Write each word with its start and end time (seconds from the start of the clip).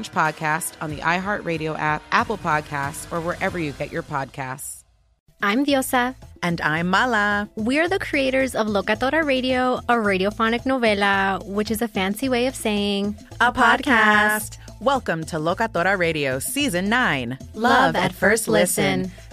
podcast 0.00 0.72
on 0.80 0.90
the 0.90 0.98
iHeartRadio 0.98 1.78
app, 1.78 2.02
Apple 2.10 2.38
Podcasts, 2.38 3.10
or 3.12 3.20
wherever 3.20 3.58
you 3.58 3.72
get 3.72 3.92
your 3.92 4.02
podcasts. 4.02 4.82
I'm 5.42 5.66
Diosa. 5.66 6.14
And 6.42 6.60
I'm 6.60 6.88
Mala. 6.88 7.48
We're 7.56 7.88
the 7.88 7.98
creators 7.98 8.54
of 8.54 8.66
Locatora 8.66 9.24
Radio, 9.24 9.78
a 9.88 9.94
radiophonic 9.94 10.62
novela, 10.64 11.44
which 11.46 11.70
is 11.70 11.82
a 11.82 11.88
fancy 11.88 12.28
way 12.28 12.46
of 12.46 12.54
saying 12.54 13.16
a 13.40 13.52
podcast. 13.52 14.58
Welcome 14.80 15.24
to 15.26 15.36
Locatora 15.36 15.98
Radio 15.98 16.38
Season 16.38 16.88
9 16.88 17.30
Love, 17.30 17.54
Love 17.54 17.96
at, 17.96 18.04
at, 18.06 18.12
First 18.12 18.48
listen. 18.48 19.02
listen. 19.02 19.12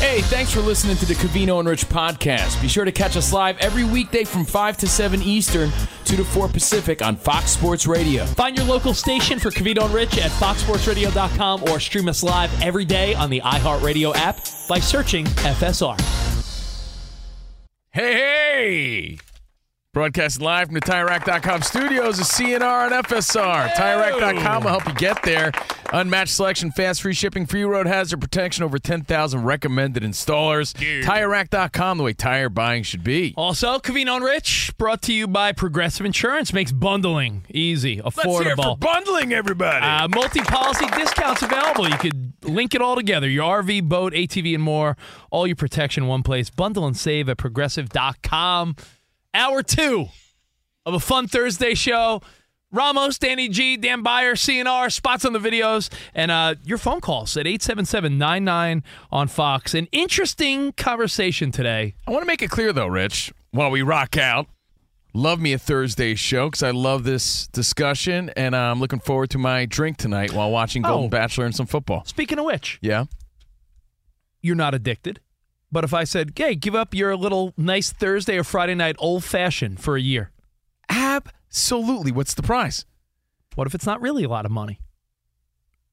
Hey, 0.00 0.22
thanks 0.22 0.50
for 0.50 0.60
listening 0.60 0.96
to 0.96 1.04
the 1.04 1.12
Covino 1.12 1.60
and 1.60 1.68
Rich 1.68 1.86
podcast. 1.90 2.60
Be 2.62 2.68
sure 2.68 2.86
to 2.86 2.90
catch 2.90 3.18
us 3.18 3.34
live 3.34 3.58
every 3.58 3.84
weekday 3.84 4.24
from 4.24 4.46
5 4.46 4.78
to 4.78 4.88
7 4.88 5.20
Eastern, 5.20 5.70
2 6.06 6.16
to 6.16 6.24
4 6.24 6.48
Pacific 6.48 7.02
on 7.02 7.16
Fox 7.16 7.50
Sports 7.50 7.86
Radio. 7.86 8.24
Find 8.24 8.56
your 8.56 8.66
local 8.66 8.94
station 8.94 9.38
for 9.38 9.50
Covino 9.50 9.84
and 9.84 9.92
Rich 9.92 10.16
at 10.16 10.30
foxsportsradio.com 10.30 11.64
or 11.64 11.78
stream 11.78 12.08
us 12.08 12.22
live 12.22 12.50
every 12.62 12.86
day 12.86 13.14
on 13.14 13.28
the 13.28 13.42
iHeartRadio 13.42 14.16
app 14.16 14.38
by 14.70 14.78
searching 14.80 15.26
FSR. 15.26 16.00
Hey, 17.92 18.14
hey! 18.14 19.29
Broadcast 20.00 20.40
live 20.40 20.68
from 20.68 20.74
the 20.76 20.80
TireRack.com 20.80 21.60
studios 21.60 22.18
is 22.18 22.26
CNR 22.26 22.90
and 22.90 23.06
FSR. 23.06 23.68
TireRack.com 23.72 24.64
will 24.64 24.70
help 24.70 24.88
you 24.88 24.94
get 24.94 25.22
there. 25.24 25.52
Unmatched 25.92 26.32
selection, 26.32 26.70
fast 26.70 27.02
free 27.02 27.12
shipping, 27.12 27.44
free 27.44 27.64
road 27.64 27.86
hazard 27.86 28.18
protection, 28.18 28.64
over 28.64 28.78
10,000 28.78 29.44
recommended 29.44 30.02
installers. 30.02 30.74
Yeah. 30.80 31.06
TireRack.com, 31.06 31.98
the 31.98 32.04
way 32.04 32.14
tire 32.14 32.48
buying 32.48 32.82
should 32.82 33.04
be. 33.04 33.34
Also, 33.36 33.78
Covino 33.78 34.16
and 34.16 34.24
Rich, 34.24 34.72
brought 34.78 35.02
to 35.02 35.12
you 35.12 35.26
by 35.26 35.52
Progressive 35.52 36.06
Insurance, 36.06 36.54
makes 36.54 36.72
bundling 36.72 37.44
easy, 37.50 37.98
affordable. 37.98 38.24
Let's 38.24 38.44
hear 38.44 38.56
for 38.56 38.76
bundling, 38.78 39.34
everybody. 39.34 39.84
Uh, 39.84 40.08
multi-policy 40.08 40.86
discounts 40.96 41.42
available. 41.42 41.86
You 41.86 41.98
could 41.98 42.32
link 42.42 42.74
it 42.74 42.80
all 42.80 42.96
together, 42.96 43.28
your 43.28 43.62
RV, 43.62 43.86
boat, 43.86 44.14
ATV, 44.14 44.54
and 44.54 44.62
more. 44.62 44.96
All 45.30 45.46
your 45.46 45.56
protection 45.56 46.06
one 46.06 46.22
place. 46.22 46.48
Bundle 46.48 46.86
and 46.86 46.96
save 46.96 47.28
at 47.28 47.36
Progressive.com 47.36 48.76
hour 49.34 49.62
two 49.62 50.06
of 50.86 50.94
a 50.94 51.00
fun 51.00 51.28
Thursday 51.28 51.74
show. 51.74 52.22
Ramos, 52.72 53.18
Danny 53.18 53.48
G, 53.48 53.76
Dan 53.76 54.02
Beyer, 54.02 54.34
CNR, 54.34 54.92
spots 54.92 55.24
on 55.24 55.32
the 55.32 55.40
videos, 55.40 55.90
and 56.14 56.30
uh, 56.30 56.54
your 56.62 56.78
phone 56.78 57.00
calls 57.00 57.36
at 57.36 57.44
877-99 57.44 58.84
on 59.10 59.26
Fox. 59.26 59.74
An 59.74 59.88
interesting 59.90 60.70
conversation 60.72 61.50
today. 61.50 61.94
I 62.06 62.12
want 62.12 62.22
to 62.22 62.26
make 62.26 62.42
it 62.42 62.50
clear, 62.50 62.72
though, 62.72 62.86
Rich, 62.86 63.32
while 63.50 63.72
we 63.72 63.82
rock 63.82 64.16
out, 64.16 64.46
love 65.12 65.40
me 65.40 65.52
a 65.52 65.58
Thursday 65.58 66.14
show 66.14 66.46
because 66.46 66.62
I 66.62 66.70
love 66.70 67.02
this 67.02 67.48
discussion, 67.48 68.30
and 68.36 68.54
I'm 68.54 68.78
looking 68.78 69.00
forward 69.00 69.30
to 69.30 69.38
my 69.38 69.66
drink 69.66 69.96
tonight 69.96 70.32
while 70.32 70.52
watching 70.52 70.82
Golden 70.82 71.06
oh. 71.06 71.08
Bachelor 71.08 71.46
and 71.46 71.54
some 71.56 71.66
football. 71.66 72.04
Speaking 72.04 72.38
of 72.38 72.44
which. 72.44 72.78
Yeah? 72.80 73.06
You're 74.42 74.54
not 74.54 74.74
addicted. 74.74 75.18
But 75.72 75.84
if 75.84 75.94
I 75.94 76.04
said, 76.04 76.32
hey, 76.34 76.54
give 76.54 76.74
up 76.74 76.94
your 76.94 77.16
little 77.16 77.54
nice 77.56 77.92
Thursday 77.92 78.38
or 78.38 78.44
Friday 78.44 78.74
night 78.74 78.96
old 78.98 79.24
fashioned 79.24 79.80
for 79.80 79.96
a 79.96 80.00
year. 80.00 80.30
Absolutely. 80.88 82.10
What's 82.10 82.34
the 82.34 82.42
price? 82.42 82.84
What 83.54 83.66
if 83.66 83.74
it's 83.74 83.86
not 83.86 84.00
really 84.00 84.24
a 84.24 84.28
lot 84.28 84.44
of 84.44 84.50
money? 84.50 84.80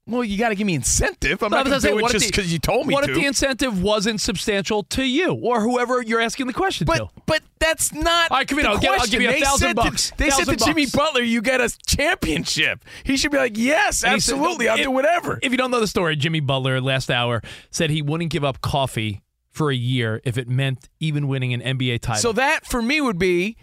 Well, 0.07 0.23
you 0.23 0.37
got 0.37 0.49
to 0.49 0.55
give 0.55 0.65
me 0.65 0.73
incentive. 0.73 1.43
I'm 1.43 1.51
not 1.51 1.65
going 1.65 1.81
to 1.81 1.85
do 1.85 1.99
it 1.99 2.11
just 2.11 2.27
because 2.27 2.51
you 2.51 2.59
told 2.59 2.87
me 2.87 2.93
what 2.93 3.01
to. 3.01 3.11
What 3.11 3.17
if 3.17 3.21
the 3.21 3.27
incentive 3.27 3.83
wasn't 3.83 4.21
substantial 4.21 4.83
to 4.83 5.03
you 5.03 5.33
or 5.33 5.59
whoever 5.59 6.01
you're 6.01 6.21
asking 6.21 6.47
the 6.47 6.53
question 6.53 6.85
but, 6.85 6.97
to? 6.97 7.09
But 7.25 7.41
that's 7.59 7.93
not. 7.93 8.31
All 8.31 8.37
right, 8.37 8.47
come 8.47 8.59
in. 8.59 8.65
I'll, 8.65 8.79
I'll, 8.89 9.07
give 9.07 9.21
you 9.21 9.29
a 9.29 9.41
thousand 9.41 9.75
bucks. 9.75 10.13
they 10.15 10.29
said 10.29 10.45
to 10.45 10.55
Jimmy 10.55 10.85
Butler, 10.85 11.21
"You 11.21 11.41
get 11.41 11.59
a 11.59 11.75
championship." 11.85 12.85
He 13.03 13.17
should 13.17 13.31
be 13.31 13.37
like, 13.37 13.57
"Yes, 13.57 14.05
absolutely. 14.05 14.67
Said, 14.67 14.71
I'll 14.71 14.77
if, 14.77 14.83
do 14.85 14.91
whatever." 14.91 15.39
If 15.41 15.51
you 15.51 15.57
don't 15.57 15.71
know 15.71 15.81
the 15.81 15.87
story, 15.87 16.15
Jimmy 16.15 16.39
Butler 16.39 16.79
last 16.79 17.11
hour 17.11 17.41
said 17.69 17.89
he 17.89 18.01
wouldn't 18.01 18.31
give 18.31 18.45
up 18.45 18.61
coffee 18.61 19.23
for 19.57 19.71
a 19.71 19.75
year 19.75 20.21
if 20.23 20.37
it 20.37 20.47
meant 20.47 20.87
even 20.99 21.27
winning 21.27 21.53
an 21.53 21.61
NBA 21.61 22.01
title. 22.01 22.21
So 22.21 22.31
that 22.33 22.65
for 22.65 22.81
me 22.81 23.01
would 23.01 23.19
be 23.19 23.57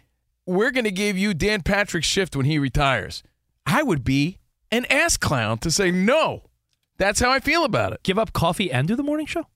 we're 0.46 0.70
going 0.70 0.84
to 0.84 0.90
give 0.90 1.16
you 1.16 1.32
Dan 1.32 1.62
Patrick's 1.62 2.06
shift 2.06 2.36
when 2.36 2.46
he 2.46 2.58
retires. 2.58 3.22
I 3.64 3.82
would 3.82 4.04
be 4.04 4.38
an 4.70 4.84
ass 4.86 5.16
clown 5.16 5.58
to 5.58 5.70
say 5.70 5.90
no. 5.90 6.50
That's 6.98 7.20
how 7.20 7.30
I 7.30 7.40
feel 7.40 7.64
about 7.64 7.92
it. 7.92 8.02
Give 8.02 8.18
up 8.18 8.32
coffee 8.32 8.70
and 8.70 8.86
do 8.86 8.94
the 8.94 9.02
morning 9.02 9.26
show? 9.26 9.46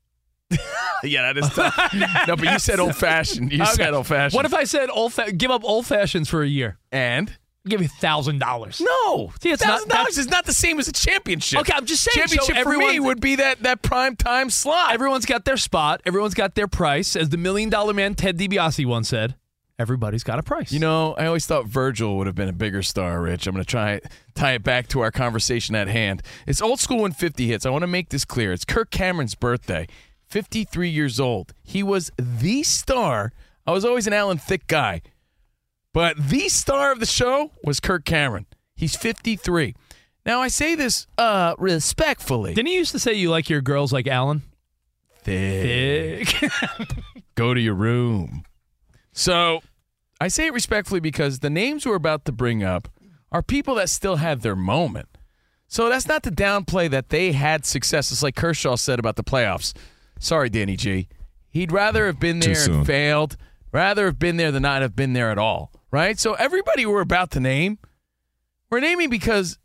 yeah, 1.02 1.30
that 1.30 1.36
is 1.36 1.48
tough. 1.50 1.76
no, 2.26 2.36
but 2.36 2.50
you 2.50 2.58
said 2.58 2.80
old 2.80 2.96
fashioned. 2.96 3.52
You 3.52 3.62
okay. 3.62 3.72
said 3.72 3.94
old 3.94 4.06
fashioned. 4.06 4.36
What 4.36 4.46
if 4.46 4.54
I 4.54 4.64
said 4.64 4.88
old 4.90 5.12
fa- 5.12 5.32
give 5.32 5.50
up 5.50 5.62
old 5.62 5.86
fashions 5.86 6.28
for 6.28 6.42
a 6.42 6.48
year? 6.48 6.78
And 6.90 7.36
give 7.68 7.82
you 7.82 7.88
thousand 7.88 8.38
dollars. 8.38 8.80
No, 8.80 9.28
thousand 9.40 9.88
dollars 9.88 10.18
is 10.18 10.28
not 10.28 10.46
the 10.46 10.52
same 10.52 10.78
as 10.78 10.88
a 10.88 10.92
championship. 10.92 11.60
Okay, 11.60 11.72
I'm 11.74 11.86
just 11.86 12.02
saying. 12.02 12.26
Championship 12.26 12.56
so 12.56 12.62
for 12.62 12.76
me 12.76 13.00
would 13.00 13.20
be 13.20 13.36
that 13.36 13.62
that 13.62 13.82
prime 13.82 14.16
time 14.16 14.50
slot. 14.50 14.92
Everyone's 14.92 15.26
got 15.26 15.44
their 15.44 15.56
spot. 15.56 16.00
Everyone's 16.04 16.34
got 16.34 16.54
their 16.54 16.68
price. 16.68 17.16
As 17.16 17.28
the 17.28 17.36
million 17.36 17.68
dollar 17.70 17.94
man 17.94 18.14
Ted 18.14 18.38
DiBiase 18.38 18.84
once 18.86 19.08
said, 19.08 19.36
everybody's 19.78 20.24
got 20.24 20.38
a 20.38 20.42
price. 20.42 20.72
You 20.72 20.80
know, 20.80 21.14
I 21.14 21.26
always 21.26 21.46
thought 21.46 21.66
Virgil 21.66 22.16
would 22.18 22.26
have 22.26 22.36
been 22.36 22.48
a 22.48 22.52
bigger 22.52 22.82
star. 22.82 23.20
Rich, 23.22 23.46
I'm 23.46 23.54
going 23.54 23.64
to 23.64 23.70
try 23.70 24.00
tie 24.34 24.52
it 24.52 24.62
back 24.62 24.88
to 24.88 25.00
our 25.00 25.10
conversation 25.10 25.74
at 25.74 25.88
hand. 25.88 26.22
It's 26.46 26.60
old 26.60 26.80
school 26.80 27.02
when 27.02 27.12
50 27.12 27.46
hits. 27.46 27.66
I 27.66 27.70
want 27.70 27.82
to 27.82 27.88
make 27.88 28.10
this 28.10 28.24
clear. 28.24 28.52
It's 28.52 28.64
Kirk 28.64 28.90
Cameron's 28.90 29.34
birthday. 29.34 29.86
53 30.26 30.88
years 30.90 31.18
old. 31.18 31.54
He 31.62 31.82
was 31.82 32.10
the 32.18 32.62
star. 32.62 33.32
I 33.66 33.72
was 33.72 33.84
always 33.84 34.06
an 34.06 34.12
Alan 34.12 34.38
Thicke 34.38 34.66
guy. 34.66 35.02
But 35.98 36.16
the 36.16 36.48
star 36.48 36.92
of 36.92 37.00
the 37.00 37.06
show 37.06 37.50
was 37.64 37.80
Kirk 37.80 38.04
Cameron. 38.04 38.46
He's 38.76 38.94
53. 38.94 39.74
Now, 40.24 40.40
I 40.40 40.46
say 40.46 40.76
this 40.76 41.08
uh, 41.18 41.56
respectfully. 41.58 42.54
Didn't 42.54 42.70
you 42.70 42.78
used 42.78 42.92
to 42.92 43.00
say 43.00 43.14
you 43.14 43.30
like 43.30 43.50
your 43.50 43.60
girls 43.60 43.92
like 43.92 44.06
Alan? 44.06 44.42
Thick. 45.24 46.32
Go 47.34 47.52
to 47.52 47.60
your 47.60 47.74
room. 47.74 48.44
So 49.12 49.60
I 50.20 50.28
say 50.28 50.46
it 50.46 50.52
respectfully 50.52 51.00
because 51.00 51.40
the 51.40 51.50
names 51.50 51.84
we're 51.84 51.96
about 51.96 52.24
to 52.26 52.32
bring 52.32 52.62
up 52.62 52.86
are 53.32 53.42
people 53.42 53.74
that 53.74 53.88
still 53.88 54.18
had 54.18 54.42
their 54.42 54.54
moment. 54.54 55.08
So 55.66 55.88
that's 55.88 56.06
not 56.06 56.22
to 56.22 56.30
downplay 56.30 56.88
that 56.90 57.08
they 57.08 57.32
had 57.32 57.66
success. 57.66 58.12
It's 58.12 58.22
like 58.22 58.36
Kershaw 58.36 58.76
said 58.76 59.00
about 59.00 59.16
the 59.16 59.24
playoffs. 59.24 59.74
Sorry, 60.20 60.48
Danny 60.48 60.76
G. 60.76 61.08
He'd 61.50 61.72
rather 61.72 62.06
have 62.06 62.20
been 62.20 62.38
there 62.38 62.70
and 62.70 62.86
failed, 62.86 63.36
rather 63.72 64.06
have 64.06 64.20
been 64.20 64.36
there 64.36 64.52
than 64.52 64.62
not 64.62 64.82
have 64.82 64.94
been 64.94 65.12
there 65.12 65.32
at 65.32 65.38
all 65.38 65.72
right? 65.90 66.18
So 66.18 66.34
everybody 66.34 66.86
we're 66.86 67.00
about 67.00 67.30
to 67.32 67.40
name, 67.40 67.78
we're 68.70 68.80
naming 68.80 69.10
because 69.10 69.58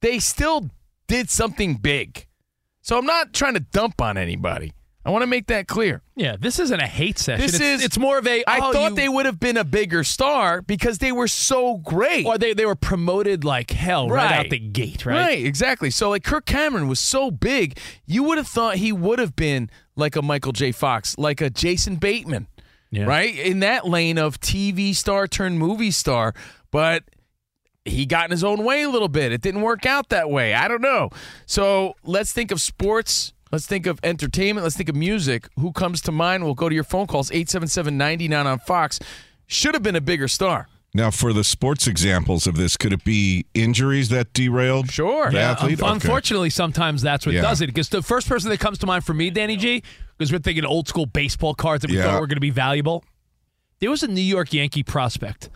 they 0.00 0.18
still 0.18 0.70
did 1.06 1.30
something 1.30 1.76
big. 1.76 2.26
So 2.82 2.98
I'm 2.98 3.06
not 3.06 3.32
trying 3.32 3.54
to 3.54 3.60
dump 3.60 4.00
on 4.00 4.16
anybody. 4.16 4.72
I 5.04 5.10
want 5.10 5.22
to 5.22 5.26
make 5.26 5.46
that 5.46 5.66
clear. 5.66 6.02
Yeah, 6.14 6.36
this 6.38 6.58
isn't 6.58 6.78
a 6.78 6.86
hate 6.86 7.18
session. 7.18 7.40
This 7.40 7.54
it's, 7.54 7.62
is 7.62 7.84
it's 7.84 7.98
more 7.98 8.18
of 8.18 8.26
a. 8.26 8.44
I 8.46 8.58
oh, 8.58 8.72
thought 8.72 8.90
you- 8.90 8.96
they 8.96 9.08
would 9.08 9.24
have 9.24 9.40
been 9.40 9.56
a 9.56 9.64
bigger 9.64 10.04
star 10.04 10.60
because 10.60 10.98
they 10.98 11.10
were 11.10 11.28
so 11.28 11.78
great. 11.78 12.26
or 12.26 12.36
they 12.36 12.52
they 12.52 12.66
were 12.66 12.74
promoted 12.74 13.42
like 13.42 13.70
hell 13.70 14.08
right, 14.10 14.32
out 14.32 14.50
the 14.50 14.58
gate, 14.58 15.06
right? 15.06 15.16
Right, 15.16 15.46
exactly. 15.46 15.90
So 15.90 16.10
like 16.10 16.22
Kirk 16.22 16.44
Cameron 16.44 16.86
was 16.86 17.00
so 17.00 17.30
big, 17.30 17.78
you 18.04 18.22
would 18.24 18.36
have 18.36 18.48
thought 18.48 18.76
he 18.76 18.92
would 18.92 19.18
have 19.18 19.34
been 19.34 19.70
like 19.96 20.16
a 20.16 20.22
Michael 20.22 20.52
J. 20.52 20.70
Fox, 20.70 21.16
like 21.16 21.40
a 21.40 21.48
Jason 21.48 21.96
Bateman, 21.96 22.46
Yeah. 22.90 23.04
right? 23.04 23.34
In 23.36 23.60
that 23.60 23.86
lane 23.86 24.18
of 24.18 24.40
TV 24.40 24.94
star 24.94 25.26
turned 25.28 25.58
movie 25.58 25.90
star, 25.92 26.34
but 26.70 27.04
he 27.84 28.04
got 28.04 28.24
in 28.26 28.30
his 28.30 28.44
own 28.44 28.64
way 28.64 28.82
a 28.82 28.88
little 28.90 29.08
bit. 29.08 29.32
It 29.32 29.40
didn't 29.40 29.62
work 29.62 29.86
out 29.86 30.08
that 30.10 30.28
way. 30.30 30.54
I 30.54 30.68
don't 30.68 30.82
know. 30.82 31.10
So 31.46 31.94
let's 32.04 32.32
think 32.32 32.50
of 32.50 32.60
sports. 32.60 33.32
Let's 33.52 33.66
think 33.66 33.86
of 33.86 33.98
entertainment. 34.02 34.64
Let's 34.64 34.76
think 34.76 34.88
of 34.88 34.94
music. 34.96 35.48
Who 35.58 35.72
comes 35.72 36.00
to 36.02 36.12
mind? 36.12 36.44
We'll 36.44 36.54
go 36.54 36.68
to 36.68 36.74
your 36.74 36.84
phone 36.84 37.06
calls 37.06 37.30
877 37.30 37.96
99 37.96 38.46
on 38.46 38.58
Fox. 38.60 38.98
Should 39.46 39.74
have 39.74 39.82
been 39.82 39.96
a 39.96 40.00
bigger 40.00 40.28
star. 40.28 40.68
Now, 40.92 41.10
for 41.12 41.32
the 41.32 41.44
sports 41.44 41.86
examples 41.86 42.48
of 42.48 42.56
this, 42.56 42.76
could 42.76 42.92
it 42.92 43.04
be 43.04 43.46
injuries 43.54 44.08
that 44.08 44.32
derailed 44.32 44.90
Sure. 44.90 45.30
the 45.30 45.36
Yeah, 45.38 45.52
athlete? 45.52 45.80
Un- 45.80 45.88
Okay. 45.88 45.94
Unfortunately, 45.94 46.50
sometimes 46.50 47.00
that's 47.02 47.24
what 47.26 47.34
Yeah. 47.36 47.42
does 47.42 47.60
it. 47.60 47.66
Because 47.68 47.88
the 47.88 48.02
first 48.02 48.28
person 48.28 48.50
that 48.50 48.58
comes 48.58 48.78
to 48.78 48.86
mind 48.86 49.04
for 49.04 49.14
me, 49.14 49.30
Danny 49.30 49.56
G, 49.56 49.82
because 50.20 50.30
we're 50.30 50.38
thinking 50.38 50.66
old 50.66 50.86
school 50.86 51.06
baseball 51.06 51.54
cards 51.54 51.80
that 51.80 51.90
we 51.90 51.96
Yeah. 51.96 52.02
thought 52.02 52.20
were 52.20 52.26
going 52.26 52.36
to 52.36 52.40
be 52.42 52.50
valuable. 52.50 53.02
There 53.78 53.88
was 53.88 54.02
a 54.02 54.06
New 54.06 54.20
York 54.20 54.52
Yankee 54.52 54.82
prospect, 54.82 55.48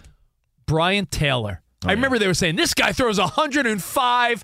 Brien 0.64 1.04
Taylor. 1.04 1.60
Oh, 1.84 1.90
I 1.90 1.92
remember 1.92 2.18
they 2.18 2.26
were 2.26 2.32
saying 2.32 2.56
this 2.56 2.72
guy 2.72 2.92
throws 2.92 3.18
105. 3.20 4.42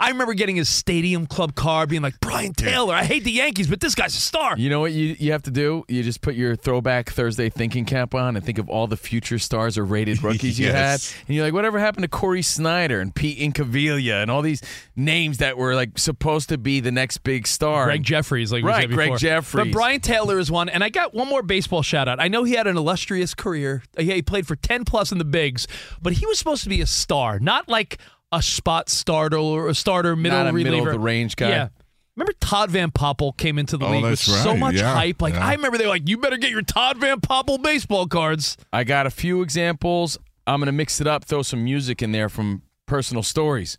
I 0.00 0.10
remember 0.10 0.34
getting 0.34 0.54
his 0.56 0.68
stadium 0.68 1.26
club 1.26 1.56
card, 1.56 1.88
being 1.88 2.02
like 2.02 2.20
Brien 2.20 2.52
Taylor. 2.52 2.94
I 2.94 3.02
hate 3.04 3.24
the 3.24 3.32
Yankees, 3.32 3.66
but 3.66 3.80
this 3.80 3.96
guy's 3.96 4.14
a 4.14 4.20
star. 4.20 4.56
You 4.56 4.70
know 4.70 4.78
what 4.78 4.92
you, 4.92 5.16
you 5.18 5.32
have 5.32 5.42
to 5.42 5.50
do? 5.50 5.84
You 5.88 6.04
just 6.04 6.20
put 6.20 6.36
your 6.36 6.54
throwback 6.54 7.10
Thursday 7.10 7.48
thinking 7.48 7.84
cap 7.84 8.14
on 8.14 8.36
and 8.36 8.44
think 8.46 8.58
of 8.58 8.68
all 8.70 8.86
the 8.86 8.96
future 8.96 9.38
stars 9.40 9.76
or 9.76 9.84
rated 9.84 10.22
rookies 10.22 10.58
you 10.58 10.66
Yes. 10.68 11.10
had. 11.12 11.20
And 11.26 11.34
you're 11.36 11.44
like, 11.44 11.52
whatever 11.52 11.80
happened 11.80 12.02
to 12.04 12.08
Cory 12.08 12.42
Snyder 12.42 13.00
and 13.00 13.12
Pete 13.12 13.38
Incaviglia 13.38 14.22
and 14.22 14.30
all 14.30 14.40
these 14.42 14.62
names 14.94 15.38
that 15.38 15.56
were 15.58 15.74
like 15.74 15.98
supposed 15.98 16.48
to 16.50 16.58
be 16.58 16.78
the 16.78 16.92
next 16.92 17.18
big 17.24 17.46
star? 17.48 17.86
Gregg 17.86 18.04
Jefferies, 18.04 18.52
like 18.52 18.62
we 18.62 18.70
Right, 18.70 18.82
said 18.82 18.92
Gregg 18.92 19.06
before. 19.08 19.18
Jefferies. 19.18 19.64
But 19.66 19.72
Brian 19.72 20.00
Taylor 20.00 20.38
is 20.38 20.48
one, 20.48 20.68
and 20.68 20.84
I 20.84 20.90
got 20.90 21.12
one 21.12 21.26
more 21.28 21.42
baseball 21.42 21.82
shout 21.82 22.06
out. 22.06 22.20
I 22.20 22.28
know 22.28 22.44
he 22.44 22.52
had 22.54 22.68
an 22.68 22.76
illustrious 22.76 23.34
career. 23.34 23.82
Yeah, 23.98 24.14
he 24.14 24.22
played 24.22 24.46
for 24.46 24.54
ten 24.54 24.84
plus 24.84 25.10
in 25.10 25.18
the 25.18 25.24
bigs, 25.24 25.66
but 26.00 26.12
he 26.12 26.24
was 26.26 26.38
supposed 26.38 26.62
to 26.62 26.68
be 26.68 26.80
a 26.80 26.86
star, 26.86 27.40
not 27.40 27.68
like 27.68 27.98
a 28.32 28.42
spot 28.42 28.88
starter 28.88 29.38
or 29.38 29.68
a 29.68 29.74
starter 29.74 30.14
middle 30.16 30.38
Not 30.38 30.50
a 30.50 30.52
reliever. 30.52 30.70
middle 30.76 30.86
of 30.88 30.92
the 30.92 30.98
range 30.98 31.36
guy. 31.36 31.48
Yeah. 31.50 31.68
Remember 32.16 32.32
Todd 32.40 32.70
Van 32.70 32.90
Poppel 32.90 33.36
came 33.36 33.58
into 33.58 33.76
the 33.76 33.86
Oh, 33.86 33.90
league 33.92 34.02
with 34.02 34.10
that's 34.20 34.42
so 34.42 34.50
right. 34.50 34.58
much 34.58 34.74
Yeah, 34.74 34.92
hype. 34.92 35.22
Like 35.22 35.34
yeah. 35.34 35.46
I 35.46 35.52
remember 35.52 35.78
they 35.78 35.84
were 35.84 35.90
like, 35.90 36.08
"You 36.08 36.18
better 36.18 36.36
get 36.36 36.50
your 36.50 36.62
Todd 36.62 36.98
Van 36.98 37.20
Poppel 37.20 37.62
baseball 37.62 38.06
cards." 38.06 38.56
I 38.72 38.82
got 38.84 39.06
a 39.06 39.10
few 39.10 39.40
examples. 39.42 40.18
I'm 40.46 40.58
going 40.60 40.66
to 40.66 40.72
mix 40.72 41.00
it 41.00 41.06
up, 41.06 41.24
throw 41.24 41.42
some 41.42 41.62
music 41.62 42.02
in 42.02 42.10
there 42.12 42.28
from 42.28 42.62
personal 42.86 43.22
stories. 43.22 43.78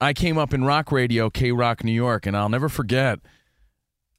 I 0.00 0.12
came 0.12 0.36
up 0.36 0.52
in 0.52 0.64
rock 0.64 0.92
radio, 0.92 1.30
K 1.30 1.50
Rock 1.52 1.82
New 1.84 1.92
York, 1.92 2.26
and 2.26 2.36
I'll 2.36 2.48
never 2.48 2.68
forget 2.68 3.20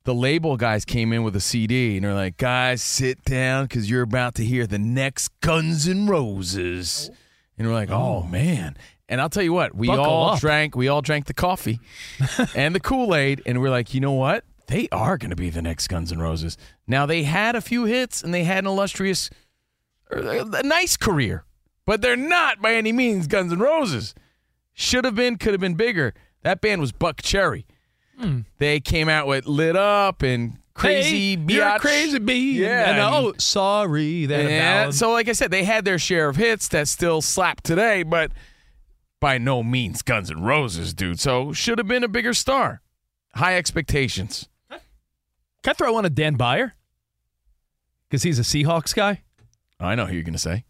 the 0.03 0.13
label 0.15 0.57
guys 0.57 0.83
came 0.83 1.13
in 1.13 1.21
with 1.23 1.35
a 1.35 1.39
CD 1.39 1.95
and 1.97 2.05
they're 2.05 2.13
like, 2.15 2.37
guys, 2.37 2.81
sit 2.81 3.23
down 3.23 3.65
because 3.65 3.87
you're 3.89 4.01
about 4.01 4.33
to 4.35 4.43
hear 4.43 4.65
the 4.65 4.79
next 4.79 5.29
Guns 5.41 5.87
N' 5.87 6.07
Roses. 6.07 7.11
And 7.57 7.67
we're 7.67 7.73
like, 7.73 7.91
oh, 7.91 8.23
oh. 8.25 8.27
man. 8.27 8.77
And 9.11 9.19
I'll 9.19 9.29
tell 9.29 9.43
you 9.43 9.51
what, 9.51 9.75
we 9.75 9.87
Buckle 9.87 10.05
all 10.05 10.29
up. 10.31 10.39
drank, 10.39 10.73
we 10.75 10.87
all 10.87 11.01
drank 11.01 11.25
the 11.25 11.33
coffee 11.33 11.79
and 12.55 12.73
the 12.73 12.79
Kool-Aid, 12.79 13.41
and 13.45 13.59
we're 13.61 13.69
like, 13.69 13.93
you 13.93 13.99
know 13.99 14.13
what? 14.13 14.45
They 14.67 14.87
are 14.89 15.17
going 15.17 15.31
to 15.31 15.35
be 15.35 15.49
the 15.49 15.61
next 15.61 15.89
Guns 15.89 16.13
N' 16.13 16.19
Roses. 16.19 16.57
Now 16.87 17.05
they 17.05 17.23
had 17.23 17.55
a 17.57 17.61
few 17.61 17.83
hits 17.83 18.23
and 18.23 18.33
they 18.33 18.45
had 18.45 18.59
an 18.63 18.67
illustrious, 18.67 19.29
uh, 20.15 20.45
a 20.53 20.63
nice 20.63 20.95
career, 20.95 21.43
but 21.85 22.01
they're 22.01 22.15
not 22.15 22.61
by 22.61 22.73
any 22.75 22.93
means 22.93 23.27
Guns 23.27 23.51
N' 23.51 23.59
Roses. 23.59 24.15
Should 24.73 25.03
have 25.03 25.15
been, 25.15 25.35
could 25.37 25.51
have 25.51 25.59
been 25.59 25.75
bigger. 25.75 26.13
That 26.43 26.61
band 26.61 26.79
was 26.79 26.93
Buckcherry. 26.93 27.65
Hmm. 28.17 28.39
They 28.59 28.79
came 28.79 29.09
out 29.09 29.27
with 29.27 29.45
"Lit 29.45 29.75
Up" 29.75 30.21
and 30.21 30.57
"Crazy 30.73 31.31
hey, 31.31 31.37
Biatch. 31.37 31.79
crazy 31.79 32.19
bee. 32.19 32.61
Yeah, 32.61 32.91
And, 32.91 32.99
uh, 33.01 33.05
and- 33.07 33.25
oh, 33.27 33.33
sorry. 33.39 34.25
That 34.27 34.49
Yeah, 34.49 34.89
so 34.91 35.11
like 35.11 35.27
I 35.27 35.33
said, 35.33 35.51
they 35.51 35.65
had 35.65 35.83
their 35.83 35.99
share 35.99 36.29
of 36.29 36.37
hits 36.37 36.69
that 36.69 36.87
still 36.87 37.21
slap 37.21 37.59
today, 37.61 38.03
but 38.03 38.31
by 39.21 39.37
no 39.37 39.63
means 39.63 40.01
Guns 40.01 40.29
N' 40.29 40.41
Roses, 40.43 40.93
dude. 40.93 41.19
So 41.21 41.53
should 41.53 41.77
have 41.77 41.87
been 41.87 42.03
a 42.03 42.09
bigger 42.09 42.33
star. 42.33 42.81
High 43.35 43.55
expectations. 43.55 44.49
Can 44.69 44.79
I 45.71 45.73
throw 45.73 45.93
one 45.93 46.03
to 46.03 46.09
Dan 46.09 46.35
Beyer? 46.35 46.73
Because 48.09 48.23
he's 48.23 48.39
a 48.39 48.41
Seahawks 48.41 48.93
guy, 48.93 49.21
I 49.79 49.95
know 49.95 50.05
who 50.07 50.13
you're 50.15 50.23
gonna 50.23 50.37
say. 50.37 50.65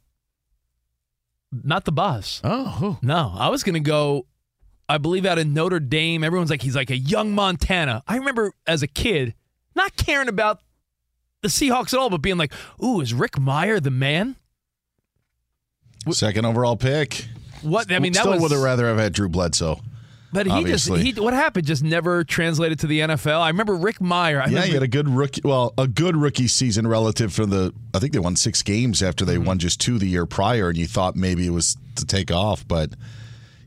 not 1.52 1.86
the 1.86 1.92
boss. 1.92 2.40
Oh, 2.44 2.66
who? 2.66 2.98
No, 3.02 3.34
I 3.36 3.50
was 3.50 3.64
going 3.64 3.74
to 3.74 3.80
go, 3.80 4.26
I 4.88 4.98
believe, 5.00 5.26
out 5.26 5.40
in 5.40 5.54
Notre 5.54 5.80
Dame. 5.80 6.24
Everyone's 6.24 6.50
like, 6.50 6.62
he's 6.62 6.76
like 6.76 6.90
a 6.92 6.98
young 6.98 7.34
Montana. 7.34 8.04
I 8.08 8.16
remember 8.18 8.54
as 8.68 8.84
a 8.84 8.88
kid 8.88 9.34
not 9.76 9.96
caring 9.98 10.28
about 10.30 10.62
the 11.42 11.48
Seahawks 11.48 11.94
at 11.94 12.00
all, 12.00 12.10
but 12.10 12.22
being 12.22 12.38
like, 12.38 12.54
ooh, 12.84 13.02
is 13.02 13.14
Rick 13.14 13.34
Mirer 13.34 13.82
the 13.82 13.90
man? 13.92 14.36
Second 16.12 16.46
overall 16.46 16.76
pick. 16.78 17.26
What? 17.62 17.92
I 17.92 18.00
mean, 18.00 18.14
that 18.14 18.20
Still 18.22 18.34
was. 18.34 18.42
would 18.42 18.52
have 18.52 18.62
rather 18.62 18.88
have 18.88 18.98
had 18.98 19.14
Drew 19.14 19.30
Bledsoe. 19.30 19.80
but 20.34 20.46
he 20.46 20.52
obviously. 20.52 21.04
just, 21.04 21.18
he, 21.18 21.22
what 21.24 21.34
happened 21.34 21.68
just 21.68 21.84
never 21.84 22.24
translated 22.24 22.80
to 22.80 22.88
the 22.88 23.00
NFL. 23.02 23.40
I 23.42 23.50
remember 23.50 23.76
Rick 23.76 24.00
Mirer. 24.00 24.42
I 24.42 24.46
yeah, 24.46 24.46
remember, 24.46 24.68
he 24.68 24.74
had 24.74 24.84
a 24.84 24.88
good 24.88 25.10
rookie. 25.10 25.42
Well, 25.44 25.74
a 25.78 25.88
good 25.88 26.16
rookie 26.16 26.48
season 26.48 26.88
relative 26.88 27.34
for 27.34 27.46
the. 27.46 27.74
I 27.94 28.00
think 28.00 28.14
they 28.14 28.20
won 28.20 28.36
six 28.36 28.62
games 28.62 29.02
after 29.04 29.26
Mm-hmm. 29.26 29.32
they 29.34 29.38
won 29.38 29.60
just 29.60 29.80
two 29.82 30.00
the 30.00 30.08
year 30.08 30.26
prior, 30.26 30.70
and 30.70 30.78
you 30.78 30.88
thought 30.88 31.16
maybe 31.16 31.46
it 31.46 31.52
was 31.52 31.76
to 31.96 32.06
take 32.06 32.32
off, 32.32 32.68
but 32.68 32.92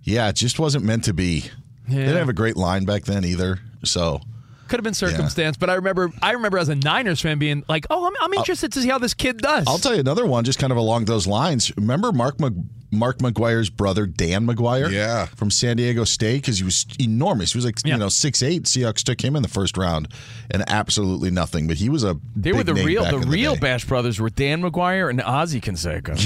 yeah, 0.02 0.28
it 0.28 0.36
just 0.36 0.58
wasn't 0.58 0.84
meant 0.84 1.04
to 1.04 1.12
be. 1.14 1.44
They 1.88 1.96
didn't 1.96 2.16
have 2.16 2.28
a 2.30 2.32
great 2.34 2.56
line 2.56 2.84
back 2.86 3.04
then 3.04 3.24
either. 3.24 3.58
So 3.84 4.20
could 4.68 4.78
have 4.78 4.84
been 4.84 4.94
circumstance, 4.94 5.58
but 5.58 5.68
I 5.68 5.74
remember, 5.74 6.10
I 6.22 6.32
remember 6.32 6.56
as 6.56 6.70
a 6.70 6.74
Niners 6.74 7.20
fan 7.20 7.38
being 7.38 7.62
like, 7.68 7.86
oh, 7.90 8.06
I'm, 8.06 8.14
I'm 8.22 8.32
interested 8.32 8.72
to 8.72 8.80
see 8.80 8.88
how 8.88 8.98
this 8.98 9.12
kid 9.12 9.36
does. 9.38 9.66
I'll 9.68 9.76
tell 9.76 9.92
you 9.92 10.00
another 10.00 10.24
one, 10.24 10.42
just 10.44 10.58
kind 10.58 10.72
of 10.72 10.78
along 10.78 11.04
those 11.04 11.26
lines. 11.26 11.70
Remember 11.76 12.10
Mark 12.12 12.40
Mc, 12.40 12.54
Mark 12.94 13.18
McGwire's 13.18 13.70
brother 13.70 14.06
Dan 14.06 14.46
McGwire? 14.46 14.90
Yeah. 14.90 15.26
from 15.26 15.50
San 15.50 15.76
Diego 15.76 16.04
State 16.04 16.42
because 16.42 16.58
he 16.58 16.64
was 16.64 16.86
enormous. 17.00 17.52
He 17.52 17.58
was 17.58 17.64
like 17.64 17.76
Yeah. 17.84 17.94
you 17.94 18.00
know 18.00 18.08
six 18.08 18.42
eight. 18.42 18.64
Seahawks 18.64 19.02
took 19.02 19.22
him 19.22 19.36
in 19.36 19.42
the 19.42 19.48
first 19.48 19.76
round, 19.76 20.08
and 20.50 20.62
absolutely 20.68 21.30
nothing. 21.30 21.66
But 21.68 21.76
he 21.78 21.88
was 21.88 22.04
a 22.04 22.14
They 22.36 22.52
big 22.52 22.54
were 22.54 22.64
the 22.64 22.74
name 22.74 22.86
real 22.86 23.02
back 23.02 23.12
the 23.12 23.18
real 23.18 23.54
day. 23.54 23.60
Bash 23.60 23.84
Brothers 23.86 24.20
were 24.20 24.30
Dan 24.30 24.62
McGwire 24.62 25.10
and 25.10 25.20
Ozzy 25.20 25.60
Canseco. 25.60 26.14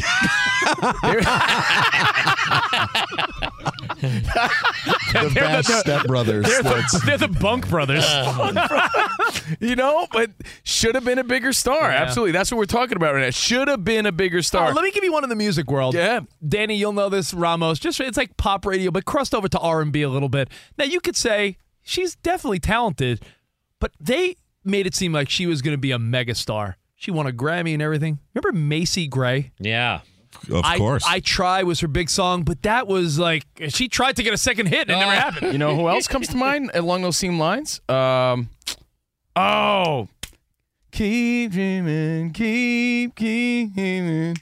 the 3.99 5.33
Bash 5.35 5.65
stepbrothers. 5.67 6.45
they're, 6.45 6.63
the, 6.63 7.03
they're 7.05 7.19
the 7.19 7.29
Bunk 7.29 7.69
brothers. 7.69 8.05
you 9.61 9.77
know, 9.77 10.07
but 10.13 10.31
should 10.63 10.95
have 10.95 11.05
been 11.05 11.19
a 11.19 11.25
bigger 11.25 11.53
star. 11.53 11.91
Absolutely. 11.91 12.33
That's 12.33 12.51
what 12.51 12.59
we're 12.59 12.65
talking 12.67 12.97
about 12.97 13.15
right 13.15 13.23
now. 13.25 13.31
Should 13.31 13.69
have 13.69 13.85
been 13.85 14.07
a 14.07 14.13
bigger 14.13 14.43
star. 14.43 14.71
Oh, 14.71 14.75
let 14.75 14.85
me 14.85 14.91
give 14.91 15.05
you 15.05 15.13
one 15.13 15.25
in 15.25 15.31
the 15.31 15.37
music 15.37 15.71
world. 15.71 15.95
Yeah. 15.95 16.21
Danny, 16.59 16.75
you'll 16.75 16.93
know 16.93 17.09
this. 17.09 17.33
Ramos, 17.33 17.79
just 17.79 18.01
it's 18.01 18.17
like 18.17 18.37
pop 18.37 18.67
radio, 18.67 18.91
but 18.91 19.05
crossed 19.05 19.33
over 19.33 19.47
to 19.47 19.59
R 19.61 19.81
and 19.81 19.93
B 19.93 20.03
a 20.03 20.09
little 20.09 20.29
bit. 20.29 20.49
Now 20.77 20.87
you 20.87 20.99
could 20.99 21.15
say 21.15 21.57
she's 21.83 22.17
definitely 22.17 22.59
talented, 22.59 23.21
but 23.79 23.93
they 24.01 24.35
made 24.65 24.85
it 24.85 24.93
seem 24.97 25.13
like 25.13 25.31
she 25.31 25.47
was 25.47 25.63
going 25.63 25.75
to 25.75 25.81
be 25.81 25.93
a 25.93 25.99
megastar. 25.99 26.75
She 26.97 27.13
won 27.13 27.29
a 27.29 27.31
Grammy 27.31 27.75
and 27.75 27.81
everything. 27.81 28.19
Remember 28.35 28.59
Macy 28.59 29.07
Gray? 29.07 29.53
Yeah. 29.61 30.01
Of 30.51 30.65
I, 30.65 30.79
course. 30.79 31.05
I 31.07 31.21
Try 31.21 31.63
was 31.63 31.79
her 31.79 31.87
big 31.87 32.11
song, 32.11 32.43
but 32.43 32.61
that 32.65 32.89
was 32.89 33.21
like 33.21 33.45
she 33.69 33.87
tried 33.87 34.17
to 34.17 34.25
get 34.25 34.35
a 34.35 34.39
second 34.39 34.67
hit 34.67 34.91
and 34.91 34.91
it 34.91 34.99
never 34.99 35.13
happened. 35.13 35.53
You 35.53 35.59
know 35.59 35.77
who 35.77 35.89
else 35.89 36.09
comes 36.09 36.27
to 36.27 36.37
mind 36.39 36.73
along 36.75 37.03
those 37.03 37.17
same 37.17 37.39
lines? 37.39 37.81
Um, 37.89 38.51
oh, 39.37 40.09
keep 40.91 41.53
dreaming, 41.53 42.33
keep 42.33 43.15
keep 43.15 43.75
dreaming. 43.75 44.39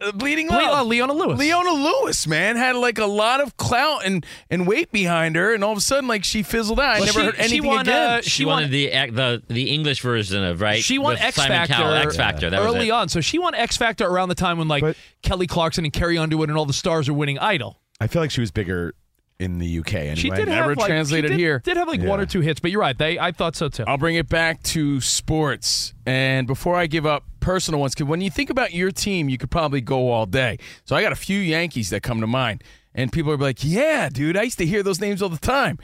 Uh, 0.00 0.12
Bleeding 0.12 0.48
Le- 0.48 0.52
Love. 0.52 0.78
uh, 0.78 0.84
Leona 0.84 1.12
Lewis. 1.12 1.38
Leona 1.38 1.70
Lewis, 1.72 2.26
man, 2.26 2.56
had 2.56 2.76
like 2.76 2.98
a 2.98 3.06
lot 3.06 3.40
of 3.40 3.56
clout 3.56 4.04
and, 4.04 4.24
and 4.50 4.66
weight 4.66 4.92
behind 4.92 5.36
her, 5.36 5.54
and 5.54 5.62
all 5.64 5.72
of 5.72 5.78
a 5.78 5.80
sudden, 5.80 6.06
like 6.08 6.24
she 6.24 6.42
fizzled 6.42 6.78
out. 6.80 6.96
I 6.96 7.00
Well, 7.00 7.06
never 7.06 7.18
she- 7.20 7.24
heard 7.26 7.34
she 7.36 7.40
anything 7.42 7.64
won, 7.66 7.80
again. 7.80 8.10
uh, 8.10 8.20
She, 8.22 8.30
She 8.30 8.44
wanted 8.44 8.64
won- 8.64 8.70
the 8.70 9.42
the 9.48 9.54
the 9.54 9.70
English 9.74 10.00
version 10.02 10.44
of 10.44 10.60
right. 10.60 10.82
She 10.82 10.98
won 10.98 11.16
X 11.16 11.36
Factor. 11.36 11.72
Cowell, 11.74 11.94
X 11.94 12.16
Factor. 12.16 12.50
That 12.50 12.60
was 12.60 12.74
early 12.74 12.88
it. 12.88 12.92
on. 12.92 13.08
So 13.08 13.20
she 13.20 13.38
won 13.38 13.54
X 13.54 13.76
Factor 13.76 14.06
around 14.06 14.28
the 14.28 14.34
time 14.34 14.58
when 14.58 14.68
like 14.68 14.82
But- 14.82 14.96
Kelly 15.22 15.46
Clarkson 15.46 15.84
and 15.84 15.92
Carrie 15.92 16.18
Underwood 16.18 16.48
and 16.48 16.56
all 16.58 16.66
the 16.66 16.72
stars 16.72 17.08
are 17.08 17.14
winning 17.14 17.38
Idol. 17.38 17.80
I 18.00 18.06
feel 18.06 18.22
like 18.22 18.30
she 18.30 18.40
was 18.40 18.50
bigger 18.52 18.94
in 19.40 19.58
the 19.58 19.78
UK 19.78 19.94
anyway. 19.94 20.14
She 20.16 20.30
did 20.30 20.48
never 20.48 20.70
have 20.70 20.78
like, 20.78 20.86
translated 20.88 21.30
she 21.30 21.36
did, 21.36 21.40
here. 21.40 21.60
Did 21.64 21.76
have 21.76 21.86
like 21.88 22.02
one 22.02 22.20
or 22.20 22.26
two 22.26 22.40
hits, 22.40 22.58
but 22.60 22.70
you're 22.72 22.80
right. 22.80 22.96
They 22.96 23.18
I 23.18 23.32
thought 23.32 23.54
so 23.56 23.68
too. 23.68 23.84
I'll 23.86 23.96
bring 23.98 24.16
it 24.16 24.28
back 24.28 24.62
to 24.64 25.00
sports. 25.00 25.94
And 26.06 26.46
before 26.46 26.74
I 26.76 26.86
give 26.86 27.06
up 27.06 27.24
personal 27.48 27.80
ones, 27.80 27.94
because 27.94 28.06
when 28.06 28.20
you 28.20 28.30
think 28.30 28.50
about 28.50 28.74
your 28.74 28.90
team, 28.90 29.30
you 29.30 29.38
could 29.38 29.50
probably 29.50 29.80
go 29.80 30.10
all 30.10 30.26
day. 30.26 30.58
So 30.84 30.94
I 30.94 31.00
got 31.00 31.12
a 31.12 31.16
few 31.16 31.38
Yankees 31.38 31.88
that 31.88 32.02
come 32.02 32.20
to 32.20 32.26
mind. 32.26 32.62
And 32.94 33.10
people 33.10 33.32
are 33.32 33.38
like, 33.38 33.64
yeah, 33.64 34.10
dude, 34.10 34.36
I 34.36 34.42
used 34.42 34.58
to 34.58 34.66
hear 34.66 34.82
those 34.82 35.00
names 35.00 35.22
all 35.22 35.30
the 35.30 35.38
time. 35.38 35.78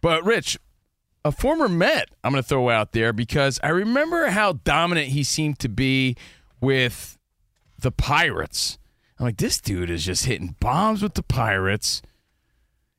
But, 0.00 0.24
Rich, 0.24 0.58
a 1.22 1.30
former 1.30 1.68
Met. 1.68 2.08
I'm 2.24 2.32
going 2.32 2.42
to 2.42 2.48
throw 2.48 2.70
out 2.70 2.92
there 2.92 3.12
because 3.12 3.60
I 3.62 3.68
remember 3.68 4.28
how 4.28 4.54
dominant 4.54 5.08
he 5.08 5.22
seemed 5.22 5.58
to 5.58 5.68
be 5.68 6.16
with 6.62 7.18
the 7.78 7.90
Pirates. 7.90 8.78
I'm 9.18 9.26
like, 9.26 9.36
this 9.36 9.60
dude 9.60 9.90
is 9.90 10.06
just 10.06 10.24
hitting 10.24 10.56
bombs 10.60 11.02
with 11.02 11.12
the 11.12 11.22
Pirates. 11.22 12.00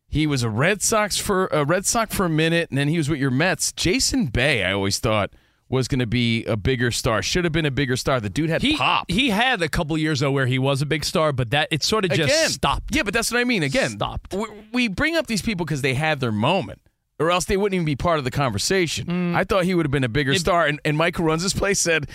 He 0.07 0.27
was 0.27 0.43
a 0.43 0.49
Red 0.51 0.83
Sox 0.83 1.17
for 1.17 1.47
a 1.47 1.65
Red 1.65 1.87
Sox 1.87 2.15
for 2.15 2.27
a 2.27 2.29
minute, 2.29 2.69
and 2.69 2.77
then 2.77 2.89
he 2.89 2.97
was 2.97 3.09
with 3.09 3.19
your 3.19 3.31
Mets. 3.31 3.71
Jason 3.71 4.27
Bay, 4.27 4.63
I 4.63 4.71
always 4.71 4.99
thought 4.99 5.31
was 5.69 5.87
going 5.87 5.99
to 5.99 6.05
be 6.05 6.43
a 6.45 6.55
bigger 6.55 6.91
star. 6.91 7.21
Should 7.21 7.43
have 7.45 7.53
been 7.53 7.65
a 7.65 7.71
bigger 7.71 7.97
star. 7.97 8.19
The 8.19 8.29
dude 8.29 8.49
had 8.49 8.61
He 8.61 8.77
pop. 8.77 9.09
he 9.09 9.29
had 9.29 9.61
a 9.61 9.69
couple 9.69 9.97
years 9.97 10.19
though 10.19 10.31
where 10.31 10.45
he 10.45 10.59
was 10.59 10.81
a 10.81 10.85
big 10.85 11.03
star, 11.03 11.31
but 11.31 11.49
that 11.51 11.67
it 11.71 11.83
sort 11.83 12.05
of 12.05 12.11
just 12.11 12.29
Again. 12.33 12.49
stopped. 12.49 12.95
Yeah, 12.95 13.03
but 13.03 13.13
that's 13.13 13.31
what 13.31 13.39
I 13.39 13.43
mean. 13.43 13.63
Again, 13.63 13.91
Stopped. 13.91 14.33
We, 14.33 14.45
we 14.71 14.87
bring 14.87 15.15
up 15.15 15.27
these 15.27 15.41
people 15.41 15.65
because 15.65 15.81
they 15.81 15.93
had 15.95 16.19
their 16.19 16.31
moment, 16.31 16.79
or 17.19 17.31
else 17.31 17.45
they 17.45 17.57
wouldn't 17.57 17.73
even 17.75 17.85
be 17.85 17.95
part 17.95 18.19
of 18.19 18.23
the 18.25 18.31
conversation. 18.31 19.05
Mm. 19.07 19.35
I 19.35 19.43
thought 19.45 19.63
he 19.65 19.73
would 19.73 19.85
have 19.85 19.91
been 19.91 20.03
a 20.03 20.09
bigger 20.09 20.35
star. 20.35 20.65
And, 20.67 20.79
and 20.85 20.97
Mike, 20.97 21.15
who 21.17 21.23
runs 21.23 21.41
this 21.41 21.53
place, 21.53 21.79
said, 21.79 22.07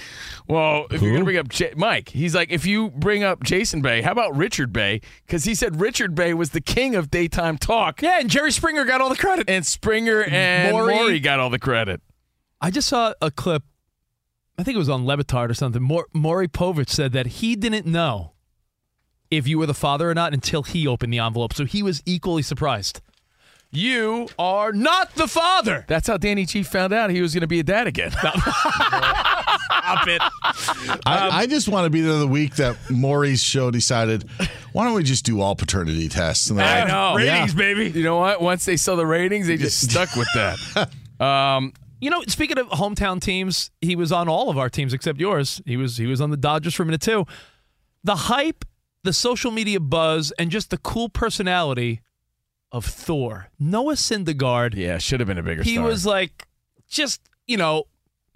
"Well, 0.47 0.87
if 0.91 1.01
you're 1.03 1.11
going 1.13 1.23
to 1.23 1.25
bring 1.25 1.39
up 1.39 1.49
J- 1.49 1.73
Mike, 1.77 2.11
he's 2.11 2.35
like, 2.35 2.51
if 2.51 2.65
you 2.67 2.91
bring 2.91 3.25
up 3.25 3.43
Jason 3.43 3.81
Bay, 3.81 4.03
how 4.03 4.13
about 4.13 4.37
Richard 4.37 4.73
Bey? 4.73 5.01
Because 5.27 5.45
he 5.45 5.55
said 5.55 5.81
Richard 5.81 6.15
Bey 6.15 6.35
was 6.35 6.51
the 6.51 6.61
king 6.61 6.95
of 6.95 7.11
daytime 7.11 7.59
talk, 7.59 8.03
Yeah, 8.03 8.21
and 8.21 8.29
Jerry 8.31 8.53
Springer 8.53 8.85
got 8.85 9.01
all 9.01 9.09
the 9.09 9.17
credit. 9.17 9.49
and 9.49 9.67
Springer 9.67 10.23
and 10.25 10.73
Maury- 10.73 10.95
Maury, 10.95 11.21
got 11.21 11.41
all 11.41 11.51
the 11.51 11.59
credit." 11.59 12.01
I 12.61 12.71
just 12.71 12.89
saw 12.89 13.15
a 13.21 13.31
clip. 13.31 13.63
I 14.59 14.65
think 14.65 14.75
it 14.75 14.79
was 14.79 14.89
on 14.89 15.07
Le 15.07 15.17
Batard 15.17 15.51
or 15.51 15.55
something. 15.55 15.83
Mor- 15.83 16.09
Maury 16.13 16.49
Povich 16.49 16.91
said 16.91 17.13
that 17.13 17.27
he 17.27 17.55
didn't 17.55 17.87
know 17.87 18.33
if 19.31 19.47
you 19.47 19.59
were 19.59 19.67
the 19.67 19.75
father 19.75 20.11
or 20.11 20.15
not 20.15 20.35
until 20.35 20.63
he 20.63 20.87
opened 20.87 21.13
the 21.13 21.19
envelope. 21.19 21.53
So 21.53 21.65
he 21.65 21.83
was 21.83 22.03
equally 22.07 22.43
surprised. 22.43 23.01
You 23.71 24.29
are 24.39 24.73
not 24.73 25.15
the 25.15 25.29
father. 25.29 25.85
That's 25.87 26.09
how 26.09 26.17
Danny 26.17 26.47
G 26.47 26.63
found 26.63 26.93
out 26.93 27.11
he 27.11 27.21
was 27.21 27.35
going 27.35 27.43
to 27.43 27.47
be 27.47 27.61
a 27.61 27.63
dad 27.63 27.87
again. 27.87 28.11
Stop 28.13 30.09
it. 30.09 30.23
I, 31.05 31.29
I 31.33 31.47
just 31.47 31.69
want 31.69 31.85
to 31.85 31.91
be 31.91 32.01
there 32.01 32.19
the 32.19 32.27
week 32.27 32.57
that 32.57 32.77
Maury's 32.91 33.43
show 33.43 33.71
decided, 33.71 34.29
why 34.73 34.85
don't 34.85 34.95
we 34.95 35.03
just 35.03 35.27
do 35.27 35.43
all 35.43 35.55
paternity 35.55 36.09
tests? 36.09 36.49
And 36.49 36.61
I 36.61 36.81
like, 36.81 36.89
know. 36.89 37.15
Ratings, 37.15 37.55
baby. 37.55 37.91
You 37.91 38.05
know 38.05 38.17
what? 38.17 38.41
Once 38.41 38.65
they 38.65 38.79
saw 38.79 38.97
the 38.97 39.07
ratings, 39.07 39.47
they 39.47 39.59
just 39.59 39.81
stuck 39.89 40.17
with 40.17 40.29
that. 40.35 40.91
Um, 41.21 41.73
You 42.01 42.11
know, 42.11 42.23
speaking 42.29 42.59
of 42.59 42.69
hometown 42.69 43.21
teams, 43.21 43.71
he 43.81 43.97
was 43.97 44.13
on 44.13 44.29
all 44.29 44.51
of 44.51 44.59
our 44.59 44.69
teams 44.69 44.93
except 44.95 45.19
yours. 45.21 45.61
He 45.67 45.77
was 45.77 45.97
he 45.97 46.07
was 46.07 46.21
on 46.21 46.31
the 46.31 46.37
Dodgers 46.37 46.75
for 46.75 46.83
a 46.85 46.87
minute 46.87 47.01
too. 47.01 47.27
The 48.05 48.15
hype, 48.17 48.65
the 49.03 49.13
social 49.13 49.51
media 49.51 49.81
buzz, 49.81 50.33
and 50.39 50.51
just 50.51 50.71
the 50.71 50.79
cool 50.79 51.09
personality 51.09 52.01
of 52.71 52.85
Thor, 52.85 53.49
Noah 53.59 53.95
Syndergaard. 53.95 54.75
yeah, 54.75 54.99
should 54.99 55.21
have 55.21 55.27
been 55.27 55.39
a 55.39 55.43
bigger 55.43 55.63
He 55.63 55.75
star. 55.75 55.87
was 55.87 56.05
like 56.07 56.47
just 56.89 57.21
you 57.47 57.57
know 57.57 57.85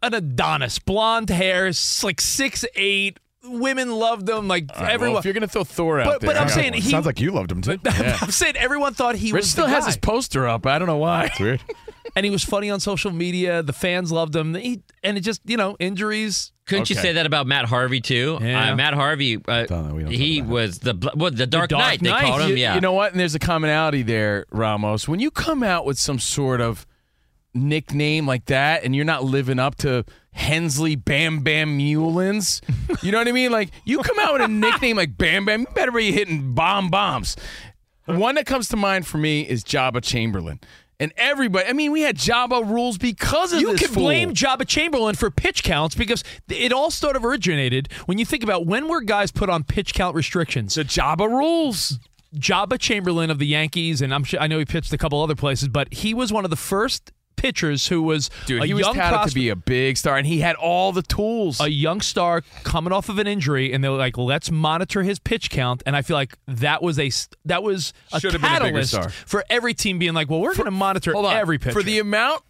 an 0.03 0.15
Adonis, 0.15 0.79
blonde 0.81 1.31
hair, 1.31 1.69
s- 1.69 2.03
like 2.03 2.21
six 2.21 2.65
eight. 2.75 3.19
Women 3.45 3.91
loved 3.91 4.29
him, 4.29 4.47
like 4.47 4.67
All 4.71 4.77
right, 4.77 4.83
well, 4.87 4.91
everyone. 4.95 5.19
if 5.19 5.25
you're 5.25 5.35
going 5.35 5.41
to 5.43 5.49
throw 5.49 5.65
Thor 5.65 5.99
out 6.01 6.07
But- 6.07 6.21
there, 6.21 6.31
but 6.31 6.37
I'm 6.37 6.49
saying 6.49 6.75
he- 6.75 6.81
Sounds 6.93 7.07
like 7.07 7.21
you 7.21 7.33
loved 7.33 7.51
him 7.51 7.61
too. 7.61 7.79
I'm 7.87 8.31
saying 8.31 8.55
everyone 8.57 8.95
thought 8.95 9.17
he 9.17 9.33
Rich 9.33 9.43
was 9.43 9.51
still 9.51 9.67
the 9.67 9.73
has 9.73 9.83
guy. 9.83 9.87
his 9.87 9.97
poster 9.97 10.47
up. 10.47 10.65
I 10.65 10.79
don't 10.79 10.87
know 10.87 10.97
why. 10.97 11.25
It's 11.27 11.41
weird. 11.41 11.61
and 12.17 12.25
he 12.25 12.31
was 12.31 12.45
funny 12.45 12.71
on 12.71 12.81
social 12.81 13.11
media. 13.11 13.63
The 13.63 13.73
fans 13.73 14.13
loved 14.13 14.35
him. 14.35 14.55
He, 14.55 14.83
and 15.03 15.17
it 15.17 15.23
just 15.23 15.41
you 15.45 15.57
know 15.57 15.77
injuries. 15.79 16.53
Couldn't 16.67 16.91
you 16.91 16.97
say 16.97 17.13
that 17.15 17.27
about 17.27 17.47
Matt 17.47 17.65
Harvey 17.65 18.01
too? 18.01 18.39
Yeah. 18.41 18.73
Uh, 18.73 18.77
Matt 18.77 18.95
Harvey, 18.95 19.37
uh, 19.49 19.67
Don't 19.67 19.89
know, 19.89 19.95
we 19.95 20.03
don't 20.05 20.13
he 20.13 20.41
was 20.43 20.79
the 20.79 20.95
bl- 20.95 21.09
what 21.15 21.37
the 21.37 21.47
Dark, 21.47 21.71
Dark 21.71 21.81
Knight. 21.81 22.01
They 22.01 22.11
called 22.11 22.43
him. 22.43 22.51
You, 22.51 22.55
yeah, 22.57 22.75
you 22.77 22.81
know 22.81 22.93
what? 22.93 23.11
And 23.13 23.21
there's 23.21 23.35
a 23.35 23.41
commonality 23.41 24.03
there, 24.03 24.47
Ramos. 24.51 25.09
When 25.09 25.19
you 25.21 25.31
come 25.31 25.63
out 25.63 25.85
with 25.85 25.99
some 25.99 26.19
sort 26.19 26.61
of 26.61 26.87
nickname 27.55 28.27
like 28.27 28.47
that 28.47 28.83
and 28.85 28.97
you're 28.97 29.05
not 29.05 29.25
living 29.25 29.59
up 29.59 29.75
to 29.77 30.05
Hensley 30.33 30.97
Bam 30.97 31.41
Bam 31.41 31.79
Meulens, 31.79 32.63
you 33.03 33.13
know 33.13 33.19
what 33.19 33.29
I 33.29 33.33
mean? 33.33 33.51
Like, 33.53 33.71
you 33.85 33.99
come 33.99 34.19
out 34.19 34.33
with 34.35 34.43
a 34.43 34.49
nickname 34.49 34.97
like 34.97 35.19
Bam 35.19 35.45
Bam, 35.45 35.61
you 35.61 35.67
better 35.75 35.93
be 35.93 36.13
hitting 36.13 36.55
bomb 36.55 36.89
bombs. 36.91 37.37
One 38.07 38.35
that 38.37 38.47
comes 38.47 38.69
to 38.69 38.77
mind 38.77 39.07
for 39.07 39.19
me 39.19 39.43
is 39.43 39.63
Joba 39.65 40.03
Chamberlain. 40.03 40.61
And 41.01 41.13
everybody, 41.17 41.67
I 41.69 41.73
mean, 41.73 41.91
we 41.91 42.03
had 42.03 42.17
Joba 42.17 42.69
rules 42.69 42.97
because 42.97 43.53
of 43.53 43.61
You 43.61 43.73
this 43.73 43.81
can 43.81 43.89
fool. 43.89 44.05
blame 44.05 44.35
Joba 44.35 44.67
Chamberlain 44.67 45.15
for 45.17 45.31
pitch 45.31 45.65
counts 45.65 45.95
because 45.97 46.23
it 46.49 46.73
all 46.73 46.91
sort 46.93 47.17
of 47.17 47.25
originated 47.25 47.91
when 48.07 48.19
you 48.19 48.25
think 48.25 48.45
about 48.45 48.67
when 48.67 48.87
were 48.89 49.01
guys 49.01 49.33
put 49.33 49.51
on 49.51 49.65
pitch 49.65 49.95
count 49.95 50.15
restrictions. 50.15 50.75
the 50.75 50.85
Joba 50.85 51.29
rules. 51.29 51.99
Joba 52.37 52.79
Chamberlain 52.79 53.31
of 53.31 53.39
the 53.39 53.47
Yankees, 53.47 54.01
and 54.01 54.15
I'm 54.15 54.25
sure 54.25 54.41
I 54.41 54.47
know 54.47 54.59
he 54.59 54.65
pitched 54.65 54.91
a 54.93 54.97
couple 54.99 55.21
other 55.23 55.35
places, 55.35 55.69
but 55.69 55.93
he 55.93 56.15
was 56.15 56.33
one 56.33 56.45
of 56.45 56.51
the 56.51 56.57
first 56.57 57.13
pitchers 57.37 57.89
who 57.89 58.03
was 58.03 58.31
Dude, 58.47 58.63
a 58.63 58.67
he 58.67 58.75
was 58.75 58.83
young 58.87 58.95
touted 58.95 59.11
to 59.11 59.15
prospect- 59.17 59.35
be 59.35 59.49
a 59.49 59.57
big 59.57 59.97
star, 59.97 60.17
and 60.17 60.27
he 60.27 60.41
had 60.41 60.57
all 60.57 60.93
the 60.93 61.03
tools. 61.03 61.61
a 61.61 61.69
young 61.71 62.01
star 62.01 62.43
coming 62.65 62.93
off 62.93 63.09
of 63.09 63.19
an 63.19 63.27
injury, 63.27 63.73
and 63.73 63.83
they 63.83 63.89
were 63.89 63.97
like, 63.97 64.17
"Let's 64.19 64.51
monitor 64.51 65.03
his 65.03 65.19
pitch 65.19 65.51
count." 65.51 65.83
And 65.87 65.97
I 65.97 66.03
feel 66.03 66.17
like 66.17 66.37
that 66.47 66.83
was 66.83 66.99
a 66.99 67.11
that 67.45 67.63
was 67.63 67.93
a 68.13 68.21
Should 68.21 68.33
have 68.33 68.43
been 68.43 68.51
a 68.51 68.55
bigger 68.61 68.65
catalyst 68.67 68.91
star. 68.93 69.09
for 69.11 69.45
every 69.51 69.75
team 69.75 69.99
being 69.99 70.15
like, 70.15 70.31
"Well, 70.31 70.41
we're 70.41 70.55
going 70.55 70.65
to 70.67 70.71
monitor 70.71 71.13
Hold 71.13 71.27
on. 71.27 71.37
every 71.37 71.59
pitcher." 71.59 71.73
For 71.73 71.83
the 71.83 71.99
amount 71.99 72.43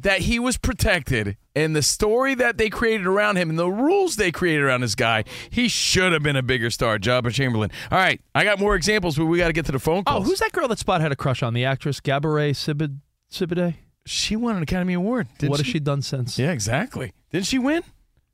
that 0.00 0.20
he 0.20 0.38
was 0.38 0.58
protected 0.58 1.38
and 1.54 1.74
the 1.74 1.80
story 1.80 2.34
that 2.34 2.58
they 2.58 2.68
created 2.68 3.06
around 3.06 3.36
him 3.36 3.48
and 3.48 3.58
the 3.58 3.66
rules 3.70 4.16
they 4.16 4.30
created 4.30 4.62
around 4.62 4.82
this 4.82 4.94
guy, 4.94 5.24
he 5.48 5.68
should 5.68 6.12
have 6.12 6.22
been 6.22 6.36
a 6.36 6.42
bigger 6.42 6.68
star, 6.68 6.98
Joba 6.98 7.32
Chamberlain. 7.32 7.70
All 7.90 7.96
right, 7.96 8.20
I 8.34 8.44
got 8.44 8.58
more 8.60 8.74
examples, 8.74 9.16
but 9.16 9.24
we 9.24 9.38
got 9.38 9.46
to 9.46 9.54
get 9.54 9.64
to 9.66 9.72
the 9.72 9.78
phone 9.78 10.04
call. 10.04 10.16
oh, 10.16 10.18
calls. 10.18 10.28
who's 10.28 10.38
that 10.40 10.52
girl 10.52 10.68
that 10.68 10.78
Spot 10.78 11.00
had 11.00 11.12
a 11.12 11.16
crush 11.16 11.42
on? 11.42 11.54
The 11.54 11.64
actress 11.64 12.00
Gabourey 12.00 12.50
Sibid 12.50 12.98
Sibiday. 13.32 13.76
She 14.06 14.36
won 14.36 14.56
an 14.56 14.62
Academy 14.62 14.94
Award. 14.94 15.28
Didn't 15.38 15.50
What 15.50 15.58
she? 15.58 15.64
has 15.64 15.72
she 15.72 15.80
done 15.80 16.00
since? 16.02 16.38
Yeah, 16.38 16.52
exactly. 16.52 17.12
Didn't 17.32 17.46
she 17.46 17.58
win? 17.58 17.82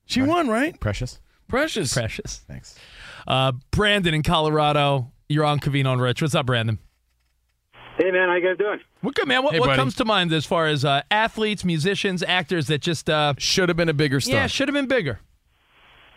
She 0.06 0.20
won, 0.22 0.48
right? 0.48 0.78
Precious. 0.78 1.18
Precious. 1.48 1.92
Precious. 1.94 2.42
Thanks. 2.46 2.78
Uh, 3.26 3.52
Brandon 3.70 4.14
in 4.14 4.22
Colorado. 4.22 5.10
You're 5.28 5.44
on 5.44 5.60
Covino 5.60 5.92
and 5.92 6.00
Rich. 6.02 6.20
What's 6.22 6.34
up, 6.34 6.46
Brandon? 6.46 6.78
Hey 7.98 8.10
man, 8.10 8.28
how 8.28 8.36
you 8.36 8.42
guys 8.46 8.56
doing? 8.58 8.80
What 9.02 9.14
good, 9.14 9.28
man? 9.28 9.42
What, 9.42 9.52
Hey, 9.54 9.60
what 9.60 9.76
comes 9.76 9.94
to 9.96 10.04
mind 10.04 10.32
as 10.32 10.46
far 10.46 10.66
as 10.66 10.84
uh, 10.84 11.02
athletes, 11.10 11.62
musicians, 11.64 12.22
actors 12.22 12.66
that 12.68 12.80
just 12.80 13.08
uh, 13.10 13.34
Should 13.38 13.68
have 13.68 13.76
been 13.76 13.88
a 13.90 13.94
bigger 13.94 14.18
star. 14.20 14.34
yeah 14.34 14.46
should 14.46 14.68
have 14.68 14.74
been 14.74 14.86
bigger? 14.88 15.20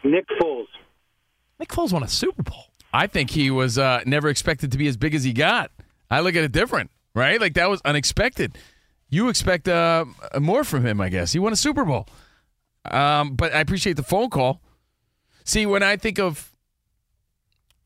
Nick 0.03 0.25
Foles. 0.41 0.67
Nick 1.59 1.69
Foles 1.69 1.91
won 1.91 2.01
a 2.03 2.07
Super 2.07 2.43
Bowl. 2.43 2.65
I 2.93 3.07
think 3.07 3.29
he 3.31 3.51
was 3.51 3.77
uh, 3.77 4.01
never 4.05 4.29
expected 4.29 4.71
to 4.71 4.77
be 4.77 4.87
as 4.87 4.95
big 4.97 5.13
as 5.15 5.23
he 5.25 5.33
got. 5.33 5.69
I 6.09 6.21
look 6.21 6.35
at 6.35 6.43
it 6.43 6.51
different, 6.53 6.91
right? 7.13 7.41
Like 7.41 7.55
that 7.55 7.69
was 7.69 7.81
unexpected. 7.83 8.57
You 9.09 9.29
expect 9.29 9.67
uh, 9.67 10.05
more 10.39 10.63
from 10.63 10.85
him, 10.85 10.99
I 10.99 11.09
guess. 11.09 11.31
He 11.33 11.39
won 11.39 11.53
a 11.53 11.55
Super 11.55 11.85
Bowl. 11.85 12.07
Um, 12.89 13.35
but 13.35 13.53
I 13.53 13.59
appreciate 13.61 13.95
the 13.97 14.03
phone 14.03 14.29
call. 14.29 14.61
See, 15.43 15.65
when 15.65 15.83
I 15.83 15.95
think 15.95 16.19
of 16.19 16.53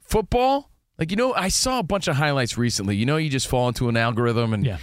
football, 0.02 0.70
like 0.98 1.12
you 1.12 1.18
know, 1.18 1.34
I 1.34 1.50
saw 1.50 1.80
a 1.80 1.84
bunch 1.84 2.08
of 2.08 2.16
highlights 2.16 2.58
recently. 2.58 2.96
You 2.96 3.06
know, 3.06 3.18
you 3.18 3.30
just 3.30 3.48
fall 3.48 3.68
into 3.68 3.90
an 3.90 3.98
algorithm, 3.98 4.54
and 4.54 4.66
Yeah. 4.66 4.78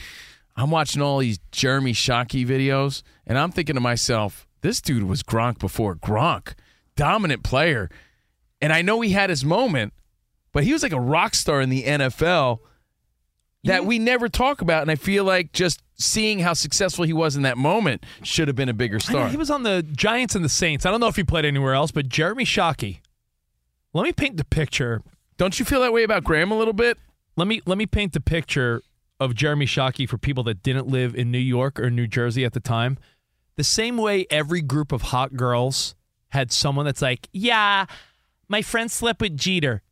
I'm 0.56 0.70
watching 0.70 1.02
all 1.02 1.18
these 1.18 1.38
Jeremy 1.52 1.92
Shockey 1.92 2.46
videos, 2.46 3.02
and 3.26 3.36
I'm 3.38 3.50
thinking 3.52 3.74
to 3.74 3.80
myself, 3.80 4.46
this 4.62 4.80
dude 4.80 5.02
was 5.02 5.22
Gronk 5.22 5.58
before 5.58 5.94
Gronk, 5.94 6.54
dominant 6.96 7.42
player, 7.42 7.90
and 8.62 8.72
I 8.72 8.80
know 8.80 9.02
he 9.02 9.10
had 9.10 9.28
his 9.28 9.44
moment, 9.44 9.92
but 10.52 10.64
he 10.64 10.72
was 10.72 10.82
like 10.82 10.92
a 10.92 11.00
rock 11.00 11.34
star 11.34 11.60
in 11.60 11.68
the 11.68 11.82
NFL 11.84 12.60
that 13.66 13.84
we 13.84 13.98
never 13.98 14.28
talk 14.28 14.60
about, 14.60 14.82
and 14.82 14.90
I 14.90 14.94
feel 14.96 15.24
like 15.24 15.52
just 15.52 15.82
seeing 15.98 16.40
how 16.40 16.52
successful 16.52 17.04
he 17.04 17.12
was 17.12 17.36
in 17.36 17.42
that 17.42 17.56
moment 17.56 18.04
should 18.22 18.48
have 18.48 18.56
been 18.56 18.68
a 18.68 18.74
bigger 18.74 18.96
I 18.96 18.98
star. 18.98 19.28
he 19.28 19.36
was 19.36 19.50
on 19.50 19.62
the 19.62 19.82
Giants 19.82 20.34
and 20.34 20.44
the 20.44 20.48
Saints. 20.48 20.84
I 20.86 20.90
don't 20.90 21.00
know 21.00 21.08
if 21.08 21.16
he 21.16 21.24
played 21.24 21.44
anywhere 21.44 21.74
else, 21.74 21.90
but 21.90 22.08
Jeremy 22.08 22.44
Shockey. 22.44 23.00
Let 23.92 24.02
me 24.02 24.12
paint 24.12 24.36
the 24.36 24.44
picture. 24.44 25.02
Don't 25.38 25.58
you 25.58 25.64
feel 25.64 25.80
that 25.80 25.92
way 25.92 26.02
about 26.02 26.24
Graham 26.24 26.50
a 26.50 26.58
little 26.58 26.74
bit? 26.74 26.98
Let 27.36 27.46
me 27.48 27.60
let 27.66 27.78
me 27.78 27.86
paint 27.86 28.12
the 28.12 28.20
picture 28.20 28.82
of 29.18 29.34
Jeremy 29.34 29.66
Shockey 29.66 30.08
for 30.08 30.18
people 30.18 30.44
that 30.44 30.62
didn't 30.62 30.86
live 30.86 31.14
in 31.14 31.30
New 31.30 31.38
York 31.38 31.80
or 31.80 31.90
New 31.90 32.06
Jersey 32.06 32.44
at 32.44 32.52
the 32.52 32.60
time. 32.60 32.98
The 33.56 33.64
same 33.64 33.96
way 33.96 34.26
every 34.30 34.60
group 34.60 34.92
of 34.92 35.02
hot 35.02 35.34
girls 35.34 35.94
had 36.28 36.52
someone 36.52 36.84
that's 36.84 37.00
like, 37.00 37.28
"Yeah, 37.32 37.86
my 38.48 38.60
friend 38.60 38.90
slept 38.90 39.22
with 39.22 39.36
Jeter." 39.36 39.82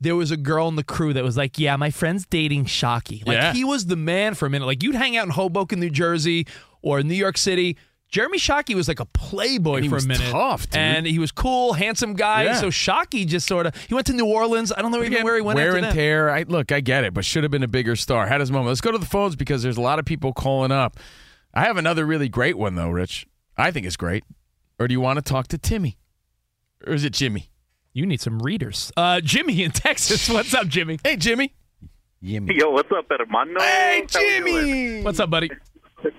There 0.00 0.16
was 0.16 0.30
a 0.30 0.36
girl 0.36 0.68
in 0.68 0.76
the 0.76 0.84
crew 0.84 1.12
that 1.12 1.22
was 1.24 1.36
like, 1.36 1.58
"Yeah, 1.58 1.76
my 1.76 1.90
friend's 1.90 2.24
dating 2.26 2.64
Shockey." 2.66 3.26
Like 3.26 3.36
Yeah. 3.36 3.52
he 3.52 3.64
was 3.64 3.86
the 3.86 3.96
man 3.96 4.34
for 4.34 4.46
a 4.46 4.50
minute. 4.50 4.64
Like 4.66 4.82
you'd 4.82 4.94
hang 4.94 5.16
out 5.16 5.26
in 5.26 5.30
Hoboken, 5.32 5.78
New 5.80 5.90
Jersey, 5.90 6.46
or 6.82 7.02
New 7.02 7.14
York 7.14 7.36
City. 7.36 7.76
Jeremy 8.08 8.38
Shockey 8.38 8.74
was 8.74 8.88
like 8.88 8.98
a 8.98 9.04
playboy 9.04 9.88
for 9.88 9.98
a 9.98 10.02
minute, 10.02 10.30
tough, 10.32 10.68
dude. 10.68 10.80
and 10.80 11.06
he 11.06 11.20
was 11.20 11.30
cool, 11.30 11.74
handsome 11.74 12.14
guy. 12.14 12.42
Yeah. 12.44 12.54
So 12.54 12.66
Shockey 12.68 13.24
just 13.24 13.46
sort 13.46 13.66
of 13.66 13.76
he 13.88 13.94
went 13.94 14.06
to 14.08 14.12
New 14.12 14.26
Orleans. 14.26 14.72
I 14.76 14.82
don't 14.82 14.90
know 14.90 14.98
even 14.98 15.12
Again, 15.12 15.24
where 15.24 15.36
he 15.36 15.42
went. 15.42 15.56
wear 15.56 15.76
and 15.76 15.94
tear. 15.94 16.28
I, 16.28 16.42
look, 16.42 16.72
I 16.72 16.80
get 16.80 17.04
it, 17.04 17.14
but 17.14 17.24
should 17.24 17.44
have 17.44 17.52
been 17.52 17.62
a 17.62 17.68
bigger 17.68 17.94
star. 17.94 18.26
Had 18.26 18.40
his 18.40 18.50
moment. 18.50 18.68
Let's 18.68 18.80
go 18.80 18.90
to 18.90 18.98
the 18.98 19.06
phones 19.06 19.36
because 19.36 19.62
there's 19.62 19.76
a 19.76 19.80
lot 19.82 19.98
of 20.00 20.06
people 20.06 20.32
calling 20.32 20.72
up. 20.72 20.96
I 21.54 21.62
have 21.64 21.76
another 21.76 22.04
really 22.04 22.28
great 22.28 22.58
one 22.58 22.74
though, 22.74 22.88
Rich. 22.90 23.26
I 23.56 23.70
think 23.70 23.86
it's 23.86 23.96
great. 23.96 24.24
Or 24.80 24.88
do 24.88 24.92
you 24.92 25.00
want 25.00 25.18
to 25.18 25.22
talk 25.22 25.46
to 25.48 25.58
Timmy? 25.58 25.98
Or 26.86 26.94
is 26.94 27.04
it 27.04 27.12
Jimmy? 27.12 27.49
You 27.92 28.06
need 28.06 28.20
some 28.20 28.38
readers. 28.40 28.92
Uh, 28.96 29.20
Jimmy 29.20 29.62
in 29.62 29.70
Texas. 29.72 30.28
What's 30.28 30.54
up, 30.54 30.68
Jimmy? 30.68 30.98
Hey, 31.02 31.16
Jimmy. 31.16 31.52
Yimmy. 32.22 32.54
Yo, 32.56 32.70
what's 32.70 32.90
up, 32.92 33.06
hermano? 33.08 33.58
Hey, 33.60 34.02
How? 34.12 34.20
Jimmy. 34.20 35.02
What's 35.02 35.20
up, 35.20 35.30
buddy? 35.30 35.50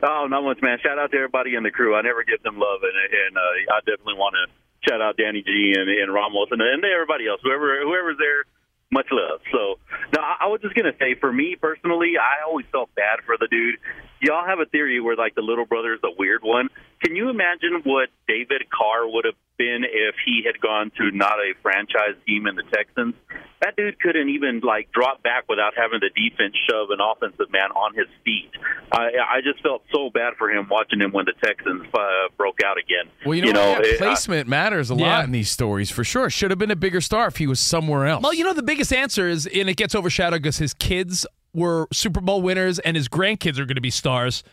Oh, 0.00 0.26
not 0.30 0.42
much, 0.44 0.58
man. 0.62 0.78
Shout 0.80 0.96
out 0.96 1.10
to 1.10 1.16
everybody 1.16 1.56
in 1.56 1.64
the 1.64 1.72
crew. 1.72 1.96
I 1.96 2.02
never 2.02 2.22
give 2.22 2.40
them 2.44 2.54
love, 2.56 2.80
and, 2.86 2.94
and 2.94 3.36
uh, 3.36 3.74
I 3.74 3.80
definitely 3.82 4.14
want 4.14 4.36
to 4.38 4.46
shout 4.88 5.02
out 5.02 5.16
Danny 5.16 5.42
G 5.42 5.74
and, 5.76 5.90
and 5.90 6.14
Ramos 6.14 6.48
and, 6.52 6.62
and 6.62 6.84
everybody 6.84 7.26
else, 7.26 7.40
whoever 7.42 7.80
whoever's 7.82 8.16
there. 8.16 8.44
Much 8.92 9.06
love. 9.10 9.40
So, 9.50 9.80
no, 10.14 10.22
I, 10.22 10.44
I 10.44 10.46
was 10.46 10.60
just 10.62 10.76
gonna 10.76 10.94
say, 11.00 11.16
for 11.18 11.32
me 11.32 11.56
personally, 11.60 12.14
I 12.14 12.46
always 12.46 12.64
felt 12.70 12.94
bad 12.94 13.26
for 13.26 13.36
the 13.40 13.48
dude. 13.50 13.74
Y'all 14.22 14.46
have 14.46 14.60
a 14.60 14.66
theory 14.66 15.00
where 15.00 15.16
like 15.16 15.34
the 15.34 15.42
little 15.42 15.66
brother 15.66 15.94
is 15.94 16.00
the 16.00 16.12
weird 16.16 16.42
one. 16.44 16.68
Can 17.02 17.14
you 17.16 17.28
imagine 17.30 17.82
what 17.84 18.08
David 18.26 18.62
Carr 18.70 19.08
would 19.08 19.24
have 19.24 19.34
been 19.56 19.84
if 19.84 20.14
he 20.24 20.42
had 20.46 20.60
gone 20.60 20.90
to 20.98 21.10
not 21.12 21.38
a 21.38 21.52
franchise 21.62 22.14
team 22.26 22.46
in 22.46 22.56
the 22.56 22.62
Texans? 22.74 23.14
That 23.60 23.74
dude 23.76 23.98
couldn't 24.00 24.28
even 24.28 24.60
like 24.60 24.90
drop 24.92 25.22
back 25.22 25.44
without 25.48 25.72
having 25.76 25.98
the 26.00 26.10
defense 26.10 26.54
shove 26.70 26.90
an 26.90 26.98
offensive 27.00 27.50
man 27.52 27.70
on 27.72 27.92
his 27.94 28.06
feet. 28.24 28.50
I, 28.92 29.08
I 29.36 29.40
just 29.42 29.60
felt 29.62 29.82
so 29.92 30.10
bad 30.10 30.34
for 30.38 30.48
him 30.50 30.68
watching 30.70 31.00
him 31.00 31.10
when 31.12 31.24
the 31.24 31.32
Texans 31.44 31.82
uh, 31.92 32.28
broke 32.36 32.58
out 32.64 32.76
again. 32.78 33.10
Well, 33.26 33.34
you 33.34 33.52
know, 33.52 33.72
yeah, 33.72 33.80
it- 33.82 33.98
placement 33.98 34.48
matters 34.48 34.90
a 34.90 34.94
Yeah. 34.94 35.06
lot 35.06 35.24
in 35.24 35.32
these 35.32 35.50
stories 35.50 35.90
for 35.90 36.04
sure. 36.04 36.30
Should 36.30 36.50
have 36.50 36.58
been 36.58 36.70
a 36.70 36.76
bigger 36.76 37.00
star 37.00 37.26
if 37.26 37.36
he 37.38 37.46
was 37.48 37.58
somewhere 37.60 38.06
else. 38.06 38.22
Well, 38.22 38.34
you 38.34 38.44
know, 38.44 38.52
the 38.54 38.62
biggest 38.62 38.92
answer 38.92 39.28
is, 39.28 39.46
and 39.46 39.68
it 39.68 39.76
gets 39.76 39.94
overshadowed 39.94 40.42
because 40.42 40.58
his 40.58 40.72
kids 40.74 41.26
were 41.52 41.88
Super 41.92 42.20
Bowl 42.20 42.42
winners 42.42 42.78
and 42.80 42.96
his 42.96 43.08
grandkids 43.08 43.58
are 43.58 43.64
going 43.66 43.74
to 43.74 43.80
be 43.80 43.90
stars. 43.90 44.44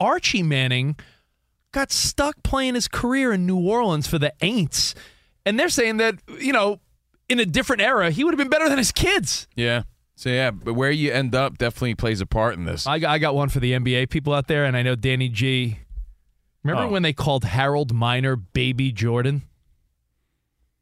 Archie 0.00 0.42
Manning 0.42 0.96
got 1.74 1.92
stuck 1.92 2.42
playing 2.42 2.74
his 2.74 2.88
career 2.88 3.32
in 3.32 3.44
New 3.46 3.58
Orleans 3.58 4.06
for 4.06 4.18
the 4.18 4.32
Aints. 4.40 4.94
And 5.44 5.60
they're 5.60 5.68
saying 5.68 5.98
that, 5.98 6.14
you 6.40 6.52
know, 6.54 6.80
in 7.28 7.38
a 7.38 7.44
different 7.44 7.82
era, 7.82 8.10
he 8.10 8.24
would 8.24 8.32
have 8.32 8.38
been 8.38 8.48
better 8.48 8.68
than 8.68 8.78
his 8.78 8.92
kids. 8.92 9.46
yeah. 9.54 9.82
So 10.16 10.30
yeah, 10.30 10.52
but 10.52 10.74
where 10.74 10.92
you 10.92 11.10
end 11.10 11.34
up 11.34 11.58
definitely 11.58 11.96
plays 11.96 12.20
a 12.20 12.26
part 12.26 12.54
in 12.54 12.64
this. 12.66 12.86
I 12.86 13.00
got, 13.00 13.10
I 13.10 13.18
got 13.18 13.34
one 13.34 13.48
for 13.48 13.58
the 13.58 13.72
NBA 13.72 14.10
people 14.10 14.32
out 14.32 14.46
there, 14.46 14.64
and 14.64 14.76
I 14.76 14.82
know 14.82 14.94
Danny 14.94 15.28
G. 15.28 15.80
Remember 16.62 16.84
Oh. 16.84 16.92
when 16.92 17.02
they 17.02 17.12
called 17.12 17.42
Harold 17.44 17.92
Miner 17.92 18.36
Baby 18.36 18.92
Jordan? 18.92 19.42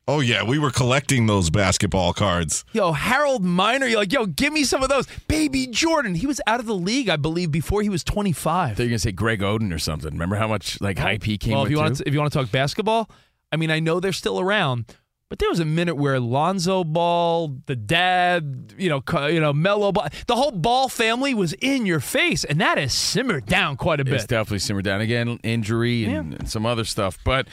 Oh 0.09 0.18
yeah, 0.18 0.42
we 0.42 0.59
were 0.59 0.73
collecting 0.73 1.26
those 1.26 1.49
basketball 1.49 2.12
cards. 2.12 2.64
Yo, 2.73 2.90
Harold 2.90 3.44
Miner, 3.44 3.87
you're 3.87 4.00
like, 4.00 4.12
yo, 4.12 4.26
give 4.26 4.52
me 4.52 4.64
some 4.64 4.82
of 4.82 4.88
those. 4.88 5.06
Baby 5.28 5.68
Jordan. 5.68 6.16
He 6.16 6.26
was 6.26 6.40
out 6.47 6.59
of 6.59 6.66
the 6.66 6.75
league, 6.75 7.09
I 7.09 7.14
believe, 7.16 7.52
before 7.52 7.82
he 7.82 7.88
was 7.88 8.02
25. 8.02 8.76
They're 8.76 8.87
gonna 8.87 8.99
say 8.99 9.12
Greg 9.12 9.40
Oden 9.40 9.73
or 9.73 9.78
something. 9.78 10.11
Remember 10.11 10.35
how 10.35 10.49
much 10.49 10.80
like 10.80 10.99
hype 10.99 11.23
he 11.23 11.38
came 11.38 11.52
well, 11.52 11.62
with 11.62 11.71
if 11.71 11.71
you 11.71 11.78
want 11.78 11.97
to, 11.97 12.09
if 12.09 12.14
you 12.14 12.18
want 12.21 12.32
to 12.32 12.38
talk 12.40 12.50
basketball, 12.50 13.09
I 13.52 13.56
mean, 13.56 13.71
I 13.71 13.78
know 13.78 14.00
they're 14.00 14.12
still 14.12 14.40
around, 14.40 14.87
but 15.28 15.38
there 15.38 15.49
was 15.49 15.61
a 15.61 15.64
minute 15.64 15.94
where 15.94 16.18
Lonzo 16.18 16.82
Ball, 16.82 17.56
the 17.66 17.76
dad, 17.76 18.75
you 18.76 18.88
know, 18.88 19.02
you 19.28 19.40
know, 19.40 19.52
Melo 19.52 19.92
Ball, 19.92 20.09
the 20.26 20.35
whole 20.35 20.50
Ball 20.50 20.88
family 20.88 21.32
was 21.32 21.52
in 21.61 21.87
your 21.87 22.00
face, 22.00 22.42
and 22.42 22.61
that 22.61 22.76
has 22.76 22.92
simmered 22.92 23.47
down 23.47 23.76
quite 23.76 24.00
a 24.00 24.02
It's 24.02 24.25
bit. 24.25 24.28
definitely 24.28 24.59
simmered 24.59 24.85
down 24.85 25.00
again, 25.00 25.38
injury 25.44 26.06
and, 26.06 26.35
and 26.35 26.50
some 26.50 26.66
other 26.66 26.85
stuff. 26.85 27.18
But 27.25 27.47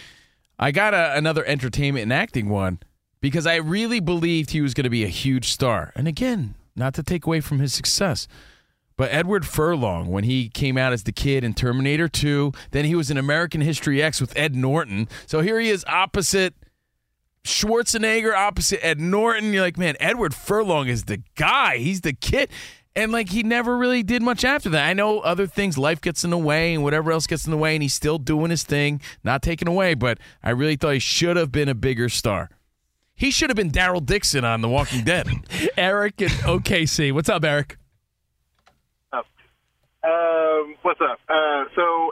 I 0.60 0.72
got 0.72 0.94
a, 0.94 1.16
another 1.18 1.46
entertainment 1.46 2.04
and 2.04 2.14
acting 2.14 2.50
one 2.50 2.80
because 3.22 3.48
I 3.48 3.56
really 3.56 4.00
believed 4.00 4.52
he 4.52 4.62
was 4.62 4.74
going 4.74 4.84
to 4.84 4.90
be 4.90 5.04
a 5.04 5.08
huge 5.10 5.52
star. 5.52 5.94
And 5.96 6.08
again, 6.08 6.56
not 6.76 6.94
to 6.96 7.04
take 7.04 7.26
away 7.26 7.40
from 7.40 7.60
his 7.60 7.74
success, 7.74 8.28
but 8.98 9.14
Edward 9.14 9.46
Furlong, 9.46 10.08
when 10.08 10.26
he 10.26 10.50
came 10.50 10.78
out 10.78 10.92
as 10.92 11.04
the 11.04 11.14
kid 11.14 11.46
in 11.46 11.54
Terminator 11.54 12.10
2, 12.10 12.52
then 12.72 12.84
he 12.84 12.96
was 12.96 13.10
in 13.10 13.18
American 13.18 13.62
History 13.62 14.04
X 14.04 14.20
with 14.20 14.38
Ed 14.38 14.56
Norton. 14.56 15.08
So 15.26 15.40
here 15.40 15.58
he 15.60 15.70
is 15.70 15.86
opposite 15.88 16.54
Schwarzenegger, 17.46 18.34
opposite 18.34 18.86
Ed 18.86 19.00
Norton. 19.00 19.54
You're 19.54 19.64
like, 19.64 19.78
man, 19.78 19.96
Edward 20.02 20.34
Furlong 20.34 20.90
is 20.90 21.06
the 21.06 21.24
guy. 21.36 21.78
He's 21.78 22.02
the 22.02 22.12
kid. 22.12 22.50
And 23.00 23.14
like 23.14 23.30
he 23.30 23.44
never 23.44 23.78
really 23.78 24.04
did 24.04 24.22
much 24.22 24.44
after 24.44 24.68
that. 24.72 24.90
I 24.90 24.92
know 24.92 25.20
other 25.20 25.48
things, 25.48 25.78
life 25.78 26.02
gets 26.02 26.26
in 26.26 26.32
the 26.32 26.38
way 26.38 26.74
and 26.74 26.84
whatever 26.84 27.14
else 27.14 27.28
gets 27.28 27.46
in 27.46 27.52
the 27.52 27.58
way, 27.58 27.74
and 27.74 27.82
he's 27.82 27.94
still 27.94 28.18
doing 28.18 28.52
his 28.52 28.64
thing, 28.64 29.00
not 29.24 29.42
taken 29.42 29.70
away. 29.70 29.94
But 29.94 30.18
I 30.44 30.50
really 30.50 30.76
thought 30.76 30.96
he 30.96 31.00
should 31.00 31.38
have 31.38 31.50
been 31.50 31.70
a 31.70 31.74
bigger 31.74 32.10
star. 32.10 32.50
He 33.16 33.32
should 33.32 33.50
have 33.50 33.56
been 33.56 33.72
Daryl 33.72 34.06
Dixon 34.06 34.44
on 34.44 34.60
The 34.60 34.68
Walking 34.68 35.06
Dead. 35.06 35.28
Eric 35.78 36.20
and 36.20 36.32
OKC. 36.32 37.14
What's 37.14 37.30
up, 37.30 37.46
Eric? 37.46 37.78
Um, 39.14 40.76
what's 40.82 41.00
up? 41.00 41.20
Uh, 41.30 41.66
so 41.76 42.12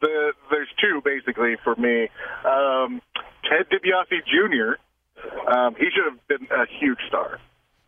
the 0.00 0.32
there's 0.50 0.68
two 0.80 1.02
basically 1.04 1.56
for 1.62 1.76
me. 1.76 2.08
Um, 2.46 3.02
Ted 3.44 3.66
DiBiase 3.70 4.24
Jr. 4.24 5.50
Um, 5.50 5.74
he 5.74 5.86
should 5.94 6.10
have 6.10 6.28
been 6.28 6.48
a 6.50 6.64
huge 6.80 6.98
star. 7.08 7.40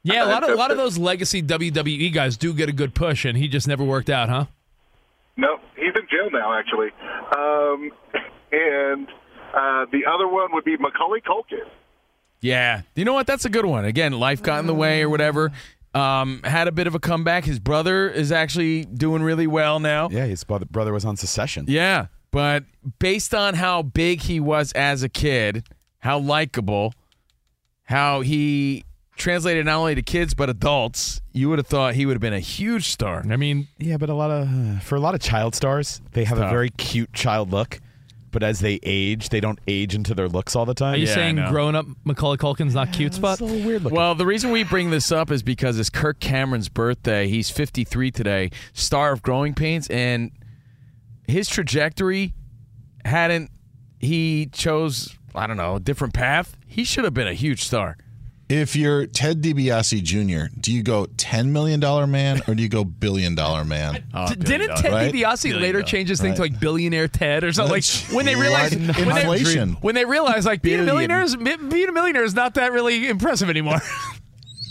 Yeah, 0.02 0.24
a 0.24 0.26
lot 0.30 0.44
of 0.44 0.50
a 0.50 0.54
lot 0.54 0.70
of 0.70 0.76
those 0.76 0.98
legacy 0.98 1.42
WWE 1.42 2.12
guys 2.12 2.36
do 2.36 2.52
get 2.52 2.68
a 2.68 2.72
good 2.72 2.94
push, 2.94 3.24
and 3.24 3.36
he 3.36 3.48
just 3.48 3.68
never 3.68 3.84
worked 3.84 4.10
out, 4.10 4.28
huh? 4.28 4.46
No, 5.36 5.58
he's 5.76 5.94
in 5.94 6.06
jail 6.10 6.30
now 6.32 6.58
actually. 6.58 6.90
Um, 7.36 7.90
and 8.52 9.08
uh, 9.54 9.86
the 9.90 10.02
other 10.12 10.28
one 10.28 10.52
would 10.52 10.64
be 10.64 10.76
Macaulay 10.76 11.20
Culkin. 11.20 11.68
Yeah. 12.40 12.82
You 12.94 13.04
know 13.04 13.14
what? 13.14 13.26
That's 13.26 13.44
a 13.44 13.48
good 13.48 13.64
one. 13.64 13.84
Again, 13.84 14.12
life 14.12 14.42
got 14.42 14.60
in 14.60 14.66
the 14.66 14.74
way 14.74 15.02
or 15.02 15.08
whatever. 15.08 15.50
Um, 15.94 16.42
had 16.44 16.68
a 16.68 16.72
bit 16.72 16.86
of 16.86 16.94
a 16.94 17.00
comeback. 17.00 17.44
His 17.44 17.58
brother 17.58 18.08
is 18.08 18.30
actually 18.30 18.84
doing 18.84 19.22
really 19.22 19.46
well 19.46 19.80
now. 19.80 20.08
Yeah, 20.10 20.26
his 20.26 20.44
brother, 20.44 20.66
brother 20.66 20.92
was 20.92 21.04
on 21.04 21.16
Succession. 21.16 21.64
Yeah. 21.68 22.06
But 22.30 22.64
based 22.98 23.34
on 23.34 23.54
how 23.54 23.82
big 23.82 24.22
he 24.22 24.38
was 24.38 24.72
as 24.72 25.02
a 25.02 25.08
kid, 25.08 25.66
how 26.00 26.18
likable, 26.18 26.94
how 27.84 28.20
he 28.20 28.84
translated 29.18 29.66
not 29.66 29.76
only 29.78 29.94
to 29.94 30.02
kids 30.02 30.32
but 30.34 30.48
adults, 30.48 31.20
you 31.32 31.48
would 31.48 31.58
have 31.58 31.66
thought 31.66 31.94
he 31.94 32.06
would 32.06 32.14
have 32.14 32.20
been 32.22 32.32
a 32.32 32.40
huge 32.40 32.88
star. 32.88 33.24
I 33.28 33.36
mean, 33.36 33.68
Yeah, 33.78 33.96
but 33.98 34.08
a 34.08 34.14
lot 34.14 34.30
of 34.30 34.82
for 34.82 34.96
a 34.96 35.00
lot 35.00 35.14
of 35.14 35.20
child 35.20 35.54
stars, 35.54 36.00
they 36.12 36.24
have 36.24 36.38
a 36.38 36.48
very 36.48 36.70
cute 36.70 37.12
child 37.12 37.50
look, 37.52 37.80
but 38.30 38.42
as 38.42 38.60
they 38.60 38.78
age, 38.82 39.28
they 39.30 39.40
don't 39.40 39.58
age 39.68 39.94
into 39.94 40.14
their 40.14 40.28
looks 40.28 40.54
all 40.56 40.64
the 40.64 40.74
time. 40.74 40.94
Are 40.94 40.96
you 40.96 41.06
Yeah, 41.06 41.14
saying 41.14 41.36
grown 41.50 41.74
up 41.74 41.86
Macaulay 42.04 42.36
Culkin's 42.38 42.74
not 42.74 42.92
cute 42.92 43.14
spot? 43.14 43.34
It's 43.34 43.40
a 43.40 43.44
little 43.44 43.66
weird 43.66 43.82
looking. 43.82 43.96
Well, 43.96 44.14
the 44.14 44.26
reason 44.26 44.50
we 44.50 44.62
bring 44.64 44.90
this 44.90 45.10
up 45.12 45.30
is 45.30 45.42
because 45.42 45.78
it's 45.78 45.90
Kirk 45.90 46.20
Cameron's 46.20 46.68
birthday. 46.68 47.28
He's 47.28 47.50
53 47.50 48.10
today, 48.10 48.50
star 48.72 49.12
of 49.12 49.22
Growing 49.22 49.54
Pains, 49.54 49.88
and 49.88 50.30
his 51.26 51.48
trajectory 51.48 52.34
hadn't 53.04 53.50
he 53.98 54.46
chose 54.52 55.14
I 55.34 55.46
don't 55.46 55.56
know 55.56 55.76
a 55.76 55.80
different 55.80 56.14
path. 56.14 56.56
He 56.66 56.84
should 56.84 57.04
have 57.04 57.14
been 57.14 57.28
a 57.28 57.34
huge 57.34 57.62
star. 57.64 57.96
If 58.48 58.76
you're 58.76 59.04
Ted 59.06 59.42
DiBiase 59.42 60.02
Jr., 60.02 60.50
do 60.58 60.72
you 60.72 60.82
go 60.82 61.06
ten 61.18 61.52
million 61.52 61.80
dollar 61.80 62.06
man 62.06 62.40
or 62.48 62.54
do 62.54 62.62
you 62.62 62.68
go 62.70 62.82
billion 62.82 63.34
dollar 63.34 63.62
man? 63.64 64.04
Oh, 64.14 64.26
D- 64.28 64.36
didn't 64.36 64.74
Ted 64.76 64.90
Right? 64.92 65.12
DiBiase 65.12 65.42
Billion 65.42 65.60
later 65.62 65.78
dollar. 65.80 65.86
change 65.86 66.08
his 66.08 66.18
thing 66.20 66.34
to 66.34 66.40
like 66.40 66.58
billionaire 66.58 67.08
Ted 67.08 67.44
or 67.44 67.52
something? 67.52 67.72
Like 67.72 67.84
when 68.12 68.24
they 68.24 68.34
realized 68.36 68.72
In- 68.74 68.86
when 68.86 69.14
they, 69.14 69.20
inflation. 69.20 69.72
when 69.82 69.94
they 69.94 70.04
realized 70.06 70.46
like 70.46 70.62
being 70.62 70.80
a 70.80 70.82
millionaire 70.82 71.22
is 71.22 71.36
being 71.36 71.88
a 71.88 71.92
millionaire 71.92 72.24
is 72.24 72.34
not 72.34 72.54
that 72.54 72.72
really 72.72 73.08
impressive 73.08 73.50
anymore. 73.50 73.80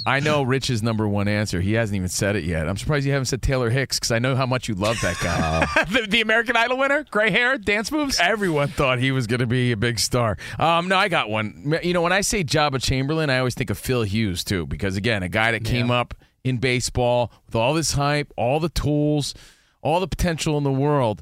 I 0.07 0.21
know 0.21 0.41
Rich's 0.41 0.81
number 0.81 1.05
one 1.05 1.27
answer. 1.27 1.59
He 1.59 1.73
hasn't 1.73 1.97
even 1.97 2.07
said 2.07 2.37
it 2.37 2.45
yet. 2.45 2.69
I'm 2.69 2.77
surprised 2.77 3.05
you 3.05 3.11
haven't 3.11 3.25
said 3.25 3.41
Taylor 3.41 3.69
Hicks 3.69 3.99
because 3.99 4.11
I 4.11 4.19
know 4.19 4.37
how 4.37 4.45
much 4.45 4.69
you 4.69 4.73
love 4.73 4.97
that 5.01 5.19
guy. 5.19 5.67
the, 5.91 6.07
the 6.07 6.21
American 6.21 6.55
Idol 6.55 6.77
winner, 6.77 7.05
gray 7.11 7.29
hair, 7.29 7.57
dance 7.57 7.91
moves. 7.91 8.17
Everyone 8.17 8.69
thought 8.69 8.99
he 8.99 9.11
was 9.11 9.27
going 9.27 9.41
to 9.41 9.47
be 9.47 9.73
a 9.73 9.77
big 9.77 9.99
star. 9.99 10.37
Um, 10.57 10.87
no, 10.87 10.95
I 10.95 11.09
got 11.09 11.29
one. 11.29 11.77
You 11.83 11.91
know, 11.91 12.01
when 12.01 12.13
I 12.13 12.21
say 12.21 12.45
Joba 12.45 12.81
Chamberlain, 12.81 13.29
I 13.29 13.39
always 13.39 13.53
think 13.53 13.69
of 13.69 13.77
Phil 13.77 14.03
Hughes 14.03 14.45
too, 14.45 14.65
because 14.65 14.95
again, 14.95 15.23
a 15.23 15.29
guy 15.29 15.51
that 15.51 15.65
came 15.65 15.91
up 15.91 16.13
in 16.45 16.57
baseball 16.57 17.29
with 17.45 17.55
all 17.55 17.73
this 17.73 17.91
hype, 17.91 18.31
all 18.37 18.61
the 18.61 18.69
tools, 18.69 19.33
all 19.81 19.99
the 19.99 20.07
potential 20.07 20.57
in 20.57 20.63
the 20.63 20.71
world, 20.71 21.21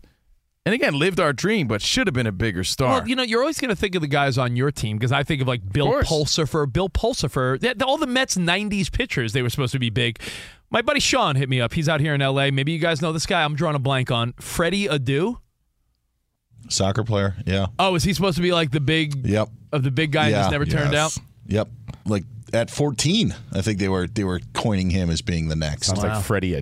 and 0.65 0.73
again, 0.73 0.97
lived 0.97 1.19
our 1.19 1.31
dream, 1.31 1.67
but 1.67 1.81
should 1.81 2.07
have 2.07 2.13
been 2.13 2.27
a 2.27 2.31
bigger 2.31 2.63
star. 2.63 2.99
Well, 2.99 3.07
you 3.07 3.15
know, 3.15 3.23
you're 3.23 3.41
always 3.41 3.59
going 3.59 3.69
to 3.69 3.75
think 3.75 3.93
of 3.95 4.01
the 4.01 4.07
guys 4.07 4.37
on 4.37 4.55
your 4.55 4.71
team 4.71 4.97
because 4.97 5.11
I 5.11 5.23
think 5.23 5.41
of 5.41 5.47
like 5.47 5.71
Bill 5.71 5.85
course. 5.87 6.09
Pulsipher, 6.09 6.71
Bill 6.71 6.89
Pulsipher, 6.89 7.59
that- 7.59 7.81
all 7.83 7.97
the 7.97 8.07
Mets 8.07 8.35
'90s 8.35 8.91
pitchers. 8.91 9.33
They 9.33 9.41
were 9.41 9.49
supposed 9.49 9.73
to 9.73 9.79
be 9.79 9.89
big. 9.89 10.19
My 10.71 10.81
buddy 10.81 10.99
Sean 10.99 11.35
hit 11.35 11.47
me 11.47 11.61
up. 11.61 11.73
He's 11.73 11.87
out 11.87 12.01
here 12.01 12.13
in 12.15 12.21
L.A. 12.21 12.49
Maybe 12.51 12.71
you 12.71 12.79
guys 12.79 13.01
know 13.01 13.13
this 13.13 13.25
guy. 13.27 13.43
I'm 13.43 13.55
drawing 13.55 13.75
a 13.75 13.79
blank 13.79 14.09
on 14.11 14.33
Freddie 14.39 14.87
Adu. 14.87 15.37
Soccer 16.67 17.03
player, 17.03 17.35
yeah. 17.45 17.67
Oh, 17.77 17.93
is 17.93 18.03
he 18.03 18.13
supposed 18.13 18.37
to 18.37 18.41
be 18.41 18.51
like 18.51 18.71
the 18.71 18.79
big 18.79 19.25
Yep. 19.27 19.49
of 19.71 19.83
the 19.83 19.91
big 19.91 20.11
guy 20.11 20.23
and 20.23 20.31
yeah. 20.31 20.39
just 20.41 20.51
never 20.51 20.65
turned 20.65 20.93
yes. 20.93 21.17
out? 21.17 21.23
Yep. 21.47 21.69
Like 22.07 22.23
at 22.53 22.71
14, 22.71 23.35
I 23.53 23.61
think 23.61 23.77
they 23.77 23.87
were 23.87 24.07
they 24.07 24.23
were 24.23 24.39
coining 24.53 24.89
him 24.89 25.11
as 25.11 25.21
being 25.21 25.47
the 25.47 25.55
next. 25.55 25.87
Sounds 25.87 26.01
like 26.01 26.23
Freddie 26.23 26.55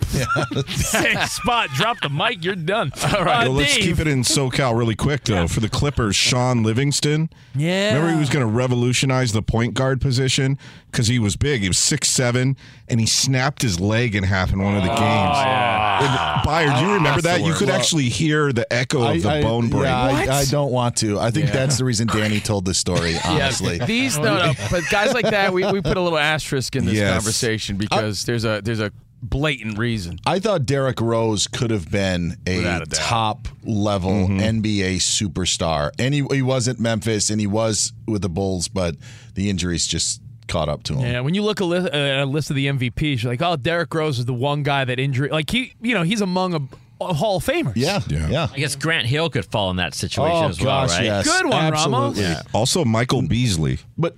Don't. 0.00 0.68
Same 0.68 1.18
spot. 1.28 1.68
Drop 1.70 2.00
the 2.00 2.08
mic. 2.08 2.44
You're 2.44 2.54
done. 2.56 2.92
All 3.04 3.20
uh, 3.20 3.24
Well, 3.24 3.52
let's 3.52 3.74
Dave. 3.76 3.84
keep 3.84 3.98
it 4.00 4.06
in 4.06 4.22
SoCal 4.22 4.76
really 4.78 4.94
quick, 4.96 5.24
though. 5.24 5.46
For 5.48 5.60
the 5.60 5.68
Clippers, 5.68 6.16
Shaun 6.16 6.62
Livingston. 6.62 7.30
Yeah. 7.54 7.94
Remember, 7.94 8.12
he 8.14 8.18
was 8.18 8.30
going 8.30 8.44
to 8.46 8.50
revolutionize 8.52 9.32
the 9.32 9.42
point 9.42 9.74
guard 9.74 10.00
position 10.00 10.58
because 10.90 11.06
he 11.06 11.18
was 11.18 11.36
big. 11.36 11.62
He 11.62 11.68
was 11.68 11.78
six 11.78 12.08
seven, 12.08 12.56
and 12.88 12.98
he 13.00 13.06
snapped 13.06 13.62
his 13.62 13.78
leg 13.78 14.14
in 14.14 14.24
half 14.24 14.52
in 14.52 14.60
one 14.62 14.76
of 14.76 14.82
the 14.82 14.90
oh, 14.92 14.96
games. 14.96 15.36
And, 15.40 16.42
Byard, 16.44 16.80
do 16.80 16.86
you 16.86 16.94
remember 16.94 17.20
that? 17.22 17.40
You 17.42 17.52
could 17.54 17.68
Well, 17.68 17.76
actually 17.76 18.08
hear 18.08 18.52
the 18.52 18.70
echo 18.72 19.02
of 19.02 19.22
the 19.22 19.28
I, 19.30 19.42
bone 19.42 19.68
break. 19.68 19.84
Yeah, 19.84 19.98
I, 20.00 20.38
I 20.40 20.44
don't 20.46 20.72
want 20.72 20.96
to. 20.98 21.18
I 21.18 21.30
think 21.30 21.50
that's 21.50 21.78
the 21.78 21.84
reason 21.84 22.06
Danny 22.08 22.40
told 22.40 22.64
this 22.64 22.78
story. 22.78 23.14
Honestly, 23.24 23.76
Yeah, 23.76 23.86
these 23.86 24.18
no, 24.18 24.36
no, 24.46 24.52
but 24.70 24.82
guys 24.90 25.12
like 25.14 25.30
that, 25.30 25.52
we, 25.52 25.70
we 25.70 25.80
put 25.80 25.96
a 25.96 26.00
little 26.00 26.18
asterisk 26.18 26.74
in 26.76 26.84
this 26.86 26.94
Yes. 26.96 27.12
conversation 27.12 27.76
because 27.76 28.24
there's 28.24 28.44
a 28.44 28.60
there's 28.64 28.80
a 28.80 28.90
blatant 29.22 29.78
reason. 29.78 30.18
I 30.26 30.38
thought 30.38 30.64
Derrick 30.66 31.00
Rose 31.00 31.46
could 31.46 31.70
have 31.70 31.90
been 31.90 32.36
a, 32.46 32.64
a 32.64 32.86
top 32.86 33.48
level 33.64 34.10
NBA 34.28 34.96
superstar. 34.96 35.90
And 35.98 36.14
he, 36.14 36.24
he 36.30 36.42
was 36.42 36.68
at 36.68 36.78
Memphis 36.80 37.30
and 37.30 37.40
he 37.40 37.46
was 37.46 37.92
with 38.06 38.22
the 38.22 38.28
Bulls, 38.28 38.68
but 38.68 38.96
the 39.34 39.50
injuries 39.50 39.86
just 39.86 40.20
caught 40.48 40.68
up 40.68 40.82
to 40.84 40.94
him. 40.94 41.00
Yeah, 41.12 41.20
when 41.20 41.34
you 41.34 41.42
look 41.42 41.60
a 41.60 41.64
li- 41.64 41.78
uh, 41.78 41.96
at 41.96 42.22
a 42.22 42.26
list 42.26 42.50
of 42.50 42.56
the 42.56 42.66
MVPs, 42.66 43.22
you're 43.22 43.32
like, 43.32 43.42
oh, 43.42 43.56
Derrick 43.56 43.92
Rose 43.94 44.18
is 44.18 44.24
the 44.24 44.34
one 44.34 44.62
guy 44.62 44.84
that 44.84 44.98
injury, 44.98 45.28
like 45.28 45.50
he, 45.50 45.74
you 45.80 45.94
know, 45.94 46.02
he's 46.02 46.20
among 46.22 46.54
a, 46.54 46.60
a 47.04 47.14
Hall 47.14 47.36
of 47.36 47.44
Famers. 47.44 47.74
Yeah, 47.76 48.00
yeah. 48.08 48.48
I 48.52 48.58
guess 48.58 48.74
Grant 48.74 49.06
Hill 49.06 49.30
could 49.30 49.44
fall 49.44 49.70
in 49.70 49.76
that 49.76 49.94
situation 49.94 50.36
Oh, 50.44 50.48
as 50.48 50.60
well, 50.60 50.82
gosh, 50.86 50.96
right? 50.96 51.04
yes. 51.04 51.24
Good 51.26 51.48
one, 51.48 51.72
Ramos. 51.72 52.18
Yeah. 52.18 52.42
Also, 52.52 52.84
Michael 52.84 53.22
Beasley. 53.22 53.78
But 53.96 54.16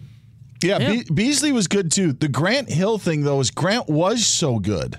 yeah. 0.62 0.78
Be- 0.78 1.04
Beasley 1.12 1.52
was 1.52 1.68
good 1.68 1.92
too. 1.92 2.12
The 2.12 2.28
Grant 2.28 2.70
Hill 2.70 2.98
thing 2.98 3.22
though 3.22 3.40
is 3.40 3.50
Grant 3.50 3.88
was 3.88 4.26
so 4.26 4.58
good, 4.58 4.98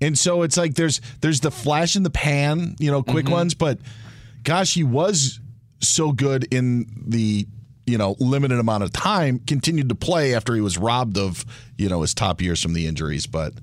and 0.00 0.18
so 0.18 0.42
it's 0.42 0.56
like 0.56 0.74
there's 0.74 1.00
there's 1.20 1.40
the 1.40 1.50
flash 1.50 1.96
in 1.96 2.02
the 2.02 2.10
pan, 2.10 2.76
you 2.78 2.90
know, 2.90 3.02
quick 3.02 3.26
mm-hmm. 3.26 3.34
ones, 3.34 3.54
but 3.54 3.78
gosh, 4.44 4.74
he 4.74 4.84
was 4.84 5.40
so 5.80 6.12
good 6.12 6.46
in 6.52 6.86
the 7.06 7.46
you 7.86 7.98
know 7.98 8.16
limited 8.18 8.58
amount 8.58 8.84
of 8.84 8.92
time. 8.92 9.40
Continued 9.40 9.88
to 9.88 9.94
play 9.94 10.34
after 10.34 10.54
he 10.54 10.60
was 10.60 10.78
robbed 10.78 11.18
of 11.18 11.44
you 11.76 11.88
know 11.88 12.02
his 12.02 12.14
top 12.14 12.40
years 12.40 12.62
from 12.62 12.74
the 12.74 12.86
injuries, 12.86 13.26
but 13.26 13.54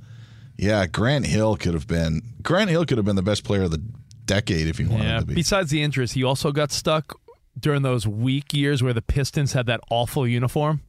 yeah, 0.58 0.86
Grant 0.86 1.25
Hill 1.25 1.58
could 1.58 1.73
have 1.73 1.88
been 1.88 2.21
Grant 2.41 2.69
Hill 2.69 2.86
could 2.86 2.97
have 2.97 3.05
been 3.05 3.15
the 3.15 3.21
best 3.21 3.43
player 3.43 3.63
of 3.63 3.71
the 3.71 3.81
decade 4.25 4.67
if 4.67 4.77
he 4.77 4.86
wanted 4.86 5.05
Yeah. 5.05 5.19
to 5.19 5.25
be. 5.25 5.36
Besides 5.36 5.69
the 5.69 5.81
injuries, 5.81 6.13
he 6.13 6.23
also 6.23 6.51
got 6.51 6.71
stuck 6.71 7.19
during 7.60 7.84
those 7.84 8.08
weak 8.08 8.53
years 8.53 8.84
where 8.84 8.93
the 8.93 9.01
Pistons 9.01 9.53
had 9.53 9.65
that 9.67 9.79
awful 9.89 10.27
uniform. 10.27 10.81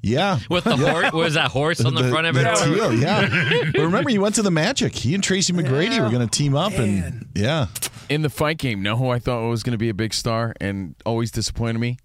Yeah, 0.00 0.38
With 0.48 0.64
the 0.64 0.76
horse, 0.76 1.12
was 1.12 1.34
that 1.34 1.50
horse 1.50 1.84
on 1.84 1.94
the, 1.94 2.08
front 2.08 2.26
of 2.28 2.36
it? 2.36 2.56
teal, 2.56 2.94
yeah. 2.94 3.64
but 3.72 3.80
remember, 3.80 4.10
he 4.10 4.18
went 4.18 4.36
to 4.36 4.42
the 4.42 4.50
Magic. 4.50 4.94
He 4.94 5.14
and 5.14 5.22
Tracy 5.24 5.52
McGrady 5.52 6.00
were 6.00 6.08
going 6.08 6.26
to 6.26 6.38
team 6.38 6.54
up, 6.54 6.72
and 6.74 7.26
yeah, 7.34 7.66
In 8.08 8.22
the 8.22 8.30
fight 8.30 8.58
game, 8.58 8.80
know 8.82 8.96
who 8.96 9.08
I 9.08 9.18
thought 9.18 9.48
was 9.48 9.62
going 9.62 9.72
to 9.72 9.78
be 9.78 9.88
a 9.88 9.94
big 9.94 10.14
star 10.14 10.54
and 10.60 10.94
always 11.04 11.30
disappointed 11.32 11.78
me? 11.80 11.98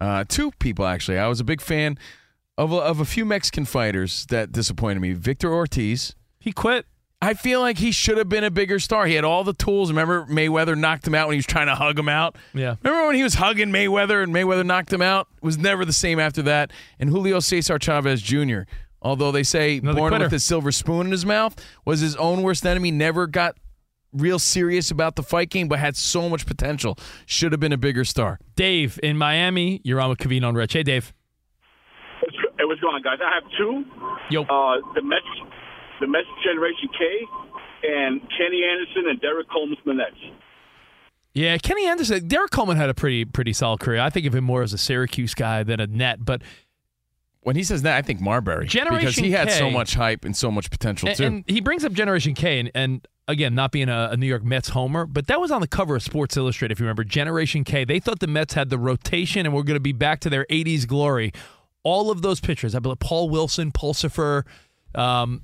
Uh, 0.00 0.24
two 0.26 0.52
people, 0.58 0.86
actually. 0.86 1.18
I 1.18 1.28
was 1.28 1.38
a 1.38 1.44
big 1.44 1.60
fan 1.60 1.98
of 2.56 2.72
a, 2.72 2.76
of 2.76 3.00
a 3.00 3.04
few 3.04 3.24
Mexican 3.24 3.64
fighters 3.66 4.26
that 4.30 4.50
disappointed 4.52 5.00
me. 5.00 5.12
Victor 5.12 5.52
Ortiz. 5.52 6.14
He 6.40 6.50
quit. 6.52 6.86
I 7.22 7.32
feel 7.34 7.60
like 7.60 7.78
he 7.78 7.90
should 7.90 8.18
have 8.18 8.28
been 8.28 8.44
a 8.44 8.50
bigger 8.50 8.78
star. 8.78 9.06
He 9.06 9.14
had 9.14 9.24
all 9.24 9.44
the 9.44 9.54
tools. 9.54 9.90
Remember, 9.90 10.26
Mayweather 10.26 10.76
knocked 10.76 11.06
him 11.06 11.14
out 11.14 11.26
when 11.28 11.34
he 11.34 11.38
was 11.38 11.46
trying 11.46 11.68
to 11.68 11.74
hug 11.74 11.98
him 11.98 12.08
out? 12.08 12.36
Yeah. 12.52 12.76
Remember 12.82 13.06
when 13.06 13.14
he 13.16 13.22
was 13.22 13.34
hugging 13.34 13.70
Mayweather 13.70 14.22
and 14.22 14.34
Mayweather 14.34 14.64
knocked 14.66 14.92
him 14.92 15.00
out? 15.00 15.28
It 15.38 15.42
was 15.42 15.56
never 15.56 15.84
the 15.86 15.92
same 15.94 16.20
after 16.20 16.42
that. 16.42 16.70
And 16.98 17.08
Julio 17.08 17.40
Cesar 17.40 17.78
Chavez 17.78 18.20
Jr., 18.20 18.62
although 19.00 19.32
they 19.32 19.42
say 19.42 19.78
Another 19.78 19.96
born 19.98 20.10
quitter. 20.10 20.24
with 20.26 20.34
a 20.34 20.38
silver 20.38 20.70
spoon 20.70 21.06
in 21.06 21.12
his 21.12 21.24
mouth, 21.24 21.54
was 21.86 22.00
his 22.00 22.14
own 22.16 22.42
worst 22.42 22.66
enemy, 22.66 22.90
never 22.90 23.26
got 23.26 23.56
real 24.12 24.38
serious 24.38 24.90
about 24.90 25.16
the 25.16 25.22
fight 25.22 25.48
game, 25.48 25.66
but 25.66 25.78
had 25.78 25.96
so 25.96 26.28
much 26.28 26.44
potential. 26.44 26.98
Should 27.24 27.52
have 27.52 27.60
been 27.60 27.72
a 27.72 27.78
bigger 27.78 28.04
star. 28.04 28.38
Dave 28.54 29.00
in 29.02 29.16
Miami, 29.16 29.80
you're 29.82 30.00
on 30.00 30.10
with 30.10 30.18
Covino 30.18 30.48
and 30.48 30.56
Rich. 30.58 30.74
Hey, 30.74 30.82
Dave. 30.82 31.12
Hey, 32.20 32.64
what's 32.64 32.80
going 32.80 32.94
on, 32.94 33.02
guys? 33.02 33.18
I 33.24 33.34
have 33.34 33.50
two. 33.58 33.84
Yo. 34.30 34.42
Uh, 34.42 34.80
the 34.94 35.02
Mets, 35.02 35.24
the 36.00 36.06
Mets 36.06 36.26
Generation 36.44 36.88
K, 36.98 37.26
and 37.88 38.20
Kenny 38.36 38.62
Anderson 38.64 39.08
and 39.10 39.20
Derrick 39.20 39.48
Coleman 39.50 39.76
Minette. 39.84 40.12
Yeah, 41.34 41.58
Kenny 41.58 41.86
Anderson. 41.86 42.28
Derrick 42.28 42.50
Coleman 42.52 42.76
had 42.76 42.88
a 42.90 42.94
pretty 42.94 43.24
pretty 43.24 43.52
solid 43.52 43.80
career. 43.80 44.00
I 44.00 44.10
think 44.10 44.26
of 44.26 44.34
him 44.34 44.44
more 44.44 44.62
as 44.62 44.72
a 44.72 44.78
Syracuse 44.78 45.34
guy 45.34 45.62
than 45.64 45.80
a 45.80 45.86
net, 45.86 46.24
but 46.24 46.42
When 47.40 47.56
he 47.56 47.62
says 47.64 47.82
that, 47.82 47.96
I 47.96 48.02
think 48.02 48.20
Marbury. 48.20 48.66
because 48.66 49.16
he 49.16 49.32
had 49.32 49.50
so 49.50 49.70
much 49.70 49.94
hype 49.94 50.24
and 50.24 50.34
so 50.36 50.50
much 50.50 50.70
potential, 50.70 51.08
and, 51.08 51.18
too. 51.18 51.24
and 51.24 51.44
he 51.46 51.60
brings 51.60 51.84
up 51.84 51.92
Generation 51.92 52.34
K, 52.34 52.60
and, 52.60 52.70
and 52.74 53.06
again, 53.28 53.54
not 53.54 53.70
being 53.72 53.88
a, 53.88 54.10
a 54.12 54.16
New 54.16 54.26
York 54.26 54.44
Mets 54.44 54.70
homer, 54.70 55.04
but 55.06 55.26
that 55.26 55.40
was 55.40 55.50
on 55.50 55.60
the 55.60 55.66
cover 55.68 55.96
of 55.96 56.02
Sports 56.02 56.36
Illustrated. 56.36 56.72
If 56.72 56.78
you 56.80 56.86
remember, 56.86 57.04
Generation 57.04 57.64
K, 57.64 57.84
they 57.84 57.98
thought 58.00 58.20
the 58.20 58.26
Mets 58.28 58.54
had 58.54 58.70
the 58.70 58.78
rotation 58.78 59.44
and 59.44 59.54
were 59.54 59.64
going 59.64 59.76
to 59.76 59.80
be 59.80 59.92
back 59.92 60.20
to 60.20 60.30
their 60.30 60.46
'80s 60.46 60.86
glory. 60.86 61.32
All 61.82 62.10
of 62.10 62.22
those 62.22 62.40
pitchers, 62.40 62.74
I 62.74 62.78
believe 62.78 62.98
Paul 63.00 63.28
Wilson, 63.28 63.72
Pulsipher, 63.72 64.44
um, 64.94 65.42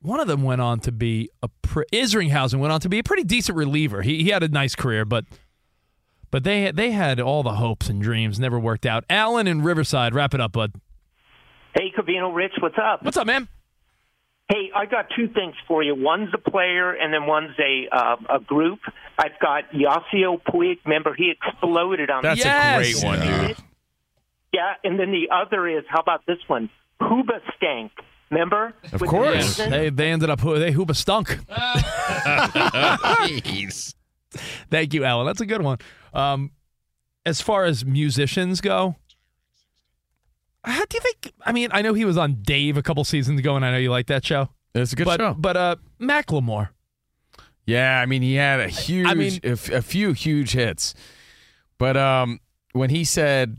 one 0.00 0.20
of 0.20 0.28
them 0.28 0.42
went 0.42 0.60
on 0.60 0.80
to 0.80 0.92
be 0.92 1.30
a 1.42 1.48
pre- 1.62 1.84
Isringhausen 1.92 2.58
went 2.58 2.72
on 2.72 2.80
to 2.80 2.88
be 2.88 2.98
a 2.98 3.02
pretty 3.02 3.24
decent 3.24 3.56
reliever. 3.56 4.02
He 4.02 4.22
he 4.22 4.30
had 4.30 4.42
a 4.42 4.48
nice 4.48 4.74
career, 4.74 5.04
but 5.04 5.24
but 6.30 6.44
they 6.44 6.70
they 6.70 6.90
had 6.92 7.20
all 7.20 7.42
the 7.42 7.54
hopes 7.54 7.88
and 7.88 8.00
dreams, 8.02 8.38
never 8.38 8.58
worked 8.58 8.86
out. 8.86 9.04
Allen 9.10 9.46
and 9.46 9.64
Riverside, 9.64 10.14
wrap 10.14 10.34
it 10.34 10.40
up, 10.40 10.52
bud. 10.52 10.72
Hey, 11.74 11.92
Covino 11.96 12.34
Rich, 12.34 12.54
what's 12.60 12.78
up? 12.80 13.02
What's 13.02 13.16
up, 13.16 13.26
man? 13.26 13.48
Hey, 14.48 14.70
I 14.74 14.86
got 14.86 15.06
two 15.14 15.28
things 15.28 15.54
for 15.66 15.82
you. 15.82 15.94
One's 15.94 16.30
a 16.32 16.38
player, 16.50 16.92
and 16.92 17.12
then 17.12 17.26
one's 17.26 17.54
a 17.58 17.88
uh, 17.94 18.16
a 18.36 18.40
group. 18.40 18.80
I've 19.18 19.38
got 19.40 19.70
Yasiel 19.72 20.40
Puig. 20.42 20.78
Remember, 20.84 21.14
he 21.14 21.30
exploded 21.30 22.08
on. 22.08 22.22
That's 22.22 22.42
the 22.42 22.48
a 22.48 22.76
great 22.76 23.04
one, 23.04 23.20
dude. 23.20 23.56
Yeah, 24.52 24.72
and 24.82 24.98
then 24.98 25.10
the 25.12 25.28
other 25.30 25.68
is 25.68 25.84
how 25.88 26.00
about 26.00 26.24
this 26.26 26.38
one? 26.46 26.70
Huba 27.00 27.40
Stank. 27.56 27.92
Remember? 28.30 28.74
Of 28.92 29.00
With 29.00 29.10
course. 29.10 29.56
the- 29.56 29.70
They, 29.70 29.88
they 29.90 30.10
ended 30.10 30.28
up, 30.30 30.40
they 30.40 30.72
Hooba 30.72 30.94
stunk. 30.94 31.28
Jeez. 33.28 33.94
Thank 34.70 34.92
you, 34.94 35.04
Alan. 35.04 35.26
That's 35.26 35.40
a 35.40 35.46
good 35.46 35.62
one. 35.62 35.78
Um, 36.12 36.52
as 37.24 37.40
far 37.40 37.64
as 37.64 37.84
musicians 37.84 38.60
go, 38.60 38.96
how 40.64 40.84
do 40.84 40.96
you 40.96 41.00
think? 41.00 41.32
I 41.44 41.52
mean, 41.52 41.70
I 41.72 41.82
know 41.82 41.94
he 41.94 42.04
was 42.04 42.16
on 42.18 42.42
Dave 42.42 42.76
a 42.76 42.82
couple 42.82 43.02
seasons 43.04 43.40
ago, 43.40 43.56
and 43.56 43.64
I 43.64 43.70
know 43.70 43.78
you 43.78 43.90
like 43.90 44.06
that 44.08 44.24
show. 44.24 44.48
It's 44.74 44.92
a 44.92 44.96
good 44.96 45.06
but, 45.06 45.18
show. 45.20 45.34
But 45.38 45.56
uh, 45.56 45.76
Macklemore. 46.00 46.68
Yeah, 47.66 48.00
I 48.00 48.06
mean, 48.06 48.22
he 48.22 48.34
had 48.34 48.60
a 48.60 48.68
huge, 48.68 49.06
I 49.06 49.14
mean- 49.14 49.40
a, 49.44 49.50
f- 49.52 49.70
a 49.70 49.82
few 49.82 50.12
huge 50.12 50.52
hits. 50.52 50.94
But 51.78 51.96
um, 51.96 52.40
when 52.72 52.90
he 52.90 53.04
said, 53.04 53.56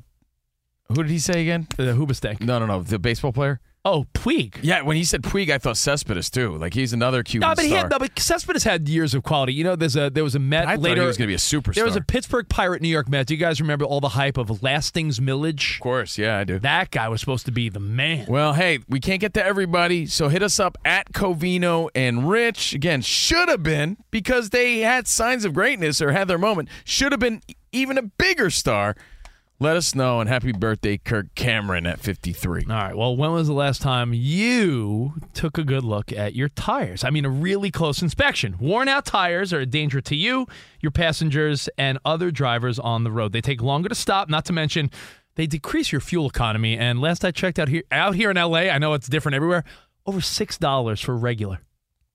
who 0.89 0.95
did 0.95 1.09
he 1.09 1.19
say 1.19 1.41
again? 1.41 1.67
The 1.77 1.93
Hoobastank. 1.93 2.41
No, 2.41 2.59
no, 2.59 2.65
no, 2.65 2.83
the 2.83 2.99
baseball 2.99 3.31
player. 3.33 3.59
Oh, 3.85 4.05
Puig. 4.13 4.57
Yeah, 4.61 4.81
when 4.81 4.97
he 4.97 5.05
said 5.05 5.23
Puig, 5.23 5.49
I 5.49 5.57
thought 5.57 5.77
Cespedes 5.77 6.29
too. 6.29 6.57
Like 6.57 6.73
he's 6.73 6.91
another 6.91 7.23
Cuban 7.23 7.47
No, 7.47 7.55
but 7.55 7.63
he 7.63 7.69
star. 7.69 7.83
had, 7.83 7.89
no, 7.91 7.97
but 7.97 8.19
Cespedes 8.19 8.65
had 8.65 8.89
years 8.89 9.13
of 9.13 9.23
quality. 9.23 9.53
You 9.53 9.63
know, 9.63 9.77
there's 9.77 9.95
a 9.95 10.09
there 10.09 10.23
was 10.23 10.35
a 10.35 10.39
Met 10.39 10.67
I 10.67 10.75
thought 10.75 10.81
later. 10.81 11.01
he 11.01 11.07
was 11.07 11.17
going 11.17 11.27
to 11.27 11.31
be 11.31 11.35
a 11.35 11.37
superstar. 11.37 11.75
There 11.75 11.85
was 11.85 11.95
a 11.95 12.01
Pittsburgh 12.01 12.49
Pirate 12.49 12.81
New 12.81 12.89
York 12.89 13.07
Met. 13.07 13.27
Do 13.27 13.33
you 13.33 13.39
guys 13.39 13.61
remember 13.61 13.85
all 13.85 14.01
the 14.01 14.09
hype 14.09 14.37
of 14.37 14.61
Lastings 14.61 15.21
Milledge? 15.21 15.75
of 15.75 15.81
course, 15.81 16.17
yeah, 16.17 16.37
I 16.37 16.43
do. 16.43 16.59
That 16.59 16.91
guy 16.91 17.07
was 17.07 17.21
supposed 17.21 17.45
to 17.45 17.53
be 17.53 17.69
the 17.69 17.79
man. 17.79 18.25
Well, 18.27 18.51
hey, 18.53 18.79
we 18.89 18.99
can't 18.99 19.21
get 19.21 19.33
to 19.35 19.43
everybody, 19.45 20.07
so 20.07 20.27
hit 20.27 20.43
us 20.43 20.59
up 20.59 20.77
at 20.83 21.13
Covino 21.13 21.89
and 21.95 22.29
Rich. 22.29 22.73
Again, 22.73 23.01
should 23.01 23.47
have 23.47 23.63
been 23.63 23.95
because 24.11 24.49
they 24.49 24.79
had 24.79 25.07
signs 25.07 25.45
of 25.45 25.53
greatness 25.53 26.01
or 26.01 26.11
had 26.11 26.27
their 26.27 26.37
moment. 26.37 26.67
Should 26.83 27.13
have 27.13 27.21
been 27.21 27.41
even 27.71 27.97
a 27.97 28.03
bigger 28.03 28.49
star. 28.49 28.95
Let 29.61 29.75
us 29.75 29.93
know 29.93 30.21
and 30.21 30.29
happy 30.29 30.53
birthday, 30.53 30.97
Kirk 30.97 31.35
Cameron 31.35 31.85
at 31.85 31.99
53. 31.99 32.67
All 32.69 32.75
right. 32.75 32.95
Well, 32.95 33.17
when 33.17 33.33
was 33.33 33.47
the 33.47 33.53
last 33.53 33.81
time 33.81 34.13
you 34.13 35.15
took 35.33 35.57
a 35.57 35.65
good 35.65 35.83
look 35.83 36.13
at 36.13 36.33
your 36.33 36.47
tires? 36.47 37.03
I 37.03 37.09
mean, 37.09 37.25
a 37.25 37.29
really 37.29 37.69
close 37.69 38.01
inspection. 38.01 38.55
Worn 38.57 38.87
out 38.87 39.05
tires 39.05 39.51
are 39.51 39.59
a 39.59 39.65
danger 39.65 39.99
to 39.99 40.15
you, 40.15 40.47
your 40.79 40.93
passengers, 40.93 41.67
and 41.77 41.99
other 42.05 42.31
drivers 42.31 42.79
on 42.79 43.03
the 43.03 43.11
road. 43.11 43.33
They 43.33 43.41
take 43.41 43.61
longer 43.61 43.89
to 43.89 43.95
stop, 43.95 44.29
not 44.29 44.45
to 44.45 44.53
mention 44.53 44.91
they 45.35 45.45
decrease 45.45 45.91
your 45.91 45.99
fuel 45.99 46.27
economy. 46.27 46.77
And 46.77 47.01
last 47.01 47.25
I 47.25 47.31
checked 47.31 47.59
out 47.59 47.67
here 47.67 47.83
out 47.91 48.15
here 48.15 48.31
in 48.31 48.37
LA, 48.37 48.69
I 48.69 48.77
know 48.77 48.93
it's 48.93 49.09
different 49.09 49.35
everywhere, 49.35 49.65
over 50.05 50.21
$6 50.21 51.03
for 51.03 51.17
regular. 51.17 51.59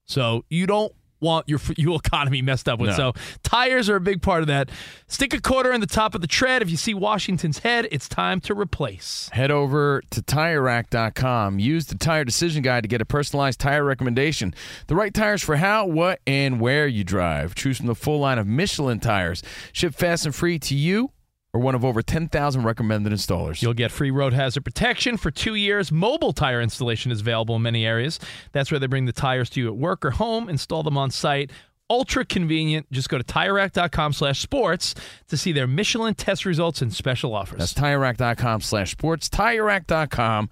So 0.07 0.46
you 0.48 0.66
don't 0.66 0.94
want 1.24 1.48
your 1.48 1.58
fuel 1.58 1.98
economy 1.98 2.42
messed 2.42 2.68
up 2.68 2.78
with. 2.78 2.90
No. 2.90 2.96
So 2.96 3.12
tires 3.42 3.88
are 3.88 3.96
a 3.96 4.00
big 4.00 4.22
part 4.22 4.42
of 4.42 4.46
that. 4.48 4.70
Stick 5.08 5.34
a 5.34 5.40
quarter 5.40 5.72
in 5.72 5.80
the 5.80 5.87
top 5.87 6.14
of 6.14 6.20
the 6.20 6.26
tread. 6.26 6.62
If 6.62 6.70
you 6.70 6.76
see 6.76 6.94
Washington's 6.94 7.58
head, 7.58 7.88
it's 7.90 8.08
time 8.08 8.40
to 8.42 8.54
replace. 8.54 9.28
Head 9.32 9.50
over 9.50 10.02
to 10.10 10.22
TireRack.com. 10.22 11.58
Use 11.58 11.87
the 11.87 11.96
Tire 11.96 12.24
Decision 12.24 12.62
Guide 12.62 12.82
to 12.84 12.88
get 12.88 13.00
a 13.00 13.04
personalized 13.04 13.60
tire 13.60 13.84
recommendation. 13.84 14.54
The 14.87 14.94
right 14.94 15.12
tires 15.12 15.42
for 15.42 15.56
how, 15.56 15.87
what, 15.87 16.20
and 16.26 16.60
where 16.60 16.87
you 16.87 17.04
drive. 17.04 17.54
Choose 17.54 17.78
from 17.78 17.87
the 17.87 17.94
full 17.94 18.20
line 18.20 18.38
of 18.38 18.46
Michelin 18.46 19.00
tires. 19.00 19.42
Ship 19.72 19.94
fast 19.94 20.26
and 20.26 20.34
free 20.34 20.58
to 20.60 20.74
you 20.74 21.10
or 21.55 21.61
one 21.61 21.77
of 21.77 21.85
over 21.85 22.03
10,000 22.03 22.62
recommended 22.64 23.12
installers. 23.12 23.62
You'll 23.62 23.75
get 23.75 23.93
free 23.93 24.11
road 24.11 24.33
hazard 24.33 24.64
protection 24.64 25.17
for 25.17 25.31
two 25.31 25.55
years. 25.55 25.93
Mobile 25.93 26.33
tire 26.33 26.61
installation 26.61 27.12
is 27.12 27.21
available 27.21 27.55
in 27.57 27.62
many 27.62 27.87
areas. 27.87 28.19
That's 28.53 28.73
where 28.73 28.81
they 28.81 28.88
bring 28.88 29.05
the 29.07 29.12
tires 29.12 29.49
to 29.51 29.61
you 29.61 29.69
at 29.69 29.77
work 29.77 30.05
or 30.05 30.11
home, 30.11 30.49
install 30.49 30.83
them 30.83 30.99
on 30.99 31.12
site. 31.12 31.53
Ultra 31.88 32.25
convenient. 32.25 32.90
Just 32.90 33.09
go 33.09 33.19
to 33.19 33.25
TireRack.com 33.25 34.14
slash 34.14 34.40
sports 34.40 34.97
to 35.29 35.37
see 35.37 35.53
their 35.53 35.69
Michelin 35.69 36.14
test 36.14 36.45
results 36.45 36.83
and 36.83 36.93
special 36.93 37.35
offers. 37.35 37.59
That's 37.59 37.75
TireRack.com 37.75 38.62
slash 38.62 38.90
sports. 38.90 39.29
TireRack.com, 39.29 40.51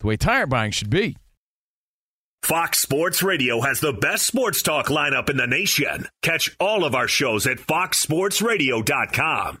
the 0.00 0.06
way 0.06 0.16
tire 0.16 0.46
buying 0.46 0.72
should 0.72 0.90
be. 0.90 1.16
Fox 2.42 2.80
Sports 2.80 3.22
Radio 3.22 3.60
has 3.60 3.80
the 3.80 3.92
best 3.92 4.26
sports 4.26 4.62
talk 4.62 4.86
lineup 4.86 5.28
in 5.28 5.36
the 5.36 5.46
nation. 5.46 6.08
Catch 6.22 6.56
all 6.58 6.84
of 6.84 6.94
our 6.94 7.06
shows 7.06 7.46
at 7.46 7.58
foxsportsradio.com. 7.58 9.60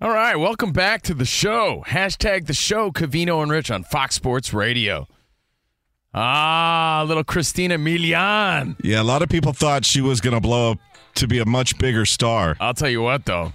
All 0.00 0.10
right, 0.10 0.36
welcome 0.36 0.72
back 0.72 1.02
to 1.02 1.14
the 1.14 1.24
show. 1.24 1.82
Hashtag 1.88 2.46
the 2.46 2.54
show, 2.54 2.92
Covino 2.92 3.42
and 3.42 3.50
Rich 3.50 3.68
on 3.68 3.82
Fox 3.82 4.14
Sports 4.14 4.54
Radio. 4.54 5.08
Ah, 6.14 7.04
little 7.04 7.24
Christina 7.24 7.78
Milian. 7.78 8.76
Yeah, 8.80 9.02
a 9.02 9.02
lot 9.02 9.22
of 9.22 9.28
people 9.28 9.52
thought 9.52 9.84
she 9.84 10.00
was 10.00 10.20
going 10.20 10.34
to 10.34 10.40
blow 10.40 10.70
up 10.70 10.78
to 11.16 11.26
be 11.26 11.40
a 11.40 11.44
much 11.44 11.78
bigger 11.78 12.06
star. 12.06 12.56
I'll 12.60 12.74
tell 12.74 12.88
you 12.88 13.02
what, 13.02 13.24
though, 13.24 13.52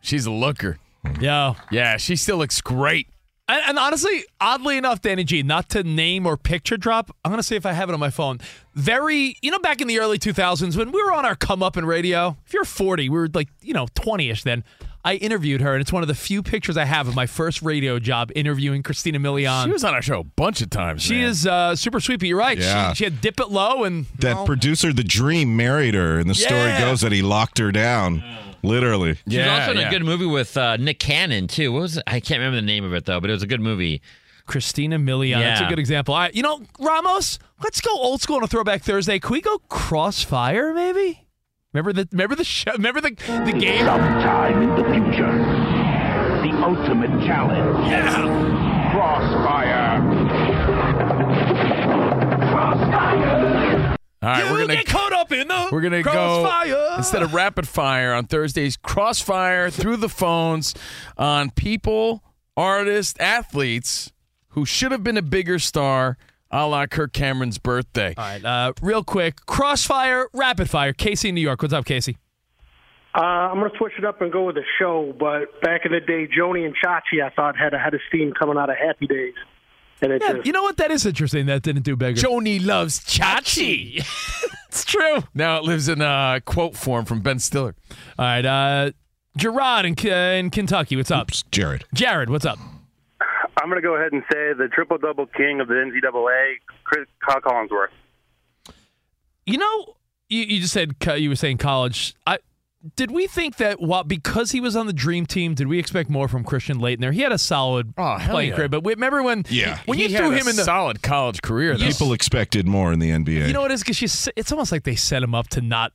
she's 0.00 0.26
a 0.26 0.30
looker. 0.30 0.78
Yeah. 1.20 1.54
Yeah, 1.72 1.96
she 1.96 2.14
still 2.14 2.36
looks 2.36 2.60
great. 2.60 3.08
And, 3.48 3.60
and 3.66 3.78
honestly, 3.80 4.26
oddly 4.40 4.76
enough, 4.76 5.02
Danny 5.02 5.24
G, 5.24 5.42
not 5.42 5.70
to 5.70 5.82
name 5.82 6.24
or 6.24 6.36
picture 6.36 6.76
drop, 6.76 7.10
I'm 7.24 7.32
going 7.32 7.40
to 7.40 7.46
see 7.46 7.56
if 7.56 7.66
I 7.66 7.72
have 7.72 7.88
it 7.88 7.94
on 7.94 8.00
my 8.00 8.10
phone. 8.10 8.38
Very, 8.76 9.36
you 9.42 9.50
know, 9.50 9.58
back 9.58 9.80
in 9.80 9.88
the 9.88 9.98
early 9.98 10.20
2000s 10.20 10.76
when 10.76 10.92
we 10.92 11.02
were 11.02 11.12
on 11.12 11.24
our 11.24 11.34
come 11.34 11.64
up 11.64 11.76
in 11.76 11.84
radio, 11.84 12.36
if 12.46 12.52
you're 12.52 12.64
40, 12.64 13.08
we 13.08 13.18
were 13.18 13.28
like, 13.34 13.48
you 13.60 13.74
know, 13.74 13.88
20 13.96 14.30
ish 14.30 14.44
then. 14.44 14.62
I 15.08 15.14
interviewed 15.14 15.62
her, 15.62 15.72
and 15.72 15.80
it's 15.80 15.90
one 15.90 16.02
of 16.02 16.06
the 16.06 16.14
few 16.14 16.42
pictures 16.42 16.76
I 16.76 16.84
have 16.84 17.08
of 17.08 17.14
my 17.14 17.24
first 17.24 17.62
radio 17.62 17.98
job 17.98 18.30
interviewing 18.36 18.82
Christina 18.82 19.18
Milian. 19.18 19.64
She 19.64 19.70
was 19.70 19.82
on 19.82 19.94
our 19.94 20.02
show 20.02 20.20
a 20.20 20.24
bunch 20.24 20.60
of 20.60 20.68
times. 20.68 21.00
She 21.00 21.14
man. 21.14 21.30
is 21.30 21.46
uh, 21.46 21.74
super 21.76 21.98
sweet, 21.98 22.18
but 22.18 22.28
you're 22.28 22.36
right. 22.36 22.58
Yeah. 22.58 22.92
She, 22.92 22.96
she 22.96 23.04
had 23.04 23.22
dip 23.22 23.40
it 23.40 23.48
low, 23.48 23.84
and 23.84 24.04
That 24.18 24.36
well, 24.36 24.44
producer, 24.44 24.92
The 24.92 25.02
Dream, 25.02 25.56
married 25.56 25.94
her, 25.94 26.18
and 26.18 26.28
the 26.28 26.34
story 26.34 26.76
goes 26.78 27.00
that 27.00 27.12
he 27.12 27.22
locked 27.22 27.56
her 27.56 27.72
down, 27.72 28.22
literally. 28.62 29.16
She 29.26 29.38
was 29.38 29.46
also 29.46 29.70
in 29.70 29.78
a 29.78 29.88
good 29.88 30.04
movie 30.04 30.26
with 30.26 30.54
uh, 30.58 30.76
Nick 30.76 30.98
Cannon 30.98 31.46
too. 31.46 31.72
What 31.72 31.80
was 31.80 31.96
it? 31.96 32.04
I 32.06 32.20
can't 32.20 32.40
remember 32.40 32.56
the 32.56 32.66
name 32.66 32.84
of 32.84 32.92
it 32.92 33.06
though, 33.06 33.18
but 33.18 33.30
it 33.30 33.32
was 33.32 33.42
a 33.42 33.48
good 33.48 33.62
movie. 33.62 34.02
Christina 34.44 34.98
Milian. 34.98 35.38
That's 35.38 35.62
a 35.62 35.68
good 35.68 35.78
example. 35.78 36.12
I, 36.12 36.30
you 36.34 36.42
know, 36.42 36.60
Ramos, 36.78 37.38
let's 37.64 37.80
go 37.80 37.92
old 37.92 38.20
school 38.20 38.36
on 38.36 38.42
a 38.42 38.46
throwback 38.46 38.82
Thursday. 38.82 39.18
Can 39.18 39.32
we 39.32 39.40
go 39.40 39.58
Crossfire, 39.70 40.74
maybe? 40.74 41.27
Remember 41.74 41.92
the 41.92 42.08
remember 42.12 42.34
the 42.34 42.44
show, 42.44 42.72
remember 42.72 43.00
the 43.02 43.10
the 43.10 43.52
game. 43.58 43.84
Sometime 43.84 44.62
in 44.62 44.70
the 44.70 44.84
future, 44.84 45.32
the 46.42 46.64
ultimate 46.64 47.26
challenge. 47.26 47.90
Yeah. 47.90 48.90
Crossfire. 48.90 50.00
Crossfire. 52.50 53.96
All 54.20 54.28
right, 54.28 54.44
You 54.46 54.52
we're 54.52 54.60
gonna 54.62 54.76
get 54.76 54.86
caught 54.86 55.12
up 55.12 55.30
in 55.30 55.46
the 55.46 55.68
We're 55.70 55.80
gonna 55.82 56.02
crossfire. 56.02 56.72
go 56.72 56.94
instead 56.96 57.22
of 57.22 57.34
rapid 57.34 57.68
fire 57.68 58.14
on 58.14 58.24
Thursdays. 58.24 58.76
Crossfire 58.76 59.70
through 59.70 59.98
the 59.98 60.08
phones 60.08 60.74
on 61.18 61.50
people, 61.50 62.22
artists, 62.56 63.14
athletes 63.20 64.10
who 64.52 64.64
should 64.64 64.90
have 64.90 65.04
been 65.04 65.16
a 65.18 65.22
bigger 65.22 65.58
star, 65.58 66.16
a 66.50 66.66
la 66.66 66.86
Kirk 66.86 67.12
Cameron's 67.12 67.58
birthday. 67.58 68.14
All 68.16 68.24
right, 68.24 68.44
uh, 68.44 68.72
real 68.82 69.04
quick, 69.04 69.44
Crossfire, 69.46 70.28
rapid 70.32 70.68
fire. 70.70 70.92
Casey 70.92 71.28
in 71.30 71.34
New 71.34 71.40
York. 71.40 71.60
What's 71.62 71.74
up, 71.74 71.84
Casey? 71.84 72.16
Uh, 73.14 73.20
I'm 73.22 73.58
going 73.58 73.70
to 73.70 73.76
switch 73.78 73.94
it 73.98 74.04
up 74.04 74.20
and 74.20 74.30
go 74.30 74.44
with 74.44 74.56
a 74.58 74.64
show. 74.78 75.14
But 75.18 75.60
back 75.62 75.84
in 75.84 75.92
the 75.92 76.00
day, 76.00 76.28
Joanie 76.34 76.64
and 76.64 76.74
Chachi, 76.76 77.22
I 77.24 77.30
thought 77.30 77.56
had 77.56 77.74
a 77.74 77.78
head 77.78 77.94
of 77.94 78.00
steam 78.08 78.32
coming 78.38 78.56
out 78.58 78.70
of 78.70 78.76
Happy 78.76 79.06
Days, 79.06 79.34
and 80.02 80.12
it 80.12 80.22
Yeah, 80.22 80.34
just 80.34 80.46
you 80.46 80.52
know 80.52 80.62
what? 80.62 80.76
That 80.76 80.90
is 80.90 81.04
interesting. 81.06 81.46
That 81.46 81.62
didn't 81.62 81.82
do 81.82 81.96
bigger. 81.96 82.20
Joanie 82.20 82.58
loves 82.58 83.00
Chachi. 83.00 84.04
It's 84.68 84.84
true. 84.84 85.24
Now 85.34 85.56
it 85.56 85.64
lives 85.64 85.88
in 85.88 86.02
uh, 86.02 86.40
quote 86.44 86.76
form 86.76 87.06
from 87.06 87.20
Ben 87.20 87.38
Stiller. 87.38 87.74
All 88.18 88.24
right, 88.24 88.44
uh, 88.44 88.90
Gerard 89.36 89.86
in, 89.86 89.94
K- 89.94 90.38
in 90.38 90.50
Kentucky, 90.50 90.94
what's 90.94 91.10
up? 91.10 91.30
Jared. 91.50 91.84
Jared, 91.94 92.28
what's 92.28 92.44
up? 92.44 92.58
I'm 93.60 93.68
going 93.68 93.80
to 93.82 93.86
go 93.86 93.96
ahead 93.96 94.12
and 94.12 94.22
say 94.32 94.52
the 94.52 94.68
triple 94.72 94.98
double 94.98 95.26
king 95.26 95.60
of 95.60 95.68
the 95.68 95.74
NCAA, 95.74 96.54
Chris 96.84 97.06
Kyle 97.26 97.40
Collinsworth. 97.40 97.88
You 99.46 99.58
know, 99.58 99.96
you, 100.28 100.42
you 100.44 100.60
just 100.60 100.72
said 100.72 100.94
you 101.16 101.28
were 101.28 101.36
saying 101.36 101.58
college. 101.58 102.14
I 102.26 102.38
did 102.94 103.10
we 103.10 103.26
think 103.26 103.56
that 103.56 103.80
what 103.80 104.06
because 104.06 104.52
he 104.52 104.60
was 104.60 104.76
on 104.76 104.86
the 104.86 104.92
dream 104.92 105.26
team, 105.26 105.54
did 105.54 105.66
we 105.66 105.78
expect 105.78 106.08
more 106.08 106.28
from 106.28 106.44
Christian 106.44 106.78
Laettner? 106.78 107.12
He 107.12 107.22
had 107.22 107.32
a 107.32 107.38
solid 107.38 107.92
oh, 107.98 108.16
hell 108.18 108.34
playing 108.34 108.50
yeah. 108.50 108.56
career, 108.56 108.68
but 108.68 108.84
we, 108.84 108.94
remember 108.94 109.22
when 109.22 109.44
Yeah. 109.48 109.80
when 109.86 109.98
He 109.98 110.04
you 110.04 110.10
had 110.10 110.18
threw 110.18 110.30
a 110.32 110.38
him 110.38 110.46
in 110.48 110.56
the 110.56 110.62
solid 110.64 111.02
college 111.02 111.42
career. 111.42 111.76
though. 111.76 111.86
People 111.86 112.12
expected 112.12 112.66
more 112.66 112.92
in 112.92 113.00
the 113.00 113.10
NBA. 113.10 113.48
You 113.48 113.52
know 113.52 113.62
what 113.62 113.72
it 113.72 113.74
is? 113.74 113.82
Because 113.82 114.28
it's 114.36 114.52
almost 114.52 114.70
like 114.70 114.84
they 114.84 114.94
set 114.94 115.22
him 115.22 115.34
up 115.34 115.48
to 115.48 115.60
not 115.60 115.92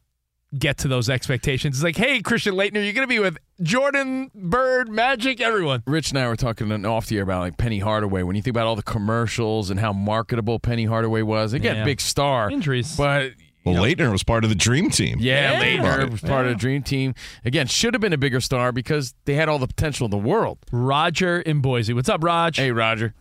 get 0.57 0.77
to 0.79 0.87
those 0.87 1.09
expectations. 1.09 1.77
It's 1.77 1.83
like, 1.83 1.95
hey, 1.97 2.21
Christian 2.21 2.53
Laettner, 2.55 2.83
you're 2.83 2.93
going 2.93 3.07
to 3.07 3.07
be 3.07 3.19
with 3.19 3.37
Jordan, 3.61 4.29
Bird, 4.35 4.89
Magic, 4.89 5.41
everyone. 5.41 5.83
Rich 5.87 6.09
and 6.11 6.19
I 6.19 6.27
were 6.27 6.35
talking 6.35 6.85
off 6.85 7.07
the 7.07 7.17
air 7.17 7.23
about 7.23 7.41
like 7.41 7.57
Penny 7.57 7.79
Hardaway. 7.79 8.23
When 8.23 8.35
you 8.35 8.41
think 8.41 8.55
about 8.55 8.67
all 8.67 8.75
the 8.75 8.83
commercials 8.83 9.69
and 9.69 9.79
how 9.79 9.93
marketable 9.93 10.59
Penny 10.59 10.85
Hardaway 10.85 11.21
was, 11.21 11.53
again, 11.53 11.77
Yeah. 11.77 11.83
big 11.85 11.99
star, 12.01 12.51
Injuries, 12.51 12.95
but 12.97 13.31
well, 13.65 13.75
Laettner 13.83 14.11
was 14.11 14.23
part 14.23 14.43
of 14.43 14.49
the 14.49 14.55
dream 14.55 14.89
team. 14.89 15.17
yeah, 15.19 15.59
Think 15.59 15.79
about 15.79 15.99
Laettner 15.99 16.11
was 16.11 16.21
part 16.21 16.45
of 16.45 16.51
the 16.51 16.57
dream 16.57 16.83
team. 16.83 17.13
Again, 17.45 17.65
should 17.67 17.93
have 17.93 18.01
been 18.01 18.13
a 18.13 18.17
bigger 18.17 18.41
star 18.41 18.71
because 18.71 19.13
they 19.25 19.35
had 19.35 19.47
all 19.49 19.57
the 19.59 19.67
potential 19.67 20.05
in 20.05 20.11
the 20.11 20.17
world. 20.17 20.57
Roger 20.71 21.39
in 21.41 21.61
Boise. 21.61 21.93
What's 21.93 22.09
up, 22.09 22.23
Raj? 22.23 22.57
Hey, 22.57 22.71
Roger. 22.71 23.13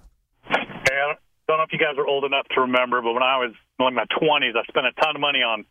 Hey, 0.49 0.57
I 0.91 1.15
don't 1.49 1.59
know 1.59 1.63
if 1.65 1.73
you 1.73 1.79
guys 1.79 1.95
are 1.97 2.07
old 2.07 2.25
enough 2.25 2.47
to 2.55 2.63
remember, 2.63 3.01
but 3.01 3.13
when 3.15 3.23
I 3.23 3.39
was 3.39 3.53
in 3.79 3.95
my 3.95 4.05
20s, 4.21 4.57
I 4.57 4.65
spent 4.69 4.87
a 4.87 4.93
ton 5.01 5.15
of 5.15 5.21
money 5.21 5.41
on 5.41 5.65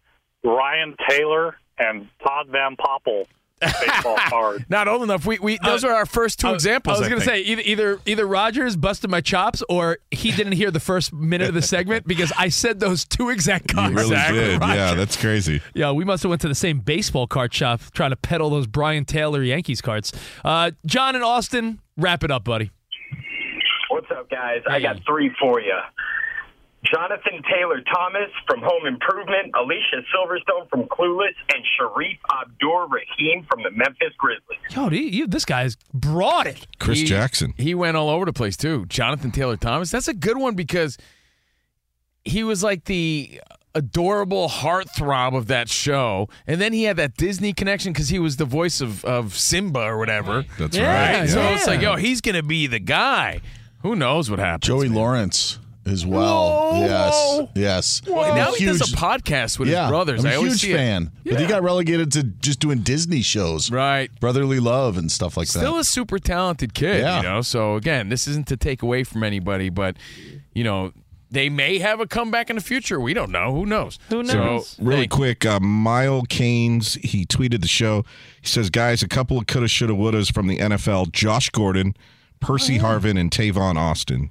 Brien 0.43 0.95
Taylor 1.10 1.56
and 1.77 2.08
Todd 2.23 2.47
Van 2.49 2.75
Poppel 2.75 3.25
baseball 3.60 4.17
cards. 4.27 4.63
Not 4.69 4.88
old 4.88 5.04
enough. 5.04 5.25
We, 5.25 5.38
we 5.39 5.60
those 5.63 5.84
are 5.84 5.91
our 5.93 6.06
first 6.08 6.39
two 6.39 6.47
I- 6.47 6.54
examples. 6.54 6.97
I 6.97 6.99
was 6.99 7.06
I 7.08 7.10
going 7.10 7.21
to 7.21 7.25
think. 7.27 7.45
say 7.45 7.51
either, 7.51 7.62
either 7.63 7.99
either 8.08 8.25
Rogers 8.27 8.75
busted 8.75 9.10
my 9.12 9.21
chops 9.21 9.62
or 9.69 9.99
he 10.10 10.32
didn't 10.32 10.54
hear 10.54 10.71
the 10.71 10.80
first 10.80 11.13
minute 11.13 11.47
of 11.49 11.54
the 11.54 11.62
segment 11.62 12.08
because 12.08 12.32
I 12.38 12.49
said 12.49 12.80
those 12.80 13.06
two 13.06 13.30
exact 13.30 13.69
You 13.71 13.75
cards. 13.75 13.93
really 13.95 14.15
did. 14.15 14.60
Roger. 14.62 14.75
Yeah, 14.75 14.93
that's 14.95 15.15
crazy. 15.15 15.62
Yeah, 15.75 15.91
we 15.91 16.04
must 16.06 16.23
have 16.23 16.32
went 16.32 16.41
to 16.41 16.47
the 16.47 16.56
same 16.56 16.80
baseball 16.80 17.27
card 17.27 17.54
shop 17.54 17.82
trying 17.93 18.10
to 18.10 18.15
peddle 18.15 18.49
those 18.49 18.65
Brien 18.65 19.06
Taylor 19.06 19.43
Yankees 19.43 19.80
cards. 19.82 20.12
Uh, 20.43 20.71
John 20.88 21.13
and 21.15 21.23
Austin, 21.23 21.80
wrap 21.97 22.23
it 22.23 22.32
up, 22.32 22.43
buddy. 22.43 22.71
What's 23.91 24.10
up, 24.10 24.30
guys? 24.30 24.62
I 24.67 24.80
got 24.80 24.97
three 25.06 25.32
for 25.39 25.60
you. 25.62 25.77
Jonathan 26.84 27.41
Taylor 27.52 27.82
Thomas 27.94 28.30
from 28.48 28.62
Home 28.62 28.88
Improvement, 28.88 29.52
Alicia 29.56 30.02
Silverstone 30.13 30.67
from 30.70 30.84
Clueless, 30.86 31.36
and 31.54 31.63
Sharif 31.78 32.17
Abdur 32.41 32.88
Rahim 32.89 33.46
from 33.50 33.62
the 33.63 33.70
Memphis 33.72 34.13
Grizzlies. 34.17 34.60
Yo, 34.72 34.89
dude, 34.89 35.13
you, 35.13 35.28
this 35.28 35.46
guy's 35.46 35.78
brought 35.94 36.48
it. 36.48 36.65
Chris 36.80 37.00
He- 37.02 37.06
Jackson. 37.06 37.54
He 37.58 37.76
went 37.76 37.98
all 37.98 38.10
over 38.10 38.26
the 38.26 38.34
place 38.34 38.58
too. 38.58 38.86
Jonathan 38.88 39.32
Taylor 39.32 39.58
Thomas. 39.58 39.91
That's 39.91 40.08
a 40.08 40.13
good 40.13 40.38
one 40.38 40.56
because 40.56 40.98
he 42.26 42.44
was 42.44 42.63
like 42.63 42.86
the 42.86 43.39
adorable 43.76 44.50
heartthrob 44.50 45.36
of 45.38 45.48
that 45.48 45.70
show, 45.70 46.28
and 46.48 46.60
then 46.60 46.74
he 46.74 46.84
had 46.84 46.98
that 46.98 47.15
Disney 47.15 47.54
connection 47.54 47.94
because 47.94 48.10
he 48.10 48.20
was 48.20 48.38
the 48.38 48.46
voice 48.46 48.82
of, 48.82 49.06
of 49.06 49.38
Simba 49.38 49.80
or 49.82 49.98
whatever. 49.98 50.44
That's 50.58 50.78
right. 50.78 51.20
right. 51.22 51.30
So 51.30 51.39
Yeah. 51.41 51.54
it's 51.56 51.67
like, 51.67 51.82
yo, 51.82 51.96
he's 51.96 52.22
gonna 52.22 52.44
be 52.44 52.65
the 52.67 52.80
guy. 52.80 53.39
Who 53.84 53.96
knows 53.96 54.30
what 54.30 54.39
happens? 54.39 54.67
Joey 54.67 54.89
Lawrence 54.89 55.58
as 55.91 56.06
well. 56.06 56.71
Whoa, 56.71 56.80
yes, 56.82 57.13
whoa. 57.13 57.49
yes. 57.56 58.01
Well, 58.08 58.19
I'm 58.21 58.36
now 58.36 58.54
a 58.54 58.56
he 58.58 58.65
does 58.65 58.82
a 58.82 58.95
podcast 58.95 59.60
with 59.60 59.69
yeah, 59.69 59.84
his 59.84 59.89
brothers. 59.91 60.25
I'm 60.25 60.32
a 60.32 60.36
I 60.36 60.39
huge 60.39 60.62
see 60.62 60.71
it. 60.71 60.77
fan, 60.77 61.12
but 61.25 61.39
he 61.39 61.45
got 61.45 61.62
relegated 61.63 62.12
to 62.13 62.23
just 62.23 62.60
doing 62.60 62.80
Disney 62.80 63.21
shows, 63.21 63.69
right? 63.71 64.10
Brotherly 64.19 64.60
love 64.60 64.97
and 64.97 65.12
stuff 65.12 65.38
like 65.38 65.47
Still 65.47 65.62
that. 65.62 65.67
Still 65.67 65.80
a 65.80 65.84
super 65.84 66.19
talented 66.19 66.73
kid, 66.73 67.01
Yeah. 67.01 67.17
you 67.17 67.23
know. 67.23 67.41
So 67.41 67.75
again, 67.75 68.10
this 68.10 68.27
isn't 68.27 68.47
to 68.47 68.58
take 68.58 68.82
away 68.82 69.04
from 69.04 69.23
anybody, 69.23 69.69
but 69.69 69.97
you 70.54 70.63
know, 70.63 70.91
they 71.30 71.47
may 71.47 71.80
have 71.80 71.99
a 72.01 72.08
comeback 72.08 72.49
in 72.49 72.58
the 72.58 72.62
future. 72.62 72.99
We 72.99 73.13
don't 73.13 73.32
know. 73.32 73.54
Who 73.54 73.65
knows? 73.65 73.97
Who 74.10 74.21
knows? 74.21 74.67
So, 74.67 74.84
really 74.84 75.08
quick, 75.08 75.45
uh, 75.45 75.62
Mile 75.62 76.23
Keynes, 76.23 76.95
he 76.95 77.25
tweeted 77.25 77.62
the 77.62 77.69
show. 77.69 78.04
He 78.41 78.47
says, 78.47 78.69
guys, 78.69 79.01
a 79.01 79.08
couple 79.08 79.38
of 79.38 79.47
coulda, 79.47 79.69
shoulda, 79.69 79.93
wouldas 79.93 80.34
from 80.34 80.47
the 80.47 80.58
NFL 80.58 81.13
Josh 81.13 81.49
Gordon, 81.49 81.95
Percy 82.41 82.80
Harvin, 82.80 83.17
and 83.17 83.32
Tavon 83.32 83.77
Austin. 83.77 84.30